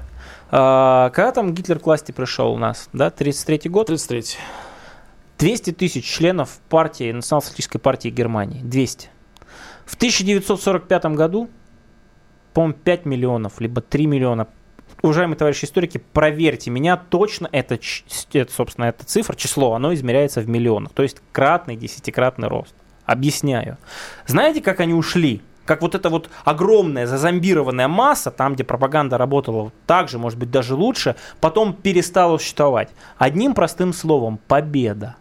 А, 0.50 1.10
когда 1.10 1.32
там 1.32 1.54
Гитлер 1.54 1.78
к 1.78 1.86
власти 1.86 2.12
пришел 2.12 2.52
у 2.52 2.58
нас, 2.58 2.88
да, 2.92 3.10
33 3.10 3.68
год? 3.70 3.88
33. 3.88 4.38
200 5.38 5.72
тысяч 5.72 6.04
членов 6.04 6.58
партии, 6.68 7.12
национал-социалистической 7.12 7.80
партии 7.80 8.08
Германии. 8.08 8.60
200. 8.62 9.10
В 9.84 9.94
1945 9.94 11.04
году, 11.06 11.50
по-моему, 12.54 12.74
5 12.74 13.04
миллионов, 13.04 13.60
либо 13.60 13.80
3 13.80 14.06
миллиона. 14.06 14.48
Уважаемые 15.02 15.36
товарищи 15.36 15.66
историки, 15.66 15.98
проверьте 15.98 16.70
меня, 16.70 16.96
точно 16.96 17.48
это, 17.52 17.78
это, 18.32 18.52
собственно, 18.52 18.86
эта 18.86 19.04
цифра, 19.04 19.36
число, 19.36 19.74
оно 19.74 19.92
измеряется 19.92 20.40
в 20.40 20.48
миллионах. 20.48 20.92
То 20.92 21.02
есть 21.02 21.18
кратный, 21.32 21.76
десятикратный 21.76 22.48
рост. 22.48 22.74
Объясняю. 23.04 23.76
Знаете, 24.26 24.62
как 24.62 24.80
они 24.80 24.94
ушли 24.94 25.42
как 25.66 25.82
вот 25.82 25.94
эта 25.94 26.08
вот 26.08 26.30
огромная 26.44 27.06
зазомбированная 27.06 27.88
масса, 27.88 28.30
там, 28.30 28.54
где 28.54 28.64
пропаганда 28.64 29.18
работала 29.18 29.72
так 29.86 30.08
же, 30.08 30.18
может 30.18 30.38
быть, 30.38 30.50
даже 30.50 30.74
лучше, 30.74 31.16
потом 31.40 31.74
перестала 31.74 32.38
существовать. 32.38 32.90
Одним 33.18 33.54
простым 33.54 33.92
словом– 33.92 34.38
победа. 34.48 35.16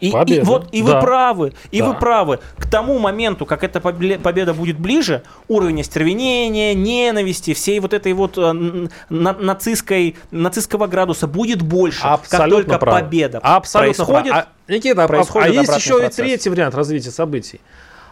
И, 0.00 0.08
и 0.08 0.40
вот 0.40 0.68
и 0.72 0.82
да. 0.82 0.94
вы 0.94 1.00
правы, 1.00 1.52
и 1.70 1.80
да. 1.80 1.88
вы 1.88 1.94
правы. 1.94 2.40
К 2.58 2.68
тому 2.68 2.98
моменту, 2.98 3.46
как 3.46 3.64
эта 3.64 3.80
победа 3.80 4.54
будет 4.54 4.78
ближе, 4.78 5.22
уровень 5.48 5.80
остервенения, 5.80 6.74
ненависти, 6.74 7.54
всей 7.54 7.78
вот 7.80 7.92
этой 7.92 8.12
вот 8.12 8.36
э, 8.36 8.52
на, 9.08 9.32
нацистской, 9.32 10.16
нацистского 10.30 10.86
градуса 10.86 11.26
будет 11.26 11.62
больше, 11.62 12.02
Абсолютно 12.02 12.38
как 12.38 12.50
только 12.50 12.78
прав. 12.78 13.00
победа 13.00 13.38
Абсолютно 13.42 14.04
происходит. 14.04 14.32
Прав. 14.32 14.46
А, 14.68 14.72
Никита, 14.72 15.04
а, 15.04 15.08
происходит 15.08 15.50
а 15.50 15.52
есть 15.52 15.76
еще 15.76 15.98
процесс. 15.98 16.18
и 16.18 16.22
третий 16.22 16.50
вариант 16.50 16.74
развития 16.74 17.10
событий. 17.10 17.60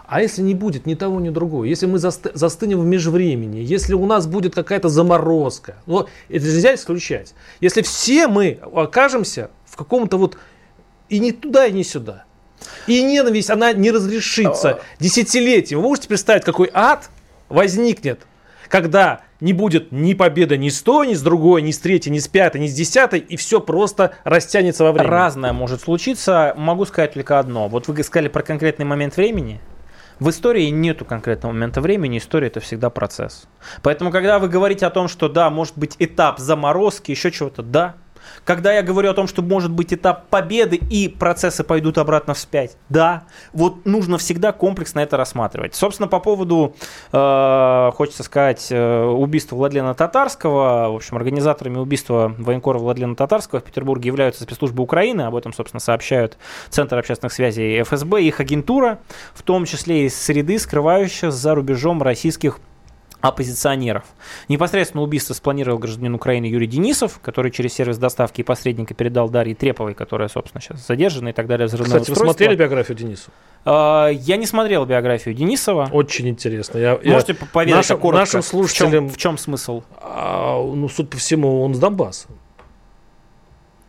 А 0.07 0.21
если 0.21 0.43
не 0.43 0.55
будет 0.55 0.87
ни 0.87 0.95
того, 0.95 1.19
ни 1.19 1.31
другого, 1.31 1.65
если 1.65 1.87
мы 1.87 1.99
застынем 1.99 2.81
в 2.81 2.85
межвремени, 2.85 3.59
если 3.59 3.95
у 3.95 4.05
нас 4.05 4.27
будет 4.27 4.55
какая-то 4.55 4.89
заморозка, 4.89 5.77
ну, 5.87 6.07
это 6.29 6.45
нельзя 6.45 6.75
исключать. 6.75 7.35
Если 7.61 7.81
все 7.83 8.29
мы 8.29 8.59
окажемся 8.75 9.51
в 9.65 9.77
каком-то 9.77 10.19
вот 10.19 10.37
и 11.09 11.19
не 11.19 11.33
туда, 11.33 11.67
и 11.67 11.73
не 11.73 11.85
сюда. 11.85 12.25
И 12.87 13.03
ненависть, 13.03 13.51
она 13.51 13.73
не 13.73 13.91
разрешится 13.91 14.71
а, 14.71 14.81
десятилетием. 14.99 15.81
Вы 15.81 15.89
можете 15.89 16.09
представить, 16.09 16.45
какой 16.45 16.71
ад 16.73 17.11
возникнет, 17.49 18.27
когда 18.69 19.23
не 19.41 19.53
будет 19.53 19.91
ни 19.93 20.15
победы 20.15 20.57
ни 20.57 20.69
с 20.69 20.83
той, 20.83 21.09
ни 21.09 21.15
с 21.15 21.23
другой, 21.23 21.63
ни 21.63 21.71
с 21.71 21.79
третьей, 21.79 22.13
ни 22.13 22.19
с 22.19 22.29
пятой, 22.29 22.61
ни 22.61 22.67
с 22.67 22.75
десятой, 22.75 23.21
и 23.21 23.37
все 23.37 23.61
просто 23.61 24.15
растянется 24.25 24.85
во 24.85 24.93
времени. 24.93 25.11
Разное 25.11 25.53
может 25.53 25.83
случиться. 25.83 26.55
Могу 26.57 26.85
сказать 26.85 27.15
только 27.15 27.39
одно. 27.39 27.69
Вот 27.69 27.89
вы 27.89 28.03
сказали 28.03 28.29
про 28.29 28.43
конкретный 28.43 28.85
момент 28.85 29.17
времени. 29.17 29.61
В 30.21 30.31
истории 30.31 30.69
нету 30.69 31.05
конкретного 31.05 31.53
момента 31.53 31.81
времени, 31.81 32.19
история 32.19 32.47
это 32.47 32.61
всегда 32.61 32.89
процесс. 32.91 33.47
Поэтому, 33.83 34.11
когда 34.11 34.39
вы 34.39 34.49
говорите 34.49 34.87
о 34.87 34.91
том, 34.91 35.09
что 35.09 35.29
да, 35.29 35.51
может 35.51 35.77
быть 35.77 35.97
этап 35.99 36.39
заморозки, 36.39 37.11
еще 37.11 37.31
чего-то, 37.33 37.63
да, 37.63 37.97
когда 38.45 38.73
я 38.73 38.83
говорю 38.83 39.11
о 39.11 39.15
том, 39.15 39.27
что 39.27 39.43
может 39.43 39.71
быть 39.71 39.93
этап 39.93 40.29
победы 40.29 40.77
и 40.77 41.09
процессы 41.09 41.65
пойдут 41.65 41.99
обратно 41.99 42.35
вспять, 42.35 42.77
да, 42.89 43.25
вот 43.53 43.87
нужно 43.87 44.19
всегда 44.19 44.53
комплексно 44.53 45.01
это 45.01 45.17
рассматривать. 45.17 45.75
Собственно, 45.75 46.09
по 46.09 46.21
поводу, 46.21 46.75
э, 47.13 47.91
хочется 47.95 48.23
сказать, 48.23 48.69
э, 48.71 49.05
убийства 49.05 49.57
Владлена 49.57 49.95
Татарского, 49.95 50.91
в 50.91 50.97
общем, 50.97 51.17
организаторами 51.17 51.79
убийства 51.79 52.35
военкора 52.39 52.79
Владлена 52.79 53.15
Татарского 53.15 53.61
в 53.61 53.65
Петербурге 53.65 54.09
являются 54.09 54.45
спецслужбы 54.45 54.83
Украины, 54.83 55.23
об 55.23 55.37
этом, 55.37 55.53
собственно, 55.53 55.81
сообщают 55.81 56.39
Центр 56.71 56.99
общественных 56.99 57.33
связей 57.33 57.83
ФСБ, 57.83 58.23
их 58.23 58.41
агентура, 58.41 58.99
в 59.35 59.43
том 59.43 59.65
числе 59.65 60.07
из 60.07 60.21
среды, 60.21 60.59
скрывающая 60.59 61.31
за 61.31 61.55
рубежом 61.55 62.03
российских 62.03 62.59
оппозиционеров. 63.25 64.05
Непосредственно 64.49 65.03
убийство 65.03 65.33
спланировал 65.33 65.79
гражданин 65.79 66.15
Украины 66.15 66.45
Юрий 66.45 66.67
Денисов, 66.67 67.21
который 67.23 67.51
через 67.51 67.73
сервис 67.73 67.97
доставки 67.97 68.43
и 68.43 68.45
посредника 68.45 68.93
передал 68.93 69.31
Дарье 69.31 69.55
Треповой, 69.55 69.95
которая, 69.95 70.29
собственно, 70.29 70.61
сейчас 70.61 70.87
задержана 70.87 71.31
и 71.31 71.33
так 71.33 71.47
далее. 71.47 71.67
Взрывное 71.67 71.87
Кстати, 71.87 72.03
устройство. 72.03 72.25
вы 72.25 72.31
смотрели 72.33 72.55
биографию 72.55 72.97
Денисова? 72.99 73.33
Uh, 73.65 74.13
я 74.13 74.37
не 74.37 74.45
смотрел 74.45 74.85
биографию 74.85 75.35
Денисова. 75.35 75.89
Очень 75.91 76.29
интересно. 76.29 76.77
Я, 76.77 77.01
Можете 77.03 77.35
я, 77.41 77.47
поведать 77.47 77.77
нашим, 77.77 77.99
коротко, 77.99 78.21
нашим 78.21 78.43
слушателям... 78.43 79.09
В 79.09 79.13
чем, 79.13 79.15
в 79.15 79.17
чем 79.17 79.39
смысл? 79.39 79.83
А, 80.03 80.63
ну, 80.63 80.87
судя 80.91 81.09
по 81.09 81.17
всему, 81.17 81.63
он 81.63 81.75
с 81.75 81.79
Донбасса. 81.79 82.29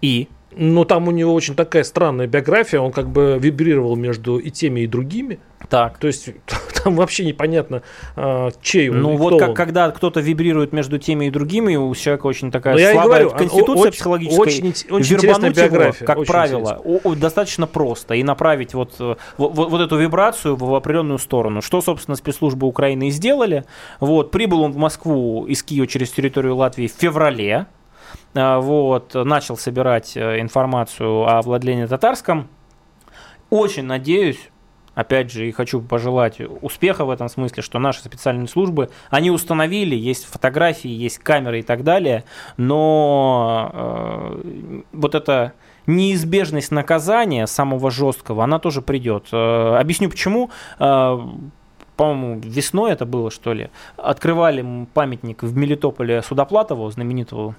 И? 0.01 0.29
Ну, 0.57 0.85
там 0.85 1.07
у 1.07 1.11
него 1.11 1.33
очень 1.33 1.55
такая 1.55 1.83
странная 1.83 2.27
биография. 2.27 2.79
Он 2.79 2.91
как 2.91 3.09
бы 3.09 3.37
вибрировал 3.39 3.95
между 3.95 4.37
и 4.37 4.49
теми, 4.49 4.81
и 4.81 4.87
другими. 4.87 5.39
Так. 5.69 5.97
То 5.97 6.07
есть 6.07 6.29
там 6.83 6.95
вообще 6.95 7.25
непонятно, 7.25 7.81
а, 8.15 8.51
чей 8.61 8.89
он. 8.89 9.01
Ну 9.01 9.17
вот 9.17 9.39
как, 9.39 9.49
он. 9.49 9.55
когда 9.55 9.91
кто-то 9.91 10.19
вибрирует 10.19 10.71
между 10.71 10.97
теми 10.97 11.25
и 11.25 11.29
другими, 11.29 11.75
у 11.75 11.93
человека 11.95 12.27
очень 12.27 12.51
такая 12.51 12.73
Но 12.73 12.79
слабая 12.79 13.23
говорю, 13.23 13.29
конституция 13.31 13.81
очень, 13.81 13.91
психологическая. 13.91 14.39
Очень, 14.39 14.73
очень 14.89 15.17
биография. 15.17 16.03
Его, 16.03 16.05
как 16.05 16.17
очень 16.19 16.31
правило, 16.31 16.81
о, 16.83 17.15
достаточно 17.15 17.67
просто 17.67 18.15
и 18.15 18.23
направить 18.23 18.73
вот, 18.73 18.95
вот, 18.99 19.17
вот 19.37 19.81
эту 19.81 19.97
вибрацию 19.97 20.55
в 20.55 20.75
определенную 20.75 21.19
сторону. 21.19 21.61
Что, 21.61 21.81
собственно, 21.81 22.15
спецслужбы 22.15 22.67
Украины 22.67 23.09
и 23.09 23.11
сделали. 23.11 23.65
Вот, 23.99 24.31
прибыл 24.31 24.61
он 24.61 24.71
в 24.71 24.77
Москву 24.77 25.45
из 25.47 25.63
Киева 25.63 25.87
через 25.87 26.11
территорию 26.11 26.55
Латвии 26.55 26.87
в 26.87 26.91
феврале. 26.91 27.67
А, 28.35 28.59
вот, 28.59 29.13
начал 29.13 29.57
собирать 29.57 30.17
э, 30.17 30.41
информацию 30.41 31.27
о 31.27 31.41
владении 31.41 31.85
татарском. 31.85 32.47
Очень 33.49 33.83
надеюсь, 33.83 34.49
опять 34.93 35.31
же, 35.31 35.47
и 35.47 35.51
хочу 35.51 35.81
пожелать 35.81 36.41
успеха 36.61 37.05
в 37.05 37.09
этом 37.09 37.29
смысле, 37.29 37.63
что 37.63 37.79
наши 37.79 38.01
специальные 38.01 38.47
службы, 38.47 38.89
они 39.09 39.31
установили, 39.31 39.95
есть 39.95 40.25
фотографии, 40.25 40.89
есть 40.89 41.19
камеры 41.19 41.59
и 41.59 41.63
так 41.63 41.83
далее, 41.83 42.25
но 42.57 43.71
э, 43.73 44.81
вот 44.91 45.15
эта 45.15 45.53
неизбежность 45.87 46.71
наказания 46.71 47.47
самого 47.47 47.91
жесткого, 47.91 48.43
она 48.43 48.59
тоже 48.59 48.81
придет. 48.81 49.27
Э, 49.31 49.77
объясню 49.77 50.09
почему. 50.09 50.49
Э, 50.79 51.19
по-моему, 51.95 52.41
весной 52.41 52.91
это 52.91 53.05
было, 53.05 53.31
что 53.31 53.53
ли, 53.53 53.69
открывали 53.95 54.85
памятник 54.93 55.43
в 55.43 55.55
Мелитополе 55.55 56.21
Судоплатову, 56.21 56.89
знаменитого 56.91 57.55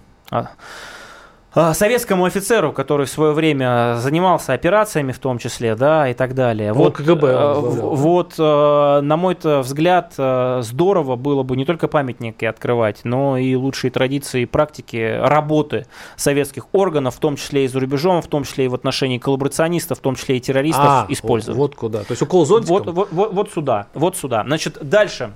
советскому 1.72 2.26
офицеру, 2.26 2.72
который 2.72 3.06
в 3.06 3.10
свое 3.10 3.32
время 3.32 3.96
занимался 3.98 4.52
операциями 4.52 5.12
в 5.12 5.18
том 5.18 5.38
числе, 5.38 5.74
да, 5.74 6.08
и 6.08 6.14
так 6.14 6.34
далее. 6.34 6.72
Вот, 6.74 6.96
КГБ. 6.96 7.26
Э, 7.28 7.54
вот, 7.54 8.34
э, 8.38 9.00
на 9.00 9.16
мой 9.16 9.36
взгляд, 9.42 10.12
э, 10.18 10.60
здорово 10.62 11.16
было 11.16 11.42
бы 11.44 11.56
не 11.56 11.64
только 11.64 11.88
памятники 11.88 12.44
открывать, 12.44 13.00
но 13.04 13.38
и 13.38 13.54
лучшие 13.54 13.90
традиции 13.90 14.42
и 14.42 14.46
практики 14.46 15.18
работы 15.18 15.86
советских 16.16 16.66
органов, 16.72 17.16
в 17.16 17.20
том 17.20 17.36
числе 17.36 17.64
и 17.64 17.68
за 17.68 17.80
рубежом, 17.80 18.20
в 18.20 18.26
том 18.26 18.44
числе 18.44 18.66
и 18.66 18.68
в 18.68 18.74
отношении 18.74 19.16
коллаборационистов, 19.16 19.98
в 19.98 20.02
том 20.02 20.14
числе 20.14 20.36
и 20.36 20.40
террористов 20.40 20.84
а, 20.84 21.06
использовать. 21.08 21.56
Вот, 21.56 21.70
вот 21.70 21.76
куда. 21.76 22.00
То 22.00 22.10
есть 22.10 22.20
укол 22.20 22.44
зонтиком? 22.44 22.74
Вот, 22.74 22.86
вот, 22.86 23.08
вот, 23.12 23.32
вот 23.32 23.50
сюда, 23.50 23.86
вот 23.94 24.16
сюда. 24.16 24.44
Значит, 24.46 24.78
дальше. 24.82 25.32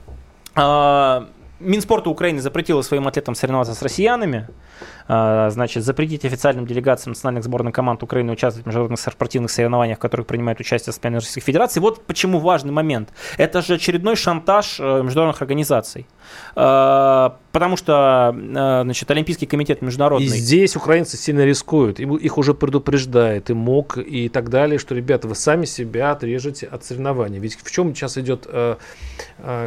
Минспорта 1.60 2.10
Украины 2.10 2.40
запретила 2.40 2.82
своим 2.82 3.06
атлетам 3.06 3.34
соревноваться 3.34 3.74
с 3.74 3.82
россиянами. 3.82 4.48
А, 5.12 5.50
значит, 5.50 5.84
запретить 5.84 6.24
официальным 6.24 6.66
делегациям 6.66 7.12
национальных 7.12 7.44
сборных 7.44 7.74
команд 7.74 8.02
Украины 8.02 8.32
участвовать 8.32 8.64
в 8.64 8.66
международных 8.66 9.00
спортивных 9.00 9.50
соревнованиях, 9.50 9.98
в 9.98 10.00
которых 10.00 10.26
принимают 10.26 10.60
участие 10.60 10.92
спортсмены 10.92 11.16
Российской 11.16 11.40
Федерации. 11.40 11.80
Вот 11.80 12.06
почему 12.06 12.38
важный 12.38 12.72
момент. 12.72 13.10
Это 13.36 13.60
же 13.60 13.74
очередной 13.74 14.16
шантаж 14.16 14.78
э, 14.78 15.02
международных 15.02 15.42
организаций. 15.42 16.06
А, 16.54 17.36
потому 17.52 17.76
что, 17.76 18.34
э, 18.34 18.82
значит, 18.84 19.10
Олимпийский 19.10 19.46
комитет 19.46 19.82
международный... 19.82 20.26
И 20.26 20.28
здесь 20.28 20.76
украинцы 20.76 21.16
сильно 21.16 21.44
рискуют. 21.44 21.98
Их 21.98 22.38
уже 22.38 22.54
предупреждает 22.54 23.50
и 23.50 23.54
МОК, 23.54 23.98
и 23.98 24.28
так 24.28 24.48
далее, 24.48 24.78
что, 24.78 24.94
ребята, 24.94 25.28
вы 25.28 25.34
сами 25.34 25.64
себя 25.64 26.12
отрежете 26.12 26.66
от 26.66 26.84
соревнований. 26.84 27.38
Ведь 27.40 27.58
в 27.60 27.70
чем 27.70 27.94
сейчас 27.94 28.16
идет 28.16 28.46
э, 28.46 28.76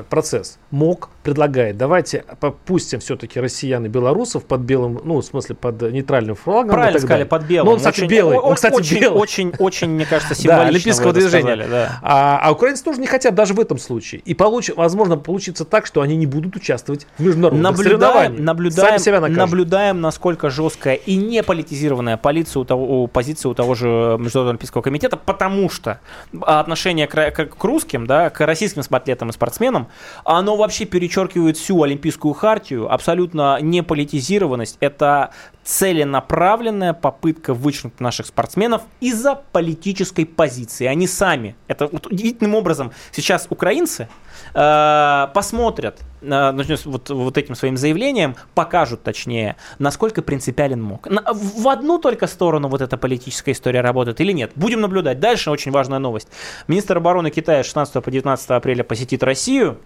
процесс? 0.10 0.58
МОК 0.72 1.10
предлагает, 1.22 1.78
давайте 1.84 2.24
попустим 2.40 3.02
все-таки 3.02 3.42
россиян 3.42 3.86
и 3.86 3.90
белорусов 3.90 4.46
под 4.46 4.62
белым, 4.62 5.02
ну, 5.04 5.20
в 5.20 5.26
смысле, 5.26 5.56
под 5.56 5.82
нейтральным 5.82 6.36
флагом. 6.36 6.72
Правильно 6.72 6.98
сказали, 6.98 7.26
под 7.26 7.44
белым. 7.44 7.66
Но 7.66 7.72
он, 7.74 7.78
кстати, 7.80 8.00
очень, 8.00 8.08
белый. 8.08 8.38
Он, 8.38 8.56
кстати, 8.56 8.74
очень, 8.74 9.00
белый. 9.02 9.20
Очень, 9.20 9.54
очень, 9.60 9.90
мне 9.90 10.06
кажется, 10.06 10.34
символично. 10.36 10.64
Да, 10.64 10.70
олимпийского 10.70 11.12
движения. 11.12 11.56
Сказали, 11.56 11.70
да. 11.70 12.00
а, 12.02 12.40
а 12.42 12.52
украинцы 12.54 12.82
тоже 12.86 13.02
не 13.02 13.08
хотят 13.08 13.36
даже 13.36 13.54
в 13.54 13.60
этом 13.60 13.78
случае. 13.78 14.22
И 14.24 14.34
получ, 14.34 14.70
возможно, 14.74 15.18
получится 15.18 15.66
так, 15.66 15.86
что 15.86 16.00
они 16.00 16.16
не 16.16 16.26
будут 16.26 16.56
участвовать 16.56 17.06
в 17.18 17.22
международных 17.22 17.62
наблюдаем, 17.64 18.00
соревнованиях. 18.00 18.40
Наблюдаем, 18.40 19.00
себя 19.00 19.20
наблюдаем, 19.20 20.00
насколько 20.00 20.50
жесткая 20.50 20.96
и 20.96 21.18
не 21.18 21.44
политизированная 21.44 22.16
полиция 22.16 22.62
у 22.62 22.64
того, 22.64 23.04
у 23.04 23.08
позиции 23.08 23.50
у 23.50 23.54
того 23.54 23.76
же 23.76 23.88
Международного 23.88 24.52
олимпийского 24.52 24.82
комитета, 24.82 25.18
потому 25.18 25.70
что 25.70 26.00
отношение 26.42 27.08
к, 27.08 27.32
к, 27.32 27.46
к 27.46 27.64
русским, 27.66 28.08
да, 28.08 28.30
к 28.30 28.46
российским 28.46 28.84
атлетам 28.90 29.32
и 29.32 29.34
спортсменам, 29.34 29.90
оно 30.24 30.56
вообще 30.56 30.86
перечеркивает 30.86 31.58
всю 31.58 31.73
олимпийскую 31.82 32.34
хартию, 32.34 32.92
абсолютно 32.92 33.60
не 33.62 33.82
политизированность. 33.82 34.78
Это 34.80 35.32
целенаправленная 35.64 36.94
попытка 36.94 37.54
вычеркнуть 37.54 38.00
наших 38.00 38.28
спортсменов 38.28 38.82
из-за 39.00 39.36
политической 39.36 40.26
позиции. 40.26 40.86
Они 40.86 41.08
сами, 41.08 41.56
это 41.68 41.88
вот 41.88 42.08
удивительным 42.08 42.56
образом 42.56 42.92
сейчас 43.12 43.48
украинцы 43.50 44.10
э, 44.54 45.28
посмотрят 45.34 46.02
э, 46.22 46.76
вот, 46.86 47.10
вот 47.10 47.38
этим 47.38 47.56
своим 47.56 47.78
заявлением, 47.78 48.36
покажут 48.56 49.04
точнее, 49.04 49.56
насколько 49.80 50.22
принципиален 50.22 50.82
МОК. 50.82 51.10
На, 51.10 51.24
в 51.34 51.68
одну 51.70 51.98
только 51.98 52.28
сторону 52.28 52.68
вот 52.68 52.82
эта 52.82 52.98
политическая 52.98 53.54
история 53.54 53.82
работает 53.82 54.20
или 54.20 54.34
нет. 54.34 54.52
Будем 54.56 54.82
наблюдать. 54.82 55.20
Дальше 55.20 55.50
очень 55.50 55.72
важная 55.72 56.00
новость. 56.00 56.28
Министр 56.68 56.98
обороны 56.98 57.30
Китая 57.30 57.64
16 57.64 58.04
по 58.04 58.12
19 58.12 58.50
апреля 58.50 58.84
посетит 58.84 59.24
Россию. 59.24 59.80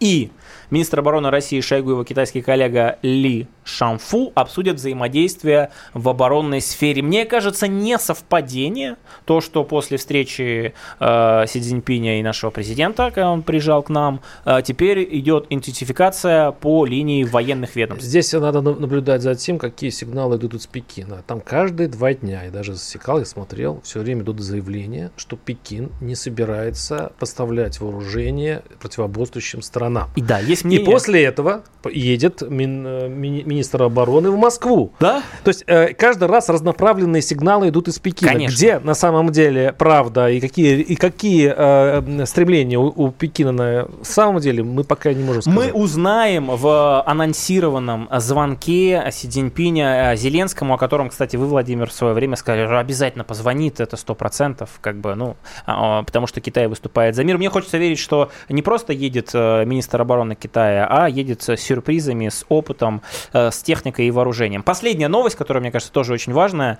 И 0.00 0.30
министр 0.70 1.00
обороны 1.00 1.30
России 1.30 1.60
Шойгу 1.60 1.90
его 1.90 2.04
китайский 2.04 2.42
коллега 2.42 2.98
Ли 3.02 3.46
Шанфу 3.64 4.32
обсудят 4.34 4.76
взаимодействие 4.76 5.70
в 5.92 6.08
оборонной 6.08 6.60
сфере. 6.60 7.02
Мне 7.02 7.24
кажется, 7.24 7.66
не 7.66 7.98
совпадение 7.98 8.96
то, 9.24 9.40
что 9.40 9.64
после 9.64 9.96
встречи 9.96 10.74
э, 11.00 11.44
Си 11.46 11.60
Цзиньпиня 11.60 12.20
и 12.20 12.22
нашего 12.22 12.50
президента, 12.50 13.10
когда 13.10 13.30
он 13.30 13.42
приезжал 13.42 13.82
к 13.82 13.88
нам, 13.88 14.20
э, 14.44 14.60
теперь 14.64 15.06
идет 15.18 15.46
интенсификация 15.50 16.52
по 16.52 16.84
линии 16.84 17.24
военных 17.24 17.76
ведомств. 17.76 18.06
Здесь 18.06 18.32
надо 18.32 18.60
наблюдать 18.60 19.22
за 19.22 19.34
тем, 19.34 19.58
какие 19.58 19.90
сигналы 19.90 20.36
идут 20.36 20.54
из 20.54 20.66
Пекина. 20.66 21.22
Там 21.26 21.40
каждые 21.40 21.88
два 21.88 22.14
дня, 22.14 22.44
я 22.44 22.50
даже 22.50 22.74
засекал, 22.74 23.18
я 23.18 23.24
смотрел, 23.24 23.80
все 23.82 24.00
время 24.00 24.22
идут 24.22 24.40
заявления, 24.40 25.10
что 25.16 25.36
Пекин 25.36 25.90
не 26.00 26.14
собирается 26.14 27.12
поставлять 27.18 27.80
вооружение 27.80 28.62
противоборствующим 28.80 29.62
сторонам. 29.62 30.10
И 30.16 30.22
да, 30.22 30.38
есть 30.38 30.64
мнение... 30.64 30.86
И 30.86 30.90
после 30.90 31.24
этого 31.24 31.64
едет 31.90 32.42
мин, 32.48 32.86
э, 32.86 33.08
мини, 33.08 33.42
министра 33.54 33.84
обороны 33.84 34.30
в 34.30 34.36
Москву. 34.36 34.92
Да? 35.00 35.22
То 35.44 35.48
есть 35.48 35.64
э, 35.66 35.94
каждый 35.94 36.28
раз 36.28 36.48
разноправленные 36.48 37.22
сигналы 37.22 37.68
идут 37.68 37.88
из 37.88 37.98
Пекина. 37.98 38.32
Конечно. 38.32 38.54
Где 38.54 38.78
на 38.78 38.94
самом 38.94 39.30
деле 39.30 39.72
правда 39.76 40.28
и 40.28 40.40
какие, 40.40 40.80
и 40.80 40.96
какие 40.96 41.52
э, 41.56 42.26
стремления 42.26 42.78
у, 42.78 42.86
у 42.88 43.10
Пекина 43.10 43.52
на 43.52 43.88
самом 44.02 44.40
деле 44.40 44.62
мы 44.62 44.84
пока 44.84 45.12
не 45.12 45.22
можем 45.22 45.42
сказать. 45.42 45.72
Мы 45.72 45.72
узнаем 45.72 46.46
в 46.50 47.02
анонсированном 47.02 48.08
звонке 48.18 49.08
Си 49.10 49.28
Цзиньпиня 49.28 50.12
э, 50.12 50.16
Зеленскому, 50.16 50.74
о 50.74 50.78
котором, 50.78 51.10
кстати, 51.10 51.36
вы, 51.36 51.46
Владимир, 51.46 51.88
в 51.88 51.92
свое 51.92 52.14
время 52.14 52.36
сказали, 52.36 52.66
что 52.66 52.78
обязательно 52.78 53.24
позвонит, 53.24 53.80
это 53.80 53.96
сто 53.96 54.14
процентов, 54.14 54.70
как 54.80 54.96
бы, 54.96 55.14
ну, 55.14 55.36
а, 55.66 56.02
потому 56.02 56.26
что 56.26 56.40
Китай 56.40 56.66
выступает 56.66 57.14
за 57.14 57.24
мир. 57.24 57.38
Мне 57.38 57.50
хочется 57.50 57.78
верить, 57.78 57.98
что 57.98 58.30
не 58.48 58.62
просто 58.62 58.92
едет 58.92 59.30
э, 59.32 59.64
министр 59.64 60.02
обороны 60.02 60.34
Китая, 60.34 60.86
а 60.90 61.08
едет 61.08 61.42
с 61.42 61.56
сюрпризами, 61.56 62.28
с 62.28 62.44
опытом, 62.48 63.02
э, 63.32 63.43
с 63.50 63.62
техникой 63.62 64.06
и 64.06 64.10
вооружением. 64.10 64.62
Последняя 64.62 65.08
новость, 65.08 65.36
которая, 65.36 65.60
мне 65.60 65.70
кажется, 65.70 65.92
тоже 65.92 66.12
очень 66.12 66.32
важная. 66.32 66.78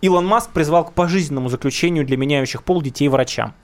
Илон 0.00 0.26
Маск 0.26 0.50
призвал 0.50 0.84
к 0.84 0.92
пожизненному 0.92 1.48
заключению 1.48 2.04
для 2.04 2.16
меняющих 2.16 2.62
пол 2.62 2.82
детей 2.82 3.08
врачам. 3.08 3.54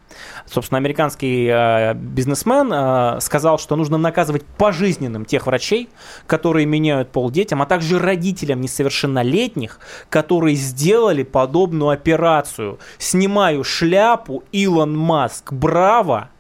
Собственно, 0.47 0.79
американский 0.79 1.49
э, 1.51 1.95
бизнесмен 1.95 2.73
э, 2.73 3.21
сказал, 3.21 3.59
что 3.59 3.77
нужно 3.77 3.99
наказывать 3.99 4.45
пожизненным 4.45 5.25
тех 5.25 5.47
врачей, 5.47 5.89
которые 6.27 6.67
меняют 6.67 7.11
пол 7.11 7.31
детям, 7.31 7.63
а 7.63 7.67
также 7.67 7.99
родителям 7.99 8.61
несовершеннолетних, 8.61 9.81
которые 10.11 10.55
сделали 10.55 11.23
подобную 11.23 11.91
операцию. 11.91 12.79
Снимаю 12.99 13.65
шляпу, 13.65 14.45
Илон 14.53 14.97
Маск, 14.97 15.53
браво! 15.53 16.31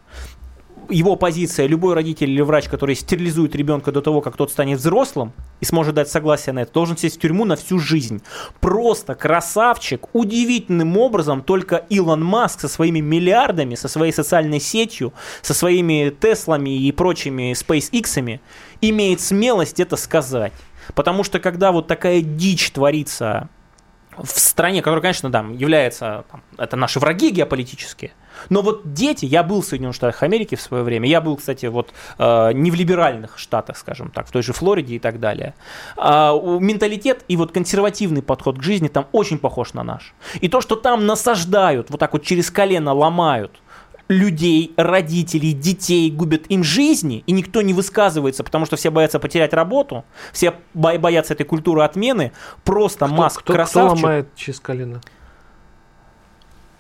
Его 0.91 1.17
позиция, 1.17 1.67
любой 1.67 1.95
родитель 1.95 2.31
или 2.31 2.41
врач, 2.41 2.69
который 2.69 2.95
стерилизует 2.95 3.55
ребенка 3.55 3.93
до 3.93 4.01
того, 4.01 4.21
как 4.21 4.37
тот 4.37 4.51
станет 4.51 4.79
взрослым 4.79 5.33
и 5.61 5.65
сможет 5.65 5.95
дать 5.95 6.09
согласие 6.09 6.53
на 6.53 6.61
это, 6.61 6.73
должен 6.73 6.97
сесть 6.97 7.17
в 7.17 7.21
тюрьму 7.21 7.45
на 7.45 7.57
всю 7.57 7.79
жизнь. 7.79 8.23
Просто 8.61 9.15
красавчик. 9.15 10.15
Удивительным 10.15 10.97
образом 10.97 11.43
только 11.43 11.77
Илон 11.89 12.25
Маск 12.25 12.61
со 12.61 12.69
своими 12.69 13.01
миллиардами, 13.01 13.75
со 13.75 13.89
своей 13.89 14.13
социальной 14.13 14.61
сетью, 14.61 15.13
со 15.43 15.55
своими 15.55 16.11
Теслами 16.11 16.71
и 16.71 16.93
прочими 16.93 17.53
SpaceX 17.53 18.41
имеет 18.81 19.21
смелость 19.21 19.81
это 19.81 19.97
сказать. 19.97 20.53
Потому 20.95 21.25
что 21.25 21.41
когда 21.41 21.73
вот 21.73 21.87
такая 21.87 22.21
дичь 22.21 22.71
творится 22.71 23.49
в 24.17 24.39
стране, 24.39 24.83
которая, 24.83 25.03
конечно, 25.03 25.31
да, 25.31 25.45
является, 25.53 26.25
там, 26.31 26.43
это 26.59 26.77
наши 26.77 27.01
враги 27.01 27.31
геополитические, 27.31 28.13
но 28.49 28.63
вот 28.63 28.93
дети, 28.93 29.25
я 29.25 29.43
был 29.43 29.63
в 29.63 29.65
Соединенных 29.65 29.97
Штатах 29.97 30.23
Америки 30.23 30.55
в 30.55 30.61
свое 30.61 30.83
время, 30.83 31.09
я 31.09 31.21
был, 31.21 31.37
кстати, 31.37 31.67
вот 31.67 31.93
э, 32.19 32.53
не 32.53 32.71
в 32.71 32.75
либеральных 32.75 33.39
штатах, 33.39 33.77
скажем 33.77 34.11
так, 34.11 34.27
в 34.27 34.33
той 34.33 34.43
же 34.43 34.53
Флориде 34.53 34.97
и 34.97 34.99
так 34.99 35.21
далее. 35.21 35.55
Э, 35.97 36.33
менталитет 36.61 37.25
и 37.29 37.37
вот 37.37 37.53
консервативный 37.53 38.23
подход 38.23 38.59
к 38.59 38.63
жизни 38.63 38.89
там 38.89 39.07
очень 39.13 39.39
похож 39.39 39.75
на 39.75 39.83
наш. 39.83 40.15
И 40.41 40.49
то, 40.49 40.61
что 40.61 40.77
там 40.77 41.07
насаждают, 41.07 41.91
вот 41.91 42.01
так 42.01 42.13
вот 42.13 42.25
через 42.25 42.51
колено 42.51 42.93
ломают, 42.93 43.61
людей, 44.09 44.75
родителей, 44.77 45.53
детей, 45.53 46.11
губят 46.11 46.43
им 46.49 46.63
жизни, 46.63 47.25
и 47.27 47.33
никто 47.33 47.63
не 47.63 47.73
высказывается, 47.73 48.45
потому 48.45 48.67
что 48.67 48.77
все 48.77 48.91
боятся 48.91 49.19
потерять 49.19 49.55
работу, 49.55 50.05
все 50.33 50.55
боятся 50.75 51.35
этой 51.35 51.45
культуры 51.45 51.83
отмены, 51.83 52.33
просто 52.65 53.07
кто, 53.07 53.15
Маск 53.15 53.41
кто, 53.41 53.53
красавчик. 53.55 53.99
Кто 53.99 54.07
ломает 54.07 54.29
через 54.37 54.61
колено? 54.61 55.01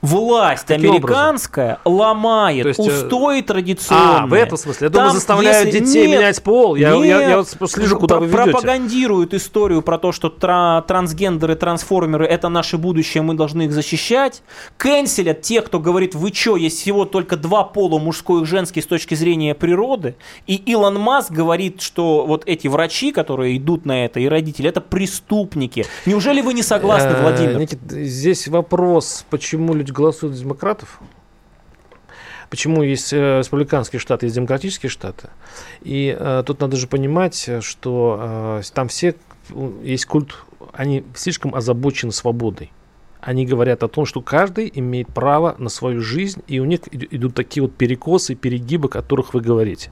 Власть 0.05 0.67
Каким 0.67 0.91
американская 0.93 1.79
образом? 1.85 1.99
ломает 1.99 2.67
есть, 2.67 2.79
э, 2.79 2.83
устои 2.83 3.41
традиционные. 3.41 4.23
А, 4.23 4.27
в 4.27 4.33
этом 4.33 4.59
смысле. 4.59 4.87
Я 4.87 4.91
думаю, 4.91 5.09
Там, 5.09 5.17
заставляют 5.17 5.67
если... 5.67 5.81
детей 5.81 6.07
нет, 6.07 6.19
менять 6.19 6.43
пол. 6.43 6.77
Я, 6.77 6.95
нет, 6.97 7.07
я, 7.07 7.21
я, 7.21 7.29
я 7.39 7.67
слежу, 7.67 7.99
куда 7.99 8.19
вы 8.19 8.27
ведете. 8.27 8.43
Пропагандируют 8.43 9.35
историю 9.35 9.83
про 9.83 9.99
то, 9.99 10.13
что 10.13 10.29
тра- 10.29 10.85
трансгендеры, 10.87 11.55
трансформеры– 11.57 12.27
это 12.27 12.49
наше 12.49 12.79
будущее, 12.79 13.23
мы 13.23 13.35
должны 13.35 13.63
их 13.63 13.73
защищать. 13.73 14.43
Кэнселят 14.77 15.41
тех, 15.43 15.65
кто 15.65 15.81
говорит, 15.81 16.15
вы 16.15 16.33
что, 16.33 16.57
есть 16.57 16.81
всего 16.81 17.05
только 17.05 17.37
два 17.37 17.65
пола, 17.65 17.99
мужской 17.99 18.43
и 18.43 18.45
женский, 18.45 18.83
с 18.83 18.87
точки 18.87 19.15
зрения 19.15 19.55
природы. 19.55 20.17
И 20.47 20.57
Илон 20.57 20.99
Маск 21.01 21.31
говорит, 21.31 21.81
что 21.81 22.27
вот 22.27 22.43
эти 22.47 22.69
врачи, 22.69 23.13
которые 23.13 23.57
идут 23.57 23.87
на 23.87 24.05
это, 24.05 24.21
и 24.21 24.29
родители, 24.29 24.69
это 24.69 24.81
преступники. 24.81 25.87
Неужели 26.07 26.41
вы 26.41 26.55
не 26.55 26.63
согласны, 26.63 27.09
э, 27.09 27.23
Владимир? 27.23 27.59
Никит, 27.59 27.79
здесь 27.89 28.49
вопрос, 28.49 29.25
почему 29.31 29.75
люди 29.75 29.94
голосуют 29.95 30.37
за 30.37 30.43
демократов. 30.43 31.01
Почему 32.51 32.83
есть 32.83 33.13
э, 33.13 33.39
республиканские 33.39 33.99
штаты, 33.99 34.27
есть 34.27 34.37
демократические 34.37 34.91
штаты. 34.91 35.31
И 35.81 36.17
э, 36.19 36.43
тут 36.47 36.61
надо 36.61 36.77
же 36.77 36.87
понимать, 36.87 37.49
что 37.61 38.61
э, 38.61 38.63
там 38.73 38.89
все 38.89 39.15
есть 39.83 40.07
культ, 40.07 40.37
они 40.73 41.05
слишком 41.15 41.55
озабочены 41.55 42.13
свободой 42.13 42.71
они 43.25 43.47
говорят 43.47 43.83
о 43.83 43.89
том, 43.89 44.05
что 44.05 44.21
каждый 44.21 44.71
имеет 44.75 45.09
право 45.09 45.55
на 45.59 45.71
свою 45.71 46.01
жизнь, 46.01 46.43
и 46.47 46.61
у 46.61 46.65
них 46.65 46.81
идут 46.93 47.35
такие 47.35 47.63
вот 47.63 47.75
перекосы, 47.75 48.35
перегибы, 48.35 48.89
о 48.89 48.91
которых 48.91 49.33
вы 49.35 49.41
говорите. 49.41 49.91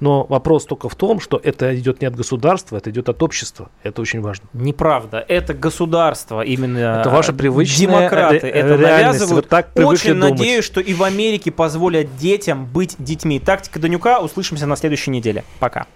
Но 0.00 0.24
вопрос 0.24 0.64
только 0.64 0.88
в 0.88 0.96
том, 0.96 1.20
что 1.20 1.40
это 1.42 1.78
идет 1.78 2.00
не 2.00 2.06
от 2.06 2.16
государства, 2.16 2.78
это 2.78 2.90
идет 2.90 3.08
от 3.08 3.22
общества. 3.22 3.70
Это 3.82 4.00
очень 4.00 4.20
важно. 4.20 4.48
Неправда. 4.52 5.24
Это 5.28 5.54
государство 5.54 6.40
именно. 6.40 7.00
Это 7.00 7.10
ваша 7.10 7.32
привычная 7.32 7.86
демократы. 7.86 8.46
Ре- 8.46 8.50
это 8.50 8.78
навязывают. 8.78 9.44
Вы 9.44 9.48
так 9.48 9.70
очень 9.76 10.14
думать. 10.14 10.30
надеюсь, 10.30 10.64
что 10.64 10.80
и 10.80 10.94
в 10.94 11.02
Америке 11.02 11.52
позволят 11.52 12.16
детям 12.16 12.66
быть 12.66 12.96
детьми. 12.98 13.38
Тактика 13.38 13.78
Данюка. 13.78 14.20
Услышимся 14.20 14.66
на 14.66 14.76
следующей 14.76 15.10
неделе. 15.10 15.44
Пока. 15.60 15.86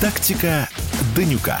Тактика 0.00 0.68
Данюка. 1.14 1.60